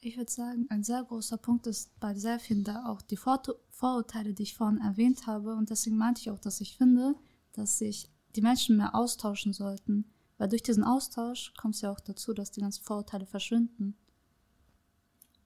Ich 0.00 0.16
würde 0.16 0.30
sagen, 0.30 0.66
ein 0.68 0.82
sehr 0.82 1.02
großer 1.04 1.38
Punkt 1.38 1.66
ist 1.66 1.98
bei 1.98 2.14
sehr 2.14 2.38
vielen 2.38 2.64
da 2.64 2.86
auch 2.86 3.02
die 3.02 3.16
Vor 3.16 3.42
Vorurteile, 3.70 4.32
die 4.32 4.44
ich 4.44 4.54
vorhin 4.54 4.78
erwähnt 4.78 5.26
habe. 5.26 5.54
Und 5.54 5.70
deswegen 5.70 5.96
meinte 5.96 6.20
ich 6.20 6.30
auch, 6.30 6.38
dass 6.38 6.60
ich 6.60 6.76
finde, 6.76 7.14
dass 7.52 7.78
sich 7.78 8.08
die 8.34 8.40
Menschen 8.40 8.76
mehr 8.76 8.94
austauschen 8.94 9.52
sollten. 9.52 10.04
Weil 10.38 10.48
durch 10.48 10.62
diesen 10.62 10.84
Austausch 10.84 11.52
kommt 11.56 11.74
es 11.74 11.80
ja 11.80 11.90
auch 11.90 12.00
dazu, 12.00 12.34
dass 12.34 12.50
die 12.50 12.60
ganzen 12.60 12.84
Vorurteile 12.84 13.26
verschwinden. 13.26 13.96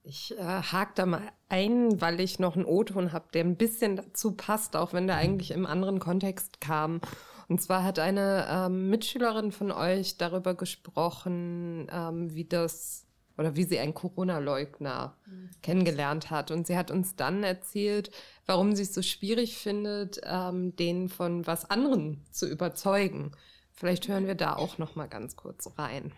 Ich 0.03 0.37
äh, 0.37 0.43
hake 0.43 0.93
da 0.95 1.07
mal 1.07 1.23
ein, 1.49 2.01
weil 2.01 2.21
ich 2.21 2.39
noch 2.39 2.57
einen 2.57 2.65
O-Ton 2.65 3.13
habe, 3.13 3.27
der 3.35 3.45
ein 3.45 3.57
bisschen 3.57 3.97
dazu 3.97 4.33
passt, 4.33 4.75
auch 4.75 4.93
wenn 4.93 5.07
der 5.07 5.17
eigentlich 5.17 5.51
im 5.51 5.67
anderen 5.67 6.01
Kontext 6.01 6.61
kam. 6.61 7.01
Und 7.49 7.61
zwar 7.61 7.85
hat 7.85 7.99
eine 7.99 8.47
ähm, 8.49 8.89
Mitschülerin 8.89 9.53
von 9.53 9.71
euch 9.71 10.17
darüber 10.17 10.55
gesprochen, 10.55 11.89
ähm, 11.93 12.35
wie 12.35 12.45
das 12.45 13.07
oder 13.37 13.57
wie 13.57 13.65
sie 13.65 13.79
einen 13.79 13.95
Corona-Leugner 13.95 15.17
mhm. 15.27 15.51
kennengelernt 15.63 16.31
hat. 16.31 16.51
Und 16.51 16.67
sie 16.67 16.77
hat 16.77 16.91
uns 16.91 17.17
dann 17.17 17.43
erzählt, 17.43 18.11
warum 18.47 18.75
sie 18.75 18.83
es 18.83 18.95
so 18.95 19.03
schwierig 19.03 19.57
findet, 19.57 20.21
ähm, 20.25 20.77
den 20.77 21.09
von 21.09 21.47
was 21.47 21.69
anderen 21.71 22.23
zu 22.31 22.47
überzeugen. 22.47 23.33
Vielleicht 23.81 24.09
hören 24.09 24.27
wir 24.27 24.35
da 24.35 24.57
auch 24.57 24.77
noch 24.77 24.95
mal 24.95 25.09
ganz 25.09 25.37
kurz 25.37 25.71
rein. 25.79 26.13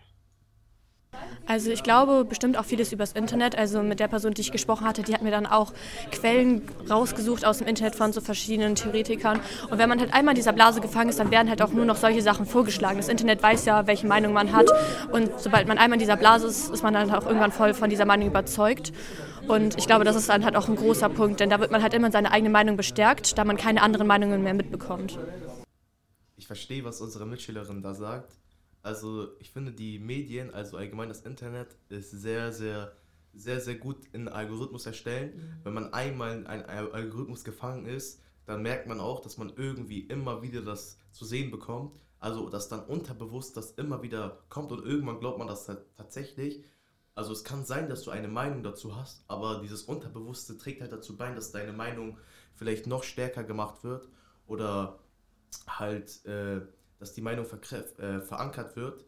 Also 1.47 1.71
ich 1.71 1.81
glaube 1.81 2.25
bestimmt 2.25 2.57
auch 2.57 2.65
vieles 2.65 2.91
übers 2.91 3.13
Internet. 3.13 3.57
Also 3.57 3.81
mit 3.81 4.01
der 4.01 4.09
Person, 4.09 4.33
die 4.33 4.41
ich 4.41 4.51
gesprochen 4.51 4.85
hatte, 4.85 5.01
die 5.01 5.13
hat 5.13 5.21
mir 5.21 5.31
dann 5.31 5.45
auch 5.45 5.71
Quellen 6.11 6.63
rausgesucht 6.89 7.45
aus 7.45 7.59
dem 7.59 7.67
Internet 7.67 7.95
von 7.95 8.11
so 8.11 8.19
verschiedenen 8.19 8.75
Theoretikern. 8.75 9.39
Und 9.69 9.77
wenn 9.77 9.87
man 9.87 10.01
halt 10.01 10.13
einmal 10.13 10.33
in 10.33 10.35
dieser 10.35 10.51
Blase 10.51 10.81
gefangen 10.81 11.09
ist, 11.09 11.19
dann 11.19 11.31
werden 11.31 11.47
halt 11.47 11.61
auch 11.61 11.71
nur 11.71 11.85
noch 11.85 11.95
solche 11.95 12.21
Sachen 12.21 12.45
vorgeschlagen. 12.45 12.97
Das 12.97 13.07
Internet 13.07 13.41
weiß 13.41 13.63
ja, 13.63 13.87
welche 13.87 14.07
Meinung 14.07 14.33
man 14.33 14.51
hat. 14.51 14.69
Und 15.13 15.31
sobald 15.39 15.65
man 15.69 15.77
einmal 15.77 15.95
in 15.95 16.01
dieser 16.01 16.17
Blase 16.17 16.47
ist, 16.47 16.69
ist 16.69 16.83
man 16.83 16.93
dann 16.93 17.11
auch 17.11 17.25
irgendwann 17.25 17.53
voll 17.53 17.73
von 17.73 17.89
dieser 17.89 18.03
Meinung 18.03 18.27
überzeugt. 18.27 18.91
Und 19.47 19.77
ich 19.77 19.87
glaube, 19.87 20.03
das 20.03 20.17
ist 20.17 20.27
dann 20.27 20.43
halt 20.43 20.57
auch 20.57 20.67
ein 20.67 20.75
großer 20.75 21.07
Punkt, 21.07 21.39
denn 21.39 21.49
da 21.49 21.61
wird 21.61 21.71
man 21.71 21.81
halt 21.81 21.93
immer 21.93 22.11
seine 22.11 22.29
eigene 22.33 22.49
Meinung 22.49 22.75
bestärkt, 22.75 23.37
da 23.37 23.45
man 23.45 23.55
keine 23.55 23.81
anderen 23.83 24.07
Meinungen 24.07 24.43
mehr 24.43 24.53
mitbekommt 24.53 25.17
ich 26.35 26.47
verstehe, 26.47 26.83
was 26.83 27.01
unsere 27.01 27.25
Mitschülerin 27.25 27.81
da 27.81 27.93
sagt. 27.93 28.37
Also 28.81 29.29
ich 29.39 29.51
finde 29.51 29.71
die 29.71 29.99
Medien, 29.99 30.53
also 30.53 30.77
allgemein 30.77 31.09
das 31.09 31.21
Internet, 31.21 31.77
ist 31.89 32.11
sehr, 32.11 32.51
sehr, 32.51 32.93
sehr, 33.33 33.61
sehr 33.61 33.75
gut 33.75 33.97
in 34.11 34.27
Algorithmus 34.27 34.85
erstellen. 34.85 35.35
Mhm. 35.35 35.59
Wenn 35.63 35.73
man 35.73 35.93
einmal 35.93 36.37
in 36.37 36.47
einen 36.47 36.65
Algorithmus 36.65 37.43
gefangen 37.43 37.85
ist, 37.85 38.21
dann 38.45 38.61
merkt 38.61 38.87
man 38.87 38.99
auch, 38.99 39.21
dass 39.21 39.37
man 39.37 39.53
irgendwie 39.55 40.01
immer 40.01 40.41
wieder 40.41 40.61
das 40.61 40.97
zu 41.11 41.23
sehen 41.25 41.49
bekommt. 41.49 41.97
Also 42.19 42.49
dass 42.49 42.69
dann 42.69 42.85
unterbewusst 42.85 43.57
das 43.57 43.71
immer 43.71 44.01
wieder 44.01 44.43
kommt 44.49 44.71
und 44.71 44.85
irgendwann 44.85 45.19
glaubt 45.19 45.39
man 45.39 45.47
das 45.47 45.69
tatsächlich. 45.97 46.63
Also 47.15 47.31
es 47.31 47.43
kann 47.43 47.65
sein, 47.65 47.89
dass 47.89 48.03
du 48.03 48.11
eine 48.11 48.27
Meinung 48.27 48.63
dazu 48.63 48.95
hast, 48.95 49.23
aber 49.27 49.59
dieses 49.61 49.83
Unterbewusste 49.83 50.57
trägt 50.57 50.81
halt 50.81 50.91
dazu 50.91 51.15
bei, 51.15 51.33
dass 51.33 51.51
deine 51.51 51.73
Meinung 51.73 52.17
vielleicht 52.55 52.87
noch 52.87 53.03
stärker 53.03 53.43
gemacht 53.43 53.83
wird 53.83 54.07
oder 54.47 54.99
halt, 55.67 56.25
äh, 56.25 56.61
dass 56.99 57.13
die 57.13 57.21
Meinung 57.21 57.45
äh, 57.45 58.21
verankert 58.21 58.75
wird. 58.75 59.05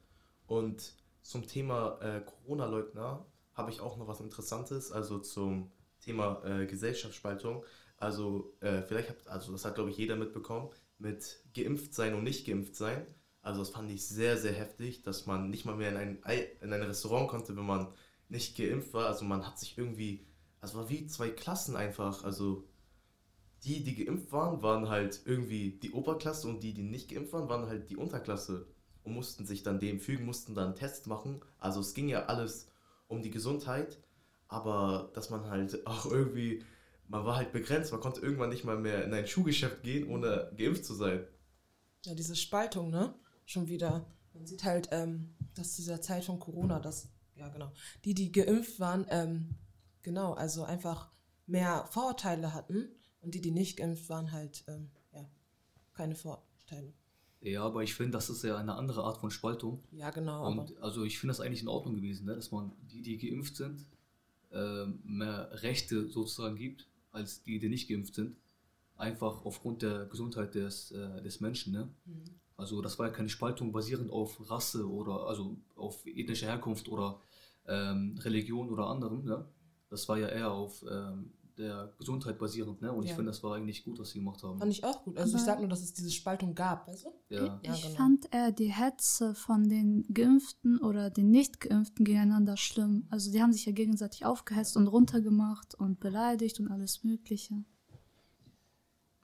Und 0.47 0.93
zum 1.21 1.47
Thema 1.47 1.99
äh, 2.01 2.21
Corona-Leugner 2.21 3.25
habe 3.53 3.71
ich 3.71 3.79
auch 3.79 3.97
noch 3.97 4.07
was 4.07 4.19
Interessantes, 4.19 4.91
also 4.91 5.19
zum 5.19 5.71
Thema 6.01 6.43
äh, 6.45 6.65
Gesellschaftsspaltung. 6.67 7.63
Also 7.97 8.55
äh, 8.59 8.81
vielleicht 8.81 9.09
habt, 9.09 9.27
also 9.27 9.51
das 9.51 9.65
hat 9.65 9.75
glaube 9.75 9.89
ich 9.89 9.97
jeder 9.97 10.15
mitbekommen, 10.17 10.69
mit 10.97 11.43
geimpft 11.53 11.93
sein 11.93 12.13
und 12.13 12.23
nicht 12.23 12.45
geimpft 12.45 12.75
sein. 12.75 13.05
Also 13.41 13.61
das 13.61 13.69
fand 13.69 13.91
ich 13.91 14.07
sehr, 14.07 14.37
sehr 14.37 14.53
heftig, 14.53 15.03
dass 15.03 15.25
man 15.25 15.49
nicht 15.49 15.65
mal 15.65 15.75
mehr 15.75 15.89
in 15.89 16.23
ein, 16.23 16.47
in 16.61 16.73
ein 16.73 16.81
Restaurant 16.81 17.29
konnte, 17.29 17.55
wenn 17.55 17.65
man 17.65 17.93
nicht 18.27 18.57
geimpft 18.57 18.93
war. 18.93 19.07
Also 19.07 19.23
man 19.23 19.45
hat 19.45 19.59
sich 19.59 19.77
irgendwie, 19.77 20.25
also 20.61 20.79
war 20.79 20.89
wie 20.89 21.07
zwei 21.07 21.29
Klassen 21.29 21.75
einfach. 21.75 22.23
Also 22.23 22.67
die, 23.65 23.83
die 23.83 24.05
geimpft 24.05 24.31
waren, 24.31 24.61
waren 24.61 24.89
halt 24.89 25.21
irgendwie 25.25 25.71
die 25.71 25.91
Oberklasse 25.91 26.47
und 26.47 26.61
die, 26.61 26.73
die 26.73 26.83
nicht 26.83 27.09
geimpft 27.09 27.33
waren, 27.33 27.49
waren 27.49 27.67
halt 27.67 27.89
die 27.89 27.97
Unterklasse 27.97 28.67
und 29.03 29.13
mussten 29.13 29.45
sich 29.45 29.63
dann 29.63 29.79
dem 29.79 29.99
fügen, 29.99 30.25
mussten 30.25 30.53
dann 30.53 30.75
Tests 30.75 31.07
machen. 31.07 31.41
Also 31.59 31.79
es 31.79 31.93
ging 31.93 32.07
ja 32.07 32.25
alles 32.25 32.67
um 33.07 33.23
die 33.23 33.31
Gesundheit, 33.31 33.97
aber 34.47 35.11
dass 35.13 35.31
man 35.31 35.49
halt 35.49 35.85
auch 35.87 36.05
irgendwie, 36.05 36.63
man 37.07 37.25
war 37.25 37.37
halt 37.37 37.51
begrenzt, 37.51 37.91
man 37.91 38.01
konnte 38.01 38.21
irgendwann 38.21 38.49
nicht 38.49 38.65
mal 38.65 38.77
mehr 38.77 39.03
in 39.03 39.13
ein 39.13 39.27
Schuhgeschäft 39.27 39.81
gehen, 39.83 40.09
ohne 40.09 40.51
geimpft 40.55 40.85
zu 40.85 40.93
sein. 40.93 41.25
Ja, 42.03 42.13
diese 42.13 42.35
Spaltung, 42.35 42.91
ne? 42.91 43.15
Schon 43.45 43.67
wieder. 43.67 44.05
Man 44.33 44.45
sieht 44.45 44.63
halt, 44.63 44.89
ähm, 44.91 45.33
dass 45.55 45.75
dieser 45.75 46.01
Zeit 46.01 46.23
von 46.23 46.39
Corona, 46.39 46.79
dass, 46.79 47.09
ja 47.35 47.49
genau, 47.49 47.71
die, 48.03 48.13
die 48.13 48.31
geimpft 48.31 48.79
waren, 48.79 49.07
ähm, 49.09 49.55
genau, 50.03 50.33
also 50.33 50.63
einfach 50.65 51.09
mehr 51.47 51.87
Vorurteile 51.89 52.53
hatten 52.53 52.89
und 53.25 53.33
die, 53.33 53.41
die 53.41 53.51
nicht 53.51 53.77
geimpft 53.77 54.07
waren, 54.07 54.31
halt, 54.31 54.63
ähm, 54.67 54.89
ja, 55.11 55.27
keine 55.93 56.15
Vorurteile. 56.15 56.93
Ja, 57.41 57.63
aber 57.63 57.83
ich 57.83 57.93
finde, 57.93 58.11
das 58.11 58.29
ist 58.29 58.43
ja 58.43 58.57
eine 58.57 58.75
andere 58.75 59.03
Art 59.03 59.17
von 59.17 59.31
Spaltung. 59.31 59.83
Ja, 59.91 60.09
genau. 60.11 60.47
Und 60.47 60.77
also 60.81 61.03
ich 61.03 61.19
finde 61.19 61.31
das 61.31 61.41
eigentlich 61.41 61.61
in 61.61 61.67
Ordnung 61.67 61.95
gewesen, 61.95 62.25
ne? 62.25 62.35
dass 62.35 62.51
man 62.51 62.71
die, 62.91 63.01
die 63.01 63.17
geimpft 63.17 63.57
sind, 63.57 63.85
äh, 64.51 64.85
mehr 65.03 65.49
Rechte 65.61 66.07
sozusagen 66.07 66.55
gibt, 66.55 66.87
als 67.11 67.43
die, 67.43 67.59
die 67.59 67.69
nicht 67.69 67.87
geimpft 67.87 68.15
sind. 68.15 68.35
Einfach 68.95 69.43
aufgrund 69.43 69.81
der 69.81 70.05
Gesundheit 70.05 70.55
des, 70.55 70.91
äh, 70.91 71.21
des 71.21 71.39
Menschen. 71.39 71.73
Ne? 71.73 71.89
Mhm. 72.05 72.23
Also 72.57 72.81
das 72.81 72.97
war 72.97 73.07
ja 73.07 73.13
keine 73.13 73.29
Spaltung 73.29 73.71
basierend 73.71 74.11
auf 74.11 74.49
Rasse 74.49 74.89
oder 74.89 75.27
also 75.27 75.57
auf 75.75 76.05
ethnische 76.05 76.45
Herkunft 76.45 76.87
oder 76.87 77.19
ähm, 77.67 78.17
Religion 78.21 78.69
oder 78.69 78.87
anderem. 78.87 79.23
Ne? 79.25 79.45
Das 79.89 80.07
war 80.07 80.17
ja 80.17 80.29
eher 80.29 80.51
auf 80.51 80.83
ähm, 80.89 81.31
der 81.57 81.93
Gesundheit 81.97 82.37
basierend, 82.37 82.81
ne? 82.81 82.91
Und 82.91 83.03
ja. 83.03 83.09
ich 83.09 83.15
finde, 83.15 83.31
das 83.31 83.41
war 83.43 83.55
eigentlich 83.55 83.83
gut, 83.83 83.99
was 83.99 84.09
sie 84.09 84.19
gemacht 84.19 84.43
haben. 84.43 84.59
Fand 84.59 84.71
ich 84.71 84.83
auch 84.83 85.03
gut. 85.03 85.17
Also 85.17 85.33
Aber 85.33 85.39
ich 85.39 85.45
sag 85.45 85.59
nur, 85.59 85.69
dass 85.69 85.81
es 85.81 85.93
diese 85.93 86.11
Spaltung 86.11 86.53
gab, 86.53 86.87
weißt 86.87 87.05
du? 87.05 87.09
Ja. 87.29 87.59
Ich, 87.61 87.67
ja, 87.67 87.75
genau. 87.75 87.95
fand 87.95 88.33
eher 88.33 88.51
die 88.51 88.71
Hetze 88.71 89.33
von 89.35 89.69
den 89.69 90.05
Geimpften 90.13 90.79
oder 90.79 91.09
den 91.09 91.31
Nicht-Geimpften 91.31 92.05
gegeneinander 92.05 92.57
schlimm. 92.57 93.07
Also 93.09 93.31
die 93.31 93.41
haben 93.41 93.53
sich 93.53 93.65
ja 93.65 93.71
gegenseitig 93.71 94.25
aufgehetzt 94.25 94.75
und 94.75 94.87
runtergemacht 94.87 95.75
und 95.75 95.99
beleidigt 95.99 96.59
und 96.59 96.69
alles 96.69 97.03
Mögliche. 97.03 97.63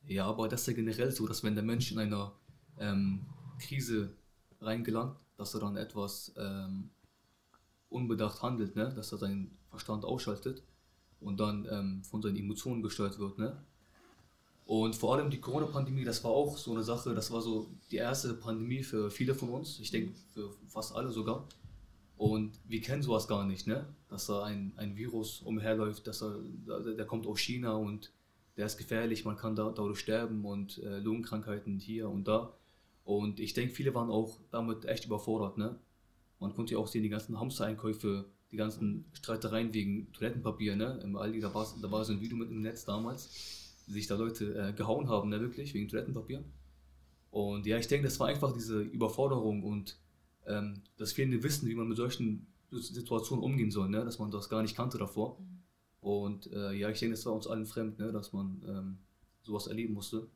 Ja, 0.07 0.25
aber 0.25 0.47
das 0.47 0.61
ist 0.61 0.67
ja 0.67 0.73
generell 0.73 1.11
so, 1.11 1.27
dass 1.27 1.43
wenn 1.43 1.55
der 1.55 1.63
Mensch 1.63 1.91
in 1.91 1.99
einer 1.99 2.33
ähm, 2.77 3.25
Krise 3.59 4.15
reingelangt, 4.59 5.17
dass 5.37 5.53
er 5.53 5.59
dann 5.59 5.75
etwas 5.75 6.33
ähm, 6.37 6.89
unbedacht 7.89 8.41
handelt, 8.41 8.75
ne? 8.75 8.93
dass 8.93 9.11
er 9.11 9.17
seinen 9.17 9.57
Verstand 9.69 10.05
ausschaltet 10.05 10.63
und 11.21 11.39
dann 11.39 11.67
ähm, 11.71 12.03
von 12.03 12.21
seinen 12.21 12.37
Emotionen 12.37 12.81
gesteuert 12.81 13.17
wird. 13.19 13.37
Ne? 13.37 13.55
Und 14.65 14.95
vor 14.95 15.15
allem 15.15 15.29
die 15.29 15.39
Corona-Pandemie, 15.39 16.03
das 16.03 16.23
war 16.23 16.31
auch 16.31 16.57
so 16.57 16.71
eine 16.71 16.83
Sache, 16.83 17.13
das 17.13 17.31
war 17.31 17.41
so 17.41 17.67
die 17.89 17.97
erste 17.97 18.33
Pandemie 18.33 18.83
für 18.83 19.09
viele 19.11 19.35
von 19.35 19.49
uns, 19.49 19.79
ich 19.79 19.91
denke 19.91 20.13
für 20.33 20.49
fast 20.67 20.95
alle 20.95 21.11
sogar. 21.11 21.47
Und 22.17 22.51
wir 22.67 22.81
kennen 22.81 23.01
sowas 23.01 23.27
gar 23.27 23.45
nicht, 23.45 23.65
ne? 23.65 23.85
dass 24.07 24.27
da 24.27 24.43
ein, 24.43 24.73
ein 24.77 24.95
Virus 24.95 25.41
umherläuft, 25.41 26.05
dass 26.05 26.21
er, 26.21 26.39
der 26.95 27.05
kommt 27.05 27.25
aus 27.25 27.39
China 27.39 27.73
und 27.73 28.11
der 28.57 28.67
ist 28.67 28.77
gefährlich, 28.77 29.25
man 29.25 29.37
kann 29.37 29.55
da, 29.55 29.71
dadurch 29.71 29.99
sterben 29.99 30.45
und 30.45 30.77
äh, 30.79 30.99
Lungenkrankheiten 30.99 31.79
hier 31.79 32.09
und 32.09 32.27
da. 32.27 32.53
Und 33.03 33.39
ich 33.39 33.53
denke, 33.53 33.73
viele 33.73 33.95
waren 33.95 34.09
auch 34.09 34.37
damit 34.51 34.85
echt 34.85 35.05
überfordert. 35.05 35.57
Ne? 35.57 35.79
Man 36.39 36.53
konnte 36.53 36.73
ja 36.73 36.79
auch 36.79 36.87
sehen, 36.87 37.03
die 37.03 37.09
ganzen 37.09 37.39
Hamster-Einkäufe 37.39 38.25
die 38.51 38.57
ganzen 38.57 39.05
Streitereien 39.13 39.73
wegen 39.73 40.11
Toilettenpapier, 40.11 40.75
ne? 40.75 40.99
Im 41.03 41.15
Aldi, 41.15 41.39
da 41.39 41.53
war, 41.53 41.67
da 41.81 41.91
war 41.91 42.03
so 42.03 42.13
ein 42.13 42.21
Video 42.21 42.37
mit 42.37 42.49
im 42.49 42.61
Netz 42.61 42.85
damals, 42.85 43.29
wie 43.87 43.93
sich 43.93 44.07
da 44.07 44.15
Leute 44.15 44.53
äh, 44.55 44.73
gehauen 44.73 45.09
haben, 45.09 45.29
ne, 45.29 45.39
wirklich, 45.39 45.73
wegen 45.73 45.87
Toilettenpapier. 45.87 46.43
Und 47.31 47.65
ja, 47.65 47.77
ich 47.77 47.87
denke, 47.87 48.07
das 48.07 48.19
war 48.19 48.27
einfach 48.27 48.51
diese 48.51 48.81
Überforderung 48.81 49.63
und 49.63 49.97
ähm, 50.45 50.81
das 50.97 51.13
fehlende 51.13 51.41
Wissen, 51.43 51.69
wie 51.69 51.75
man 51.75 51.87
mit 51.87 51.97
solchen 51.97 52.47
Situationen 52.71 53.43
umgehen 53.43 53.71
soll, 53.71 53.89
ne? 53.89 54.03
dass 54.03 54.19
man 54.19 54.31
das 54.31 54.49
gar 54.49 54.61
nicht 54.61 54.75
kannte 54.75 54.97
davor. 54.97 55.37
Und 56.01 56.51
äh, 56.51 56.73
ja, 56.73 56.89
ich 56.89 56.99
denke, 56.99 57.15
das 57.15 57.25
war 57.25 57.33
uns 57.33 57.47
allen 57.47 57.65
fremd, 57.65 57.99
ne? 57.99 58.11
dass 58.11 58.33
man 58.33 58.61
ähm, 58.67 58.97
sowas 59.43 59.67
erleben 59.67 59.93
musste. 59.93 60.27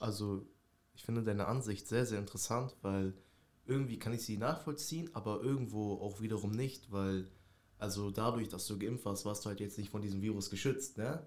Also, 0.00 0.46
ich 0.94 1.04
finde 1.04 1.22
deine 1.22 1.46
Ansicht 1.46 1.86
sehr, 1.86 2.04
sehr 2.04 2.18
interessant, 2.18 2.76
weil 2.82 3.14
irgendwie 3.66 3.98
kann 3.98 4.12
ich 4.12 4.22
sie 4.22 4.36
nachvollziehen, 4.36 5.10
aber 5.14 5.42
irgendwo 5.42 5.94
auch 5.94 6.20
wiederum 6.20 6.50
nicht, 6.50 6.90
weil 6.90 7.30
also 7.84 8.10
dadurch, 8.10 8.48
dass 8.48 8.66
du 8.66 8.78
geimpft 8.78 9.04
warst, 9.04 9.26
warst 9.26 9.44
du 9.44 9.50
halt 9.50 9.60
jetzt 9.60 9.76
nicht 9.76 9.90
von 9.90 10.00
diesem 10.00 10.22
Virus 10.22 10.48
geschützt, 10.48 10.96
ne? 10.96 11.26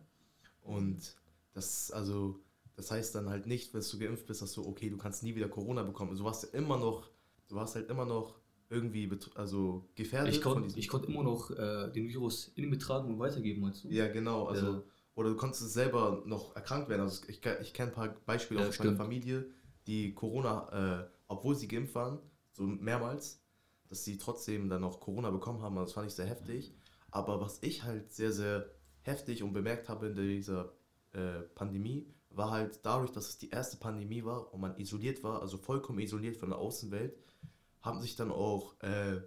Und 0.64 1.16
das, 1.54 1.92
also, 1.92 2.40
das 2.76 2.90
heißt 2.90 3.14
dann 3.14 3.30
halt 3.30 3.46
nicht, 3.46 3.76
wenn 3.76 3.82
du 3.82 4.00
geimpft 4.00 4.26
bist, 4.26 4.42
dass 4.42 4.54
du, 4.54 4.68
okay, 4.68 4.90
du 4.90 4.98
kannst 4.98 5.22
nie 5.22 5.36
wieder 5.36 5.50
Corona 5.50 5.84
bekommen. 5.84 6.10
Also, 6.10 6.24
du 6.24 6.28
warst 6.28 6.44
ja 6.44 6.50
immer 6.58 6.78
noch, 6.78 7.12
du 7.48 7.56
warst 7.56 7.76
halt 7.76 7.90
immer 7.92 8.06
noch 8.06 8.40
irgendwie 8.70 9.10
also 9.36 9.88
gefährdet. 9.94 10.34
Ich 10.34 10.42
konnte 10.42 10.88
konnt 10.88 11.06
immer 11.06 11.24
noch 11.24 11.52
äh, 11.52 11.92
den 11.92 12.10
Virus 12.10 12.52
in 12.56 12.70
mir 12.70 12.80
tragen 12.80 13.14
und 13.14 13.20
weitergeben, 13.20 13.62
meinst 13.62 13.84
du? 13.84 13.90
Ja, 13.90 14.08
genau. 14.08 14.48
Also, 14.48 14.66
ja. 14.66 14.84
Oder 15.14 15.30
du 15.30 15.36
konntest 15.36 15.72
selber 15.72 16.24
noch 16.26 16.56
erkrankt 16.56 16.90
werden. 16.90 17.02
Also 17.02 17.24
ich, 17.28 17.40
ich 17.62 17.74
kenne 17.74 17.92
ein 17.92 17.96
paar 17.96 18.10
Beispiele 18.26 18.62
ja, 18.62 18.68
aus 18.68 18.80
meiner 18.80 18.96
Familie, 18.96 19.50
die 19.86 20.14
Corona, 20.14 21.02
äh, 21.02 21.08
obwohl 21.28 21.56
sie 21.56 21.68
geimpft 21.68 21.96
waren, 21.96 22.20
so 22.52 22.64
mehrmals, 22.64 23.42
dass 23.90 24.04
sie 24.04 24.18
trotzdem 24.18 24.70
dann 24.70 24.82
noch 24.82 25.00
Corona 25.00 25.30
bekommen 25.30 25.62
haben. 25.62 25.76
Das 25.76 25.94
fand 25.94 26.08
ich 26.08 26.14
sehr 26.14 26.26
heftig. 26.26 26.74
Aber 27.12 27.40
was 27.42 27.62
ich 27.62 27.84
halt 27.84 28.12
sehr, 28.12 28.32
sehr 28.32 28.70
heftig 29.02 29.44
und 29.44 29.54
bemerkt 29.54 29.90
habe 29.90 30.08
in 30.08 30.16
dieser 30.16 30.74
äh, 31.14 31.40
Pandemie, 31.56 32.08
war 32.30 32.52
halt 32.52 32.80
dadurch, 32.84 33.12
dass 33.12 33.30
es 33.30 33.38
die 33.38 33.50
erste 33.50 33.78
Pandemie 33.78 34.24
war 34.24 34.54
und 34.54 34.62
man 34.62 34.78
isoliert 34.78 35.24
war, 35.24 35.42
also 35.42 35.58
vollkommen 35.58 36.00
isoliert 36.00 36.38
von 36.38 36.50
der 36.50 36.60
Außenwelt, 36.60 37.18
haben 37.82 38.02
sich 38.02 38.16
dann 38.16 38.32
auch 38.32 38.80
äh, 38.82 39.22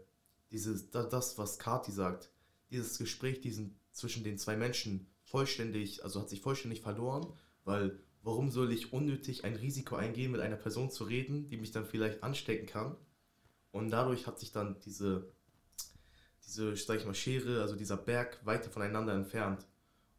dieses, 0.50 0.90
das, 0.90 1.38
was 1.38 1.58
Kati 1.58 1.92
sagt, 1.92 2.30
dieses 2.70 2.98
Gespräch 2.98 3.40
diesen, 3.40 3.78
zwischen 3.90 4.22
den 4.22 4.38
zwei 4.38 4.56
Menschen 4.56 5.08
vollständig, 5.24 6.04
also 6.04 6.20
hat 6.20 6.28
sich 6.28 6.40
vollständig 6.40 6.82
verloren, 6.82 7.26
weil 7.64 7.98
warum 8.22 8.50
soll 8.50 8.72
ich 8.72 8.92
unnötig 8.92 9.44
ein 9.44 9.56
Risiko 9.56 9.96
eingehen, 9.96 10.32
mit 10.32 10.40
einer 10.40 10.56
Person 10.56 10.90
zu 10.90 11.04
reden, 11.04 11.48
die 11.48 11.56
mich 11.56 11.72
dann 11.72 11.86
vielleicht 11.86 12.22
anstecken 12.22 12.66
kann? 12.66 12.96
Und 13.72 13.90
dadurch 13.90 14.26
hat 14.26 14.38
sich 14.38 14.52
dann 14.52 14.76
diese, 14.84 15.32
diese, 16.44 16.76
sag 16.76 16.98
ich 16.98 17.06
mal, 17.06 17.14
Schere, 17.14 17.60
also 17.62 17.76
dieser 17.76 17.96
Berg 17.96 18.44
weiter 18.44 18.70
voneinander 18.70 19.14
entfernt. 19.14 19.66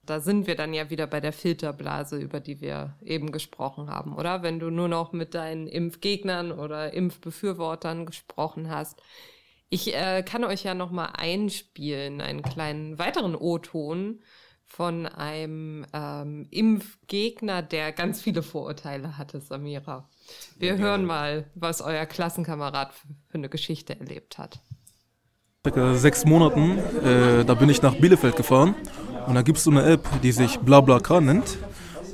Da 0.03 0.19
sind 0.19 0.47
wir 0.47 0.55
dann 0.55 0.73
ja 0.73 0.89
wieder 0.89 1.05
bei 1.05 1.19
der 1.19 1.33
Filterblase, 1.33 2.17
über 2.17 2.39
die 2.39 2.59
wir 2.59 2.97
eben 3.01 3.31
gesprochen 3.31 3.89
haben, 3.89 4.15
oder? 4.15 4.41
Wenn 4.41 4.59
du 4.59 4.71
nur 4.71 4.87
noch 4.87 5.13
mit 5.13 5.35
deinen 5.35 5.67
Impfgegnern 5.67 6.51
oder 6.51 6.93
Impfbefürwortern 6.93 8.05
gesprochen 8.05 8.69
hast. 8.69 9.01
Ich 9.69 9.95
äh, 9.95 10.23
kann 10.23 10.43
euch 10.43 10.63
ja 10.63 10.73
noch 10.73 10.91
mal 10.91 11.13
einspielen, 11.13 12.19
einen 12.19 12.41
kleinen 12.41 12.99
weiteren 12.99 13.35
O-Ton 13.35 14.21
von 14.71 15.05
einem 15.05 15.85
ähm, 15.91 16.47
Impfgegner, 16.49 17.61
der 17.61 17.91
ganz 17.91 18.21
viele 18.21 18.41
Vorurteile 18.41 19.17
hatte, 19.17 19.41
Samira. 19.41 20.07
Wir 20.57 20.75
ja, 20.75 20.77
hören 20.77 21.03
mal, 21.03 21.45
was 21.55 21.81
euer 21.81 22.05
Klassenkamerad 22.05 22.93
für 22.93 23.37
eine 23.37 23.49
Geschichte 23.49 23.99
erlebt 23.99 24.37
hat. 24.37 24.59
Circa 25.65 25.95
sechs 25.95 26.25
Monaten, 26.25 26.77
äh, 27.03 27.43
da 27.43 27.53
bin 27.53 27.69
ich 27.69 27.81
nach 27.81 27.95
Bielefeld 27.95 28.37
gefahren 28.37 28.73
und 29.27 29.35
da 29.35 29.41
gibt 29.41 29.57
es 29.57 29.65
so 29.65 29.71
eine 29.71 29.83
App, 29.83 30.07
die 30.23 30.31
sich 30.31 30.57
BlaBlaCar 30.59 31.19
nennt 31.19 31.57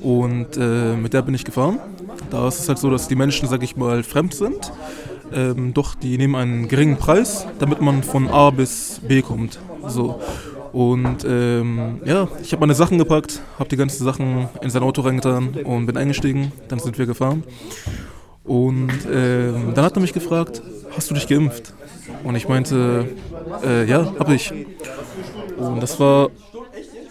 und 0.01 0.57
äh, 0.57 0.95
mit 0.95 1.13
der 1.13 1.21
bin 1.21 1.35
ich 1.35 1.45
gefahren. 1.45 1.79
Da 2.31 2.47
ist 2.47 2.59
es 2.59 2.67
halt 2.67 2.79
so, 2.79 2.89
dass 2.89 3.07
die 3.07 3.15
Menschen, 3.15 3.47
sag 3.47 3.61
ich 3.61 3.77
mal, 3.77 4.01
fremd 4.01 4.33
sind, 4.33 4.73
ähm, 5.31 5.75
doch 5.75 5.93
die 5.93 6.17
nehmen 6.17 6.35
einen 6.35 6.67
geringen 6.67 6.97
Preis, 6.97 7.45
damit 7.59 7.81
man 7.81 8.01
von 8.01 8.27
A 8.27 8.49
bis 8.49 8.99
B 9.07 9.21
kommt. 9.21 9.59
So. 9.87 10.19
Und 10.71 11.25
ähm, 11.27 12.01
ja, 12.05 12.27
ich 12.41 12.51
habe 12.51 12.61
meine 12.61 12.75
Sachen 12.75 12.97
gepackt, 12.97 13.41
habe 13.57 13.69
die 13.69 13.77
ganzen 13.77 14.03
Sachen 14.03 14.49
in 14.61 14.69
sein 14.69 14.83
Auto 14.83 15.01
reingetan 15.01 15.49
und 15.63 15.85
bin 15.85 15.97
eingestiegen. 15.97 16.51
Dann 16.67 16.79
sind 16.79 16.97
wir 16.97 17.05
gefahren. 17.05 17.43
Und 18.43 18.91
ähm, 19.11 19.73
dann 19.75 19.83
hat 19.83 19.97
er 19.97 20.01
mich 20.01 20.13
gefragt, 20.13 20.61
hast 20.95 21.09
du 21.09 21.13
dich 21.13 21.27
geimpft? 21.27 21.73
Und 22.23 22.35
ich 22.35 22.47
meinte, 22.47 23.09
äh, 23.65 23.85
ja, 23.85 24.13
habe 24.19 24.35
ich. 24.35 24.53
Und 25.57 25.81
das 25.81 25.99
war 25.99 26.29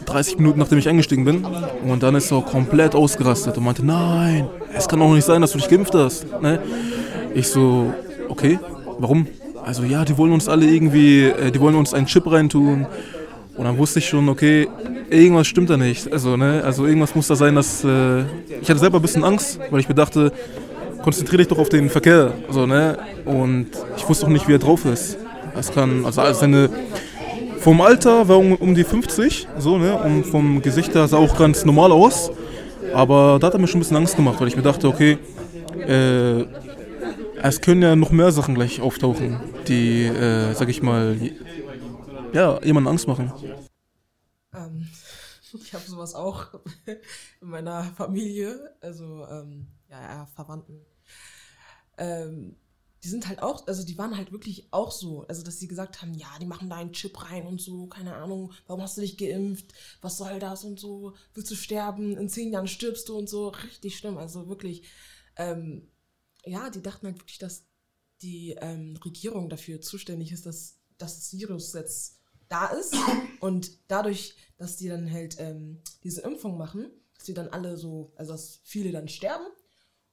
30 0.06 0.38
Minuten 0.38 0.58
nachdem 0.58 0.78
ich 0.78 0.88
eingestiegen 0.88 1.24
bin. 1.24 1.44
Und 1.86 2.02
dann 2.02 2.14
ist 2.14 2.30
er 2.30 2.40
komplett 2.42 2.94
ausgerastet 2.94 3.58
und 3.58 3.64
meinte, 3.64 3.84
nein, 3.84 4.48
es 4.74 4.88
kann 4.88 5.02
auch 5.02 5.12
nicht 5.12 5.24
sein, 5.24 5.40
dass 5.40 5.52
du 5.52 5.58
dich 5.58 5.68
geimpft 5.68 5.94
hast. 5.94 6.26
Ne? 6.40 6.60
Ich 7.34 7.48
so, 7.48 7.92
okay, 8.28 8.58
warum? 8.98 9.26
Also 9.64 9.82
ja, 9.82 10.04
die 10.04 10.16
wollen 10.16 10.32
uns 10.32 10.48
alle 10.48 10.64
irgendwie, 10.64 11.24
äh, 11.24 11.50
die 11.50 11.60
wollen 11.60 11.74
uns 11.74 11.92
einen 11.92 12.06
Chip 12.06 12.30
reintun. 12.30 12.86
Und 13.56 13.64
dann 13.64 13.78
wusste 13.78 14.00
ich 14.00 14.08
schon, 14.08 14.28
okay, 14.28 14.68
irgendwas 15.10 15.46
stimmt 15.46 15.70
da 15.70 15.76
nicht. 15.76 16.12
Also, 16.12 16.36
ne, 16.36 16.62
also 16.64 16.86
irgendwas 16.86 17.14
muss 17.14 17.26
da 17.26 17.36
sein, 17.36 17.54
dass. 17.54 17.84
Äh, 17.84 18.20
ich 18.60 18.68
hatte 18.68 18.78
selber 18.78 18.98
ein 18.98 19.02
bisschen 19.02 19.24
Angst, 19.24 19.58
weil 19.70 19.80
ich 19.80 19.88
mir 19.88 19.94
dachte, 19.94 20.32
konzentriere 21.02 21.38
dich 21.38 21.48
doch 21.48 21.58
auf 21.58 21.68
den 21.68 21.88
Verkehr. 21.88 22.32
Also, 22.48 22.66
ne? 22.66 22.98
Und 23.24 23.68
ich 23.96 24.08
wusste 24.08 24.26
auch 24.26 24.30
nicht, 24.30 24.46
wie 24.48 24.54
er 24.54 24.58
drauf 24.58 24.84
ist. 24.84 25.18
Das 25.54 25.72
kann, 25.72 26.04
also 26.04 26.22
seine 26.34 26.68
vom 27.66 27.80
Alter 27.80 28.28
war 28.28 28.38
um, 28.38 28.54
um 28.54 28.74
die 28.76 28.84
50, 28.84 29.48
so, 29.58 29.76
ne? 29.76 29.96
Und 29.96 30.24
vom 30.24 30.62
Gesicht 30.62 30.94
her 30.94 31.08
sah 31.08 31.16
auch 31.16 31.36
ganz 31.36 31.64
normal 31.64 31.90
aus. 31.90 32.30
Aber 32.94 33.38
da 33.40 33.48
hat 33.48 33.54
er 33.54 33.58
mir 33.58 33.66
schon 33.66 33.78
ein 33.78 33.82
bisschen 33.82 33.96
Angst 33.96 34.14
gemacht, 34.14 34.40
weil 34.40 34.46
ich 34.46 34.56
mir 34.56 34.62
dachte, 34.62 34.86
okay, 34.86 35.18
äh, 35.88 36.44
es 37.42 37.60
können 37.60 37.82
ja 37.82 37.96
noch 37.96 38.12
mehr 38.12 38.30
Sachen 38.30 38.54
gleich 38.54 38.80
auftauchen, 38.80 39.40
die, 39.66 40.04
äh, 40.04 40.54
sag 40.54 40.68
ich 40.68 40.80
mal, 40.80 41.16
ja, 42.32 42.62
jemanden 42.62 42.88
Angst 42.88 43.06
machen. 43.06 43.32
Ähm, 44.52 44.88
ich 45.52 45.74
habe 45.74 45.84
sowas 45.84 46.14
auch 46.14 46.60
in 47.40 47.48
meiner 47.48 47.84
Familie, 47.84 48.74
also 48.80 49.26
ähm, 49.26 49.68
ja, 49.88 50.00
ja, 50.00 50.26
Verwandten. 50.26 50.84
Ähm, 51.98 52.56
die 53.06 53.08
sind 53.08 53.28
halt 53.28 53.40
auch, 53.40 53.66
also 53.68 53.84
die 53.84 53.96
waren 53.98 54.16
halt 54.16 54.32
wirklich 54.32 54.66
auch 54.72 54.90
so, 54.90 55.24
also 55.28 55.44
dass 55.44 55.60
sie 55.60 55.68
gesagt 55.68 56.02
haben, 56.02 56.14
ja, 56.14 56.26
die 56.40 56.46
machen 56.46 56.68
da 56.68 56.76
einen 56.76 56.92
Chip 56.92 57.30
rein 57.30 57.46
und 57.46 57.60
so, 57.60 57.86
keine 57.86 58.16
Ahnung, 58.16 58.52
warum 58.66 58.82
hast 58.82 58.96
du 58.96 59.00
dich 59.00 59.16
geimpft, 59.16 59.72
was 60.00 60.16
soll 60.16 60.40
das 60.40 60.64
und 60.64 60.80
so, 60.80 61.14
willst 61.34 61.50
du 61.50 61.54
sterben, 61.54 62.16
in 62.16 62.28
zehn 62.28 62.50
Jahren 62.50 62.66
stirbst 62.66 63.08
du 63.08 63.16
und 63.16 63.28
so, 63.28 63.48
richtig 63.48 63.96
schlimm, 63.96 64.18
also 64.18 64.48
wirklich, 64.48 64.82
ähm, 65.36 65.88
ja, 66.44 66.68
die 66.70 66.82
dachten 66.82 67.06
halt 67.06 67.20
wirklich, 67.20 67.38
dass 67.38 67.66
die 68.22 68.56
ähm, 68.60 68.96
Regierung 69.04 69.48
dafür 69.48 69.80
zuständig 69.80 70.32
ist, 70.32 70.46
dass, 70.46 70.75
dass 70.75 70.75
das 70.98 71.32
Virus 71.32 71.72
jetzt 71.72 72.18
da 72.48 72.66
ist 72.66 72.94
und 73.40 73.70
dadurch, 73.88 74.36
dass 74.56 74.76
die 74.76 74.88
dann 74.88 75.10
halt 75.10 75.36
ähm, 75.38 75.82
diese 76.04 76.22
Impfung 76.22 76.56
machen, 76.56 76.90
dass 77.14 77.24
die 77.24 77.34
dann 77.34 77.48
alle 77.48 77.76
so, 77.76 78.12
also 78.16 78.32
dass 78.32 78.60
viele 78.64 78.92
dann 78.92 79.08
sterben 79.08 79.46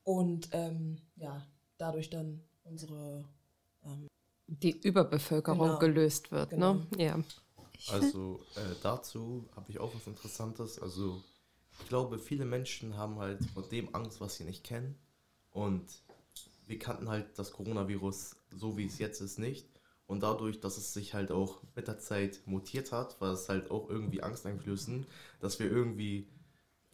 und 0.03 0.49
ähm, 0.51 0.97
ja, 1.15 1.45
dadurch 1.77 2.09
dann 2.09 2.41
unsere 2.63 3.25
ähm, 3.83 4.07
die 4.47 4.71
Überbevölkerung 4.71 5.67
genau. 5.67 5.79
gelöst 5.79 6.31
wird. 6.31 6.51
Ne? 6.51 6.57
Genau. 6.57 6.73
Ne? 6.73 6.87
Ja. 6.97 7.19
Also 7.89 8.39
äh, 8.55 8.75
dazu 8.81 9.45
habe 9.57 9.69
ich 9.69 9.77
auch 9.77 9.93
was 9.93 10.07
Interessantes. 10.07 10.79
Also 10.79 11.21
ich 11.81 11.89
glaube, 11.89 12.17
viele 12.17 12.45
Menschen 12.45 12.95
haben 12.95 13.17
halt 13.19 13.43
vor 13.53 13.63
dem 13.63 13.93
Angst, 13.93 14.21
was 14.21 14.37
sie 14.37 14.45
nicht 14.45 14.63
kennen. 14.63 14.97
Und 15.51 15.83
wir 16.65 16.79
kannten 16.79 17.09
halt 17.09 17.37
das 17.37 17.51
Coronavirus 17.51 18.37
so, 18.51 18.77
wie 18.77 18.85
es 18.85 18.99
jetzt 18.99 19.19
ist, 19.19 19.37
nicht. 19.37 19.67
Und 20.13 20.21
dadurch, 20.21 20.59
dass 20.59 20.77
es 20.77 20.93
sich 20.93 21.15
halt 21.15 21.31
auch 21.31 21.63
mit 21.75 21.87
der 21.87 21.97
Zeit 21.97 22.41
mutiert 22.45 22.91
hat, 22.91 23.19
war 23.19 23.33
es 23.33 23.49
halt 23.49 23.71
auch 23.71 23.89
irgendwie 23.89 24.21
Angst 24.21 24.45
einflößen, 24.45 25.07
dass 25.39 25.57
wir 25.57 25.71
irgendwie, 25.71 26.27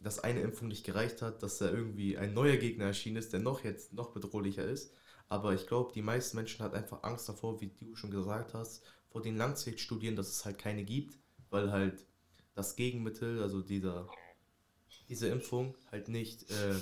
dass 0.02 0.20
eine 0.20 0.40
Impfung 0.40 0.70
nicht 0.70 0.86
gereicht 0.86 1.22
hat, 1.22 1.44
dass 1.44 1.58
da 1.58 1.70
irgendwie 1.70 2.18
ein 2.18 2.34
neuer 2.34 2.56
Gegner 2.56 2.86
erschienen 2.86 3.18
ist, 3.18 3.34
der 3.34 3.42
noch 3.42 3.66
jetzt 3.66 3.92
noch 3.92 4.12
bedrohlicher 4.12 4.64
ist. 4.64 4.94
Aber 5.28 5.54
ich 5.54 5.68
glaube, 5.68 5.92
die 5.94 6.02
meisten 6.02 6.38
Menschen 6.38 6.64
hat 6.64 6.74
einfach 6.74 7.04
Angst 7.04 7.28
davor, 7.28 7.60
wie 7.60 7.68
du 7.68 7.94
schon 7.98 8.10
gesagt 8.10 8.54
hast, 8.54 8.84
vor 9.10 9.22
den 9.22 9.36
Langzeitstudien, 9.36 10.16
dass 10.16 10.30
es 10.30 10.46
halt 10.46 10.58
keine 10.58 10.86
gibt, 10.86 11.20
weil 11.50 11.74
halt 11.74 12.06
das 12.56 12.78
Gegenmittel, 12.78 13.44
also 13.44 13.60
dieser, 13.60 14.08
diese 15.10 15.28
Impfung, 15.28 15.76
halt 15.92 16.08
nicht, 16.08 16.50
äh, 16.52 16.76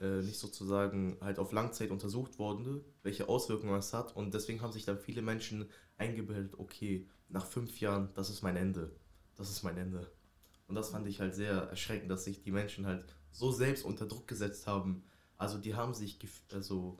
äh, 0.00 0.22
nicht 0.22 0.38
sozusagen 0.38 1.16
halt 1.20 1.38
auf 1.38 1.52
Langzeit 1.52 1.90
untersucht 1.90 2.38
wurde, 2.38 2.84
welche 3.02 3.28
Auswirkungen 3.28 3.74
es 3.74 3.92
hat. 3.92 4.14
Und 4.16 4.34
deswegen 4.34 4.60
haben 4.62 4.72
sich 4.72 4.84
dann 4.84 4.98
viele 4.98 5.22
Menschen 5.22 5.68
eingebildet, 5.96 6.54
okay, 6.58 7.06
nach 7.28 7.46
fünf 7.46 7.80
Jahren, 7.80 8.10
das 8.14 8.30
ist 8.30 8.42
mein 8.42 8.56
Ende. 8.56 8.94
Das 9.36 9.50
ist 9.50 9.62
mein 9.62 9.76
Ende. 9.76 10.10
Und 10.66 10.74
das 10.74 10.90
fand 10.90 11.06
ich 11.06 11.20
halt 11.20 11.34
sehr 11.34 11.54
erschreckend, 11.54 12.10
dass 12.10 12.24
sich 12.24 12.42
die 12.42 12.52
Menschen 12.52 12.86
halt 12.86 13.04
so 13.30 13.50
selbst 13.50 13.84
unter 13.84 14.06
Druck 14.06 14.26
gesetzt 14.28 14.66
haben. 14.66 15.04
Also 15.36 15.58
die 15.58 15.74
haben 15.74 15.94
sich 15.94 16.18
also 16.52 16.98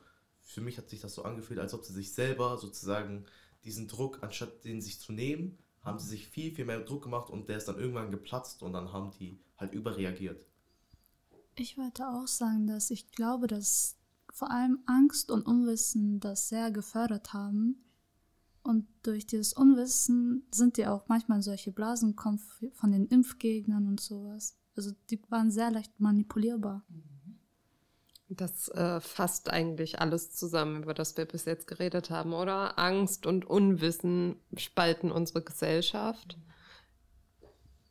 für 0.48 0.62
mich 0.62 0.78
hat 0.78 0.88
sich 0.88 1.00
das 1.00 1.14
so 1.14 1.24
angefühlt, 1.24 1.60
als 1.60 1.74
ob 1.74 1.84
sie 1.84 1.92
sich 1.92 2.14
selber 2.14 2.56
sozusagen 2.56 3.26
diesen 3.64 3.86
Druck, 3.86 4.22
anstatt 4.22 4.64
den 4.64 4.80
sich 4.80 4.98
zu 4.98 5.12
nehmen, 5.12 5.58
haben 5.82 5.98
sie 5.98 6.08
sich 6.08 6.26
viel, 6.26 6.54
viel 6.54 6.64
mehr 6.64 6.80
Druck 6.80 7.02
gemacht 7.02 7.28
und 7.28 7.48
der 7.48 7.58
ist 7.58 7.68
dann 7.68 7.78
irgendwann 7.78 8.10
geplatzt 8.10 8.62
und 8.62 8.72
dann 8.72 8.92
haben 8.92 9.10
die 9.18 9.38
halt 9.58 9.74
überreagiert. 9.74 10.44
Ich 11.60 11.76
wollte 11.76 12.08
auch 12.08 12.28
sagen, 12.28 12.68
dass 12.68 12.90
ich 12.90 13.10
glaube, 13.10 13.48
dass 13.48 13.96
vor 14.32 14.52
allem 14.52 14.78
Angst 14.86 15.30
und 15.32 15.44
Unwissen 15.44 16.20
das 16.20 16.48
sehr 16.48 16.70
gefördert 16.70 17.32
haben. 17.32 17.84
Und 18.62 18.86
durch 19.02 19.26
dieses 19.26 19.54
Unwissen 19.54 20.46
sind 20.52 20.76
die 20.76 20.86
auch 20.86 21.08
manchmal 21.08 21.42
solche 21.42 21.72
Blasen 21.72 22.14
von 22.74 22.92
den 22.92 23.06
Impfgegnern 23.06 23.88
und 23.88 23.98
sowas. 23.98 24.56
Also 24.76 24.92
die 25.10 25.20
waren 25.30 25.50
sehr 25.50 25.72
leicht 25.72 25.98
manipulierbar. 25.98 26.84
Mhm. 26.88 27.40
Das 28.28 28.68
äh, 28.68 29.00
fasst 29.00 29.50
eigentlich 29.50 30.00
alles 30.00 30.30
zusammen, 30.30 30.84
über 30.84 30.94
das 30.94 31.16
wir 31.16 31.24
bis 31.24 31.46
jetzt 31.46 31.66
geredet 31.66 32.10
haben, 32.10 32.34
oder? 32.34 32.78
Angst 32.78 33.26
und 33.26 33.46
Unwissen 33.46 34.36
spalten 34.56 35.10
unsere 35.10 35.42
Gesellschaft. 35.42 36.38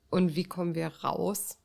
Und 0.09 0.36
wie 0.36 0.45
kommen 0.45 0.76
wir 0.76 0.88
raus? 1.03 1.57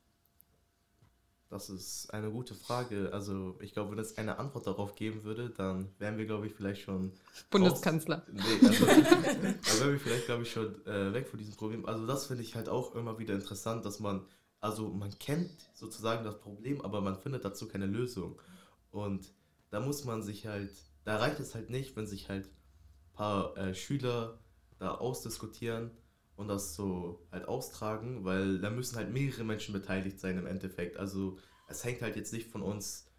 Das 1.53 1.69
ist 1.69 2.11
eine 2.11 2.31
gute 2.31 2.55
Frage. 2.55 3.11
Also 3.13 3.55
ich 3.61 3.73
glaube, 3.73 3.91
wenn 3.91 3.99
es 3.99 4.17
eine 4.17 4.39
Antwort 4.39 4.65
darauf 4.65 4.95
geben 4.95 5.23
würde, 5.23 5.51
dann 5.51 5.93
wären 5.99 6.17
wir, 6.17 6.25
glaube 6.25 6.47
ich, 6.47 6.53
vielleicht 6.55 6.81
schon 6.81 7.11
Bundeskanzler. 7.51 8.23
Raus. 8.23 8.25
Nee, 8.33 8.67
also, 8.67 8.85
dann 8.87 9.79
wären 9.79 9.91
wir 9.91 9.99
vielleicht, 9.99 10.25
glaube 10.25 10.41
ich, 10.41 10.51
schon 10.51 10.83
äh, 10.87 11.13
weg 11.13 11.27
von 11.27 11.37
diesem 11.37 11.53
Problem. 11.53 11.85
Also 11.85 12.07
das 12.07 12.25
finde 12.25 12.41
ich 12.41 12.55
halt 12.55 12.69
auch 12.69 12.95
immer 12.95 13.19
wieder 13.19 13.35
interessant, 13.35 13.85
dass 13.85 13.99
man, 13.99 14.25
also 14.61 14.89
man 14.89 15.11
kennt 15.19 15.51
sozusagen 15.75 16.23
das 16.23 16.39
Problem, 16.39 16.81
aber 16.81 17.01
man 17.01 17.19
findet 17.19 17.45
dazu 17.45 17.67
keine 17.67 17.85
Lösung. 17.85 18.41
Und 18.89 19.31
da 19.69 19.79
muss 19.79 20.05
man 20.05 20.23
sich 20.23 20.47
halt, 20.47 20.71
da 21.03 21.17
reicht 21.17 21.39
es 21.39 21.53
halt 21.53 21.69
nicht, 21.69 21.95
wenn 21.95 22.07
sich 22.07 22.29
halt 22.29 22.47
ein 22.47 23.13
paar 23.13 23.55
äh, 23.57 23.75
Schüler 23.75 24.39
da 24.79 24.95
ausdiskutieren 24.95 25.91
und 26.35 26.47
das 26.47 26.75
so 26.75 27.25
halt 27.31 27.47
austragen, 27.47 28.23
weil 28.25 28.59
da 28.59 28.69
müssen 28.69 28.97
halt 28.97 29.11
mehrere 29.11 29.43
Menschen 29.43 29.73
beteiligt 29.73 30.19
sein 30.19 30.37
im 30.37 30.45
Endeffekt. 30.45 30.97
Also 30.97 31.37
es 31.67 31.83
hängt 31.83 32.01
halt 32.01 32.15
jetzt 32.15 32.33
nicht 32.33 32.49
von 32.49 32.61
uns 32.61 33.11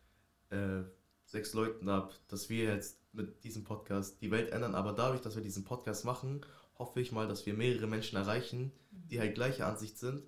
äh, 0.50 0.82
sechs 1.24 1.54
Leuten 1.54 1.88
ab, 1.88 2.14
dass 2.28 2.48
wir 2.48 2.64
jetzt 2.64 3.00
mit 3.12 3.44
diesem 3.44 3.64
Podcast 3.64 4.20
die 4.20 4.30
Welt 4.30 4.50
ändern, 4.50 4.74
aber 4.74 4.92
dadurch, 4.92 5.20
dass 5.20 5.36
wir 5.36 5.42
diesen 5.42 5.64
Podcast 5.64 6.04
machen, 6.04 6.44
hoffe 6.78 7.00
ich 7.00 7.12
mal, 7.12 7.28
dass 7.28 7.46
wir 7.46 7.54
mehrere 7.54 7.86
Menschen 7.86 8.16
erreichen, 8.16 8.72
die 8.90 9.20
halt 9.20 9.34
gleicher 9.34 9.66
Ansicht 9.66 9.98
sind 9.98 10.24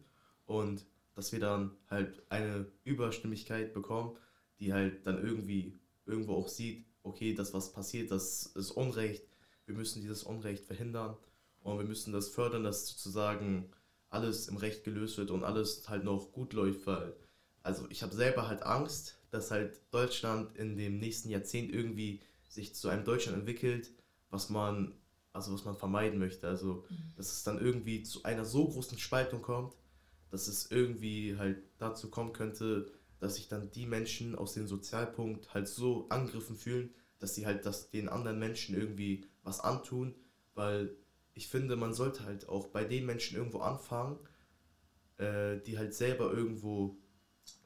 und 0.46 0.86
dass 1.14 1.32
wir 1.32 1.40
dann 1.40 1.76
halt 1.88 2.22
eine 2.28 2.66
Überstimmigkeit 2.84 3.72
bekommen, 3.72 4.16
die 4.60 4.72
halt 4.72 5.06
dann 5.06 5.22
irgendwie 5.22 5.78
irgendwo 6.06 6.34
auch 6.34 6.48
sieht, 6.48 6.86
okay, 7.02 7.34
das 7.34 7.52
was 7.52 7.72
passiert, 7.72 8.10
das 8.10 8.46
ist 8.46 8.70
Unrecht, 8.70 9.26
wir 9.64 9.74
müssen 9.74 10.00
dieses 10.02 10.22
Unrecht 10.22 10.64
verhindern 10.64 11.16
und 11.66 11.78
wir 11.78 11.84
müssen 11.84 12.12
das 12.12 12.28
fördern, 12.28 12.62
dass 12.62 12.86
sozusagen 12.86 13.70
alles 14.08 14.48
im 14.48 14.56
Recht 14.56 14.84
gelöst 14.84 15.18
wird 15.18 15.30
und 15.30 15.42
alles 15.42 15.88
halt 15.88 16.04
noch 16.04 16.32
gut 16.32 16.52
läuft, 16.52 16.86
weil 16.86 17.16
also 17.62 17.86
ich 17.90 18.02
habe 18.02 18.14
selber 18.14 18.46
halt 18.46 18.62
Angst, 18.62 19.18
dass 19.30 19.50
halt 19.50 19.80
Deutschland 19.90 20.56
in 20.56 20.76
dem 20.76 20.98
nächsten 20.98 21.28
Jahrzehnt 21.28 21.72
irgendwie 21.72 22.20
sich 22.48 22.74
zu 22.76 22.88
einem 22.88 23.04
Deutschland 23.04 23.38
entwickelt, 23.38 23.92
was 24.30 24.48
man 24.48 24.94
also 25.32 25.52
was 25.52 25.64
man 25.64 25.76
vermeiden 25.76 26.18
möchte, 26.18 26.48
also 26.48 26.86
mhm. 26.88 27.12
dass 27.16 27.32
es 27.32 27.42
dann 27.42 27.60
irgendwie 27.60 28.04
zu 28.04 28.22
einer 28.22 28.44
so 28.44 28.68
großen 28.68 28.98
Spaltung 28.98 29.42
kommt, 29.42 29.74
dass 30.30 30.48
es 30.48 30.70
irgendwie 30.70 31.36
halt 31.36 31.58
dazu 31.78 32.08
kommen 32.08 32.32
könnte, 32.32 32.90
dass 33.18 33.34
sich 33.34 33.48
dann 33.48 33.70
die 33.72 33.86
Menschen 33.86 34.36
aus 34.36 34.54
dem 34.54 34.68
Sozialpunkt 34.68 35.52
halt 35.52 35.68
so 35.68 36.08
angegriffen 36.08 36.56
fühlen, 36.56 36.94
dass 37.18 37.34
sie 37.34 37.44
halt 37.44 37.66
das 37.66 37.90
den 37.90 38.08
anderen 38.08 38.38
Menschen 38.38 38.76
irgendwie 38.76 39.26
was 39.42 39.60
antun, 39.60 40.14
weil 40.54 40.96
ich 41.36 41.48
finde, 41.48 41.76
man 41.76 41.92
sollte 41.92 42.24
halt 42.24 42.48
auch 42.48 42.68
bei 42.68 42.84
den 42.84 43.04
Menschen 43.04 43.36
irgendwo 43.36 43.58
anfangen, 43.58 44.18
äh, 45.18 45.58
die 45.58 45.76
halt 45.76 45.94
selber 45.94 46.32
irgendwo 46.32 46.96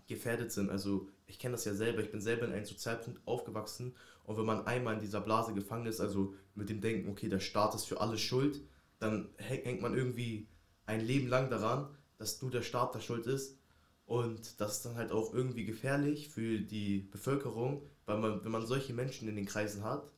gefährdet 0.08 0.50
sind. 0.50 0.70
Also 0.70 1.08
ich 1.28 1.38
kenne 1.38 1.52
das 1.52 1.64
ja 1.64 1.72
selber, 1.72 2.02
ich 2.02 2.10
bin 2.10 2.20
selber 2.20 2.46
in 2.46 2.52
einem 2.52 2.64
Sozialpunkt 2.64 3.20
aufgewachsen. 3.26 3.94
Und 4.24 4.36
wenn 4.36 4.44
man 4.44 4.66
einmal 4.66 4.94
in 4.94 5.00
dieser 5.00 5.20
Blase 5.20 5.54
gefangen 5.54 5.86
ist, 5.86 6.00
also 6.00 6.34
mit 6.56 6.68
dem 6.68 6.80
Denken, 6.80 7.08
okay, 7.08 7.28
der 7.28 7.38
Staat 7.38 7.76
ist 7.76 7.84
für 7.84 8.00
alles 8.00 8.20
schuld, 8.20 8.60
dann 8.98 9.28
hängt 9.36 9.80
man 9.80 9.94
irgendwie 9.94 10.48
ein 10.86 11.00
Leben 11.00 11.28
lang 11.28 11.48
daran, 11.48 11.88
dass 12.18 12.42
nur 12.42 12.50
der 12.50 12.62
Staat 12.62 12.96
der 12.96 13.00
Schuld 13.00 13.26
ist. 13.26 13.56
Und 14.04 14.60
das 14.60 14.78
ist 14.78 14.86
dann 14.86 14.96
halt 14.96 15.12
auch 15.12 15.32
irgendwie 15.32 15.64
gefährlich 15.64 16.28
für 16.28 16.58
die 16.58 17.08
Bevölkerung, 17.12 17.84
weil 18.04 18.18
man, 18.18 18.44
wenn 18.44 18.50
man 18.50 18.66
solche 18.66 18.92
Menschen 18.92 19.28
in 19.28 19.36
den 19.36 19.46
Kreisen 19.46 19.84
hat, 19.84 20.10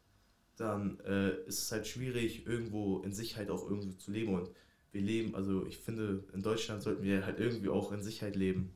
dann 0.56 1.00
äh, 1.00 1.44
ist 1.46 1.62
es 1.62 1.72
halt 1.72 1.86
schwierig, 1.86 2.46
irgendwo 2.46 3.00
in 3.00 3.12
Sicherheit 3.12 3.50
auch 3.50 3.68
irgendwie 3.68 3.96
zu 3.96 4.10
leben. 4.10 4.34
Und 4.34 4.50
wir 4.92 5.00
leben, 5.00 5.34
also 5.34 5.66
ich 5.66 5.78
finde, 5.78 6.24
in 6.32 6.42
Deutschland 6.42 6.82
sollten 6.82 7.02
wir 7.02 7.24
halt 7.24 7.38
irgendwie 7.40 7.68
auch 7.68 7.92
in 7.92 8.02
Sicherheit 8.02 8.36
leben. 8.36 8.72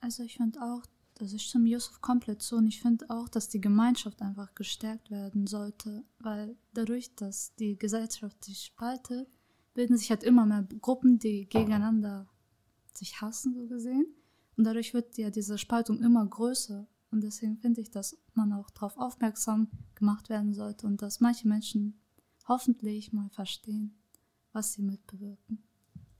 Also 0.00 0.22
ich 0.22 0.36
finde 0.36 0.60
auch, 0.60 0.82
also 1.20 1.36
ich 1.36 1.42
stimme 1.42 1.68
Yusuf 1.68 2.00
komplett 2.00 2.42
zu 2.42 2.56
und 2.56 2.66
ich 2.66 2.80
finde 2.80 3.08
auch, 3.08 3.28
dass 3.28 3.48
die 3.48 3.60
Gemeinschaft 3.60 4.22
einfach 4.22 4.54
gestärkt 4.54 5.10
werden 5.10 5.46
sollte, 5.46 6.04
weil 6.18 6.56
dadurch, 6.74 7.14
dass 7.14 7.54
die 7.54 7.78
Gesellschaft 7.78 8.42
sich 8.44 8.64
spaltet, 8.64 9.28
bilden 9.74 9.96
sich 9.96 10.10
halt 10.10 10.24
immer 10.24 10.46
mehr 10.46 10.66
Gruppen, 10.80 11.18
die 11.18 11.46
gegeneinander 11.46 12.28
sich 12.94 13.20
hassen, 13.20 13.54
so 13.54 13.66
gesehen. 13.66 14.06
Und 14.56 14.64
dadurch 14.64 14.92
wird 14.94 15.16
ja 15.16 15.30
diese 15.30 15.58
Spaltung 15.58 16.02
immer 16.02 16.26
größer. 16.26 16.86
Und 17.12 17.20
deswegen 17.22 17.58
finde 17.58 17.82
ich, 17.82 17.90
dass 17.90 18.16
man 18.34 18.52
auch 18.52 18.70
darauf 18.70 18.96
aufmerksam 18.96 19.68
gemacht 19.94 20.30
werden 20.30 20.54
sollte 20.54 20.86
und 20.86 21.02
dass 21.02 21.20
manche 21.20 21.46
Menschen 21.46 22.00
hoffentlich 22.48 23.12
mal 23.12 23.28
verstehen, 23.30 23.94
was 24.52 24.72
sie 24.72 24.82
mitbewirken. 24.82 25.62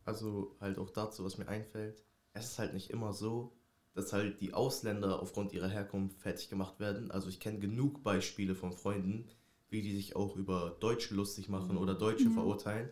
Also 0.04 0.56
halt 0.60 0.78
auch 0.78 0.90
dazu, 0.90 1.24
was 1.24 1.38
mir 1.38 1.48
einfällt, 1.48 2.04
es 2.34 2.44
ist 2.46 2.58
halt 2.58 2.74
nicht 2.74 2.90
immer 2.90 3.12
so, 3.12 3.52
dass 3.94 4.12
halt 4.12 4.40
die 4.40 4.54
Ausländer 4.54 5.20
aufgrund 5.20 5.52
ihrer 5.52 5.68
Herkunft 5.68 6.18
fertig 6.20 6.48
gemacht 6.48 6.80
werden. 6.80 7.10
Also 7.10 7.28
ich 7.28 7.40
kenne 7.40 7.58
genug 7.58 8.02
Beispiele 8.02 8.54
von 8.54 8.72
Freunden, 8.72 9.26
wie 9.70 9.82
die 9.82 9.94
sich 9.94 10.16
auch 10.16 10.36
über 10.36 10.76
Deutsche 10.80 11.14
lustig 11.14 11.48
machen 11.48 11.76
oder 11.76 11.94
Deutsche 11.94 12.24
Ja. 12.24 12.30
verurteilen. 12.30 12.90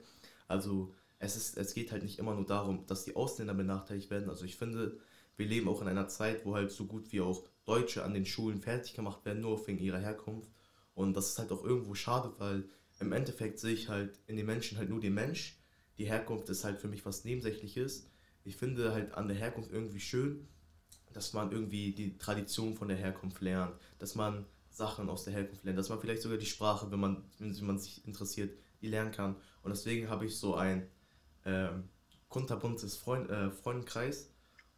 Also 0.49 0.95
es, 1.19 1.37
ist, 1.37 1.57
es 1.59 1.75
geht 1.75 1.93
halt 1.93 2.03
nicht 2.03 2.19
immer 2.19 2.35
nur 2.35 2.47
darum, 2.47 2.87
dass 2.87 3.05
die 3.05 3.17
Ausländer 3.17 3.55
benachteiligt 3.55 4.11
werden. 4.11 4.31
Also 4.31 4.45
ich 4.45 4.57
finde, 4.57 4.99
wir 5.37 5.47
leben 5.47 5.69
auch 5.69 5.81
in 5.83 5.89
einer 5.89 6.09
Zeit, 6.09 6.45
wo 6.45 6.55
halt 6.55 6.71
so 6.71 6.87
gut 6.87 7.13
wie 7.13 7.21
auch 7.21 7.45
Deutsche 7.71 8.03
an 8.03 8.15
den 8.15 8.27
Schulen 8.27 8.61
fertig 8.61 8.95
gemacht 8.95 9.25
werden, 9.25 9.43
nur 9.43 9.65
wegen 9.69 9.79
ihrer 9.79 10.01
Herkunft. 10.01 10.51
Und 10.95 11.15
das 11.15 11.31
ist 11.31 11.39
halt 11.39 11.53
auch 11.53 11.63
irgendwo 11.63 11.95
schade, 11.95 12.33
weil 12.39 12.69
im 12.99 13.13
Endeffekt 13.13 13.61
sehe 13.61 13.75
ich 13.75 13.89
halt 13.89 14.19
in 14.27 14.37
den 14.37 14.47
Menschen 14.47 14.77
halt 14.77 14.91
nur 14.91 14.99
den 14.99 15.15
Mensch. 15.15 15.57
Die 15.97 16.05
Herkunft 16.05 16.49
ist 16.49 16.65
halt 16.65 16.81
für 16.81 16.89
mich 16.89 17.07
was 17.07 17.25
Nebensächliches. 17.25 18.11
Ich 18.43 18.57
finde 18.57 18.93
halt 18.93 19.15
an 19.15 19.29
der 19.29 19.37
Herkunft 19.37 19.71
irgendwie 19.71 20.01
schön, 20.01 20.49
dass 21.13 21.33
man 21.33 21.53
irgendwie 21.53 21.93
die 21.93 22.19
Tradition 22.19 22.75
von 22.75 22.89
der 22.89 22.97
Herkunft 22.97 23.41
lernt, 23.41 23.75
dass 24.01 24.17
man 24.17 24.47
Sachen 24.69 25.09
aus 25.09 25.25
der 25.25 25.35
Herkunft 25.35 25.65
lernt, 25.65 25.79
dass 25.79 25.91
man 25.91 26.01
vielleicht 26.01 26.23
sogar 26.23 26.39
die 26.39 26.47
Sprache, 26.47 26.91
wenn 26.91 27.01
man, 27.01 27.25
wenn 27.39 27.67
man 27.67 27.79
sich 27.79 28.05
interessiert, 28.05 28.59
die 28.83 28.89
lernen 28.89 29.13
kann. 29.13 29.37
Und 29.63 29.71
deswegen 29.71 30.09
habe 30.09 30.27
ich 30.27 30.37
so 30.37 30.57
ein 30.57 30.89
ähm, 31.45 31.89
kunterbuntes 32.29 32.97
Freund, 32.97 33.31
äh, 33.31 33.53
Freundenkreis 33.53 34.33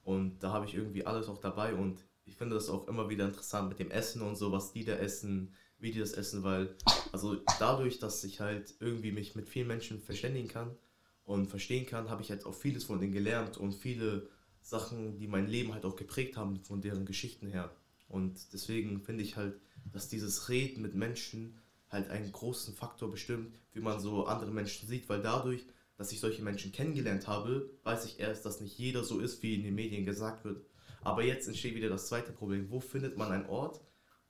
und 0.05 0.43
da 0.43 0.53
habe 0.53 0.67
ich 0.67 0.75
irgendwie 0.75 1.07
alles 1.07 1.29
auch 1.29 1.39
dabei 1.39 1.75
und 1.75 2.05
ich 2.25 2.37
finde 2.37 2.55
das 2.55 2.69
auch 2.69 2.89
immer 2.89 3.09
wieder 3.09 3.27
interessant 3.27 3.69
mit 3.69 3.79
dem 3.79 3.91
Essen 3.91 4.23
und 4.23 4.37
so, 4.37 4.53
was 4.53 4.73
die 4.73 4.85
da 4.85 4.95
essen, 4.95 5.55
wie 5.79 5.91
die 5.91 5.99
das 5.99 6.13
essen, 6.13 6.43
weil 6.43 6.77
also 7.11 7.37
dadurch, 7.59 7.99
dass 7.99 8.23
ich 8.25 8.41
halt 8.41 8.75
irgendwie 8.81 9.13
mich 9.13 9.35
mit 9.35 9.49
vielen 9.49 9.67
Menschen 9.67 10.01
verständigen 10.01 10.49
kann 10.49 10.77
und 11.25 11.49
verstehen 11.49 11.87
kann, 11.87 12.09
habe 12.09 12.23
ich 12.23 12.31
halt 12.31 12.47
auch 12.47 12.55
vieles 12.55 12.85
von 12.85 13.01
denen 13.01 13.13
gelernt 13.13 13.59
und 13.59 13.73
viele 13.73 14.29
Sachen, 14.61 15.19
die 15.19 15.27
mein 15.27 15.49
Leben 15.49 15.75
halt 15.75 15.85
auch 15.85 15.97
geprägt 15.97 16.37
haben, 16.37 16.63
von 16.65 16.81
deren 16.81 17.05
Geschichten 17.05 17.49
her. 17.49 17.75
Und 18.09 18.53
deswegen 18.53 19.01
finde 19.01 19.25
ich 19.25 19.37
halt, 19.37 19.61
dass 19.93 20.09
dieses 20.09 20.49
Reden 20.49 20.83
mit 20.83 20.95
Menschen 20.95 21.59
halt 21.89 22.11
einen 22.11 22.31
großen 22.31 22.75
Faktor 22.75 23.11
bestimmt, 23.11 23.59
wie 23.73 23.81
man 23.81 24.01
so 24.01 24.27
andere 24.27 24.51
Menschen 24.51 24.89
sieht, 24.89 25.09
weil 25.09 25.21
dadurch, 25.21 25.67
dass 25.97 26.13
ich 26.13 26.21
solche 26.21 26.43
Menschen 26.43 26.73
kennengelernt 26.73 27.27
habe, 27.27 27.71
weiß 27.83 28.05
ich 28.07 28.21
erst, 28.21 28.47
dass 28.47 28.61
nicht 28.61 28.79
jeder 28.79 29.05
so 29.05 29.19
ist, 29.19 29.43
wie 29.43 29.55
in 29.55 29.63
den 29.63 29.75
Medien 29.75 30.05
gesagt 30.05 30.45
wird. 30.45 30.65
Aber 31.03 31.25
jetzt 31.25 31.49
entsteht 31.49 31.75
wieder 31.75 31.89
das 31.89 32.07
zweite 32.07 32.33
Problem. 32.33 32.71
Wo 32.71 32.81
findet 32.81 33.17
man 33.17 33.33
einen 33.33 33.47
Ort, 33.47 33.81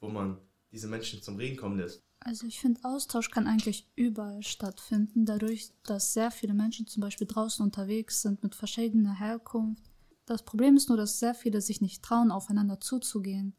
wo 0.01 0.09
man 0.09 0.39
diese 0.73 0.89
Menschen 0.89 1.23
zum 1.23 1.37
Reden 1.37 1.57
kommen 1.57 1.79
lässt? 1.79 2.03
Also 2.21 2.47
ich 2.47 2.61
finde, 2.61 2.81
Austausch 2.85 3.31
kann 3.31 3.47
eigentlich 3.47 3.91
überall 3.97 4.43
stattfinden, 4.43 5.27
dadurch, 5.27 5.73
dass 5.85 6.13
sehr 6.13 6.31
viele 6.31 6.55
Menschen 6.55 6.87
zum 6.87 7.01
Beispiel 7.01 7.27
draußen 7.27 7.65
unterwegs 7.65 8.23
sind 8.23 8.43
mit 8.43 8.55
verschiedener 8.55 9.19
Herkunft. 9.19 9.83
Das 10.25 10.45
Problem 10.45 10.77
ist 10.77 10.89
nur, 10.89 10.97
dass 10.97 11.19
sehr 11.19 11.35
viele 11.35 11.61
sich 11.61 11.81
nicht 11.81 12.03
trauen, 12.03 12.31
aufeinander 12.31 12.81
zuzugehen. 12.81 13.57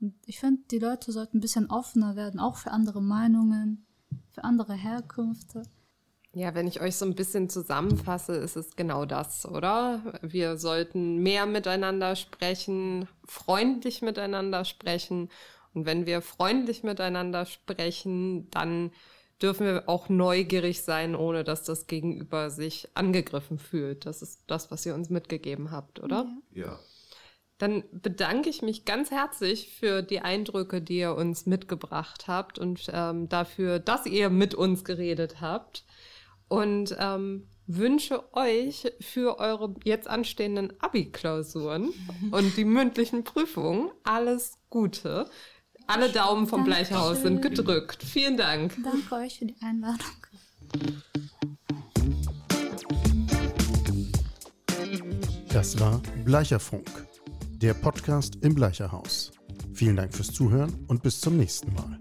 Und 0.00 0.14
ich 0.26 0.40
finde, 0.40 0.62
die 0.70 0.78
Leute 0.78 1.12
sollten 1.12 1.38
ein 1.38 1.40
bisschen 1.40 1.70
offener 1.70 2.16
werden, 2.16 2.40
auch 2.40 2.56
für 2.56 2.70
andere 2.70 3.02
Meinungen, 3.02 3.86
für 4.30 4.44
andere 4.44 4.74
Herkünfte. 4.74 5.62
Ja, 6.36 6.54
wenn 6.54 6.66
ich 6.66 6.82
euch 6.82 6.96
so 6.96 7.06
ein 7.06 7.14
bisschen 7.14 7.48
zusammenfasse, 7.48 8.34
ist 8.34 8.56
es 8.56 8.76
genau 8.76 9.06
das, 9.06 9.46
oder? 9.46 10.02
Wir 10.20 10.58
sollten 10.58 11.22
mehr 11.22 11.46
miteinander 11.46 12.14
sprechen, 12.14 13.08
freundlich 13.24 14.02
miteinander 14.02 14.66
sprechen. 14.66 15.30
Und 15.72 15.86
wenn 15.86 16.04
wir 16.04 16.20
freundlich 16.20 16.82
miteinander 16.82 17.46
sprechen, 17.46 18.50
dann 18.50 18.92
dürfen 19.40 19.64
wir 19.64 19.88
auch 19.88 20.10
neugierig 20.10 20.82
sein, 20.82 21.14
ohne 21.14 21.42
dass 21.42 21.64
das 21.64 21.86
Gegenüber 21.86 22.50
sich 22.50 22.90
angegriffen 22.92 23.58
fühlt. 23.58 24.04
Das 24.04 24.20
ist 24.20 24.42
das, 24.46 24.70
was 24.70 24.84
ihr 24.84 24.94
uns 24.94 25.08
mitgegeben 25.08 25.70
habt, 25.70 26.00
oder? 26.00 26.26
Ja. 26.52 26.78
Dann 27.56 27.82
bedanke 27.90 28.50
ich 28.50 28.60
mich 28.60 28.84
ganz 28.84 29.10
herzlich 29.10 29.74
für 29.74 30.02
die 30.02 30.20
Eindrücke, 30.20 30.82
die 30.82 30.98
ihr 30.98 31.14
uns 31.14 31.46
mitgebracht 31.46 32.28
habt 32.28 32.58
und 32.58 32.90
ähm, 32.92 33.30
dafür, 33.30 33.78
dass 33.78 34.04
ihr 34.04 34.28
mit 34.28 34.54
uns 34.54 34.84
geredet 34.84 35.40
habt. 35.40 35.86
Und 36.48 36.96
ähm, 36.98 37.48
wünsche 37.66 38.32
euch 38.34 38.92
für 39.00 39.38
eure 39.38 39.74
jetzt 39.84 40.08
anstehenden 40.08 40.72
Abi-Klausuren 40.80 41.90
und 42.30 42.56
die 42.56 42.64
mündlichen 42.64 43.24
Prüfungen 43.24 43.90
alles 44.04 44.58
Gute. 44.70 45.28
Alle 45.88 46.10
Daumen 46.10 46.46
vom 46.46 46.64
Bleicherhaus 46.64 47.22
sind 47.22 47.44
Dankeschön. 47.44 47.64
gedrückt. 47.64 48.02
Vielen 48.02 48.36
Dank. 48.36 48.76
Danke 48.82 49.14
euch 49.14 49.38
für 49.38 49.46
die 49.46 49.56
Einladung. 49.62 50.26
Das 55.48 55.78
war 55.78 56.02
Bleicherfunk, 56.24 57.06
der 57.62 57.74
Podcast 57.74 58.36
im 58.42 58.54
Bleicherhaus. 58.54 59.30
Vielen 59.74 59.96
Dank 59.96 60.12
fürs 60.12 60.32
Zuhören 60.32 60.84
und 60.88 61.02
bis 61.02 61.20
zum 61.20 61.36
nächsten 61.36 61.72
Mal. 61.72 61.98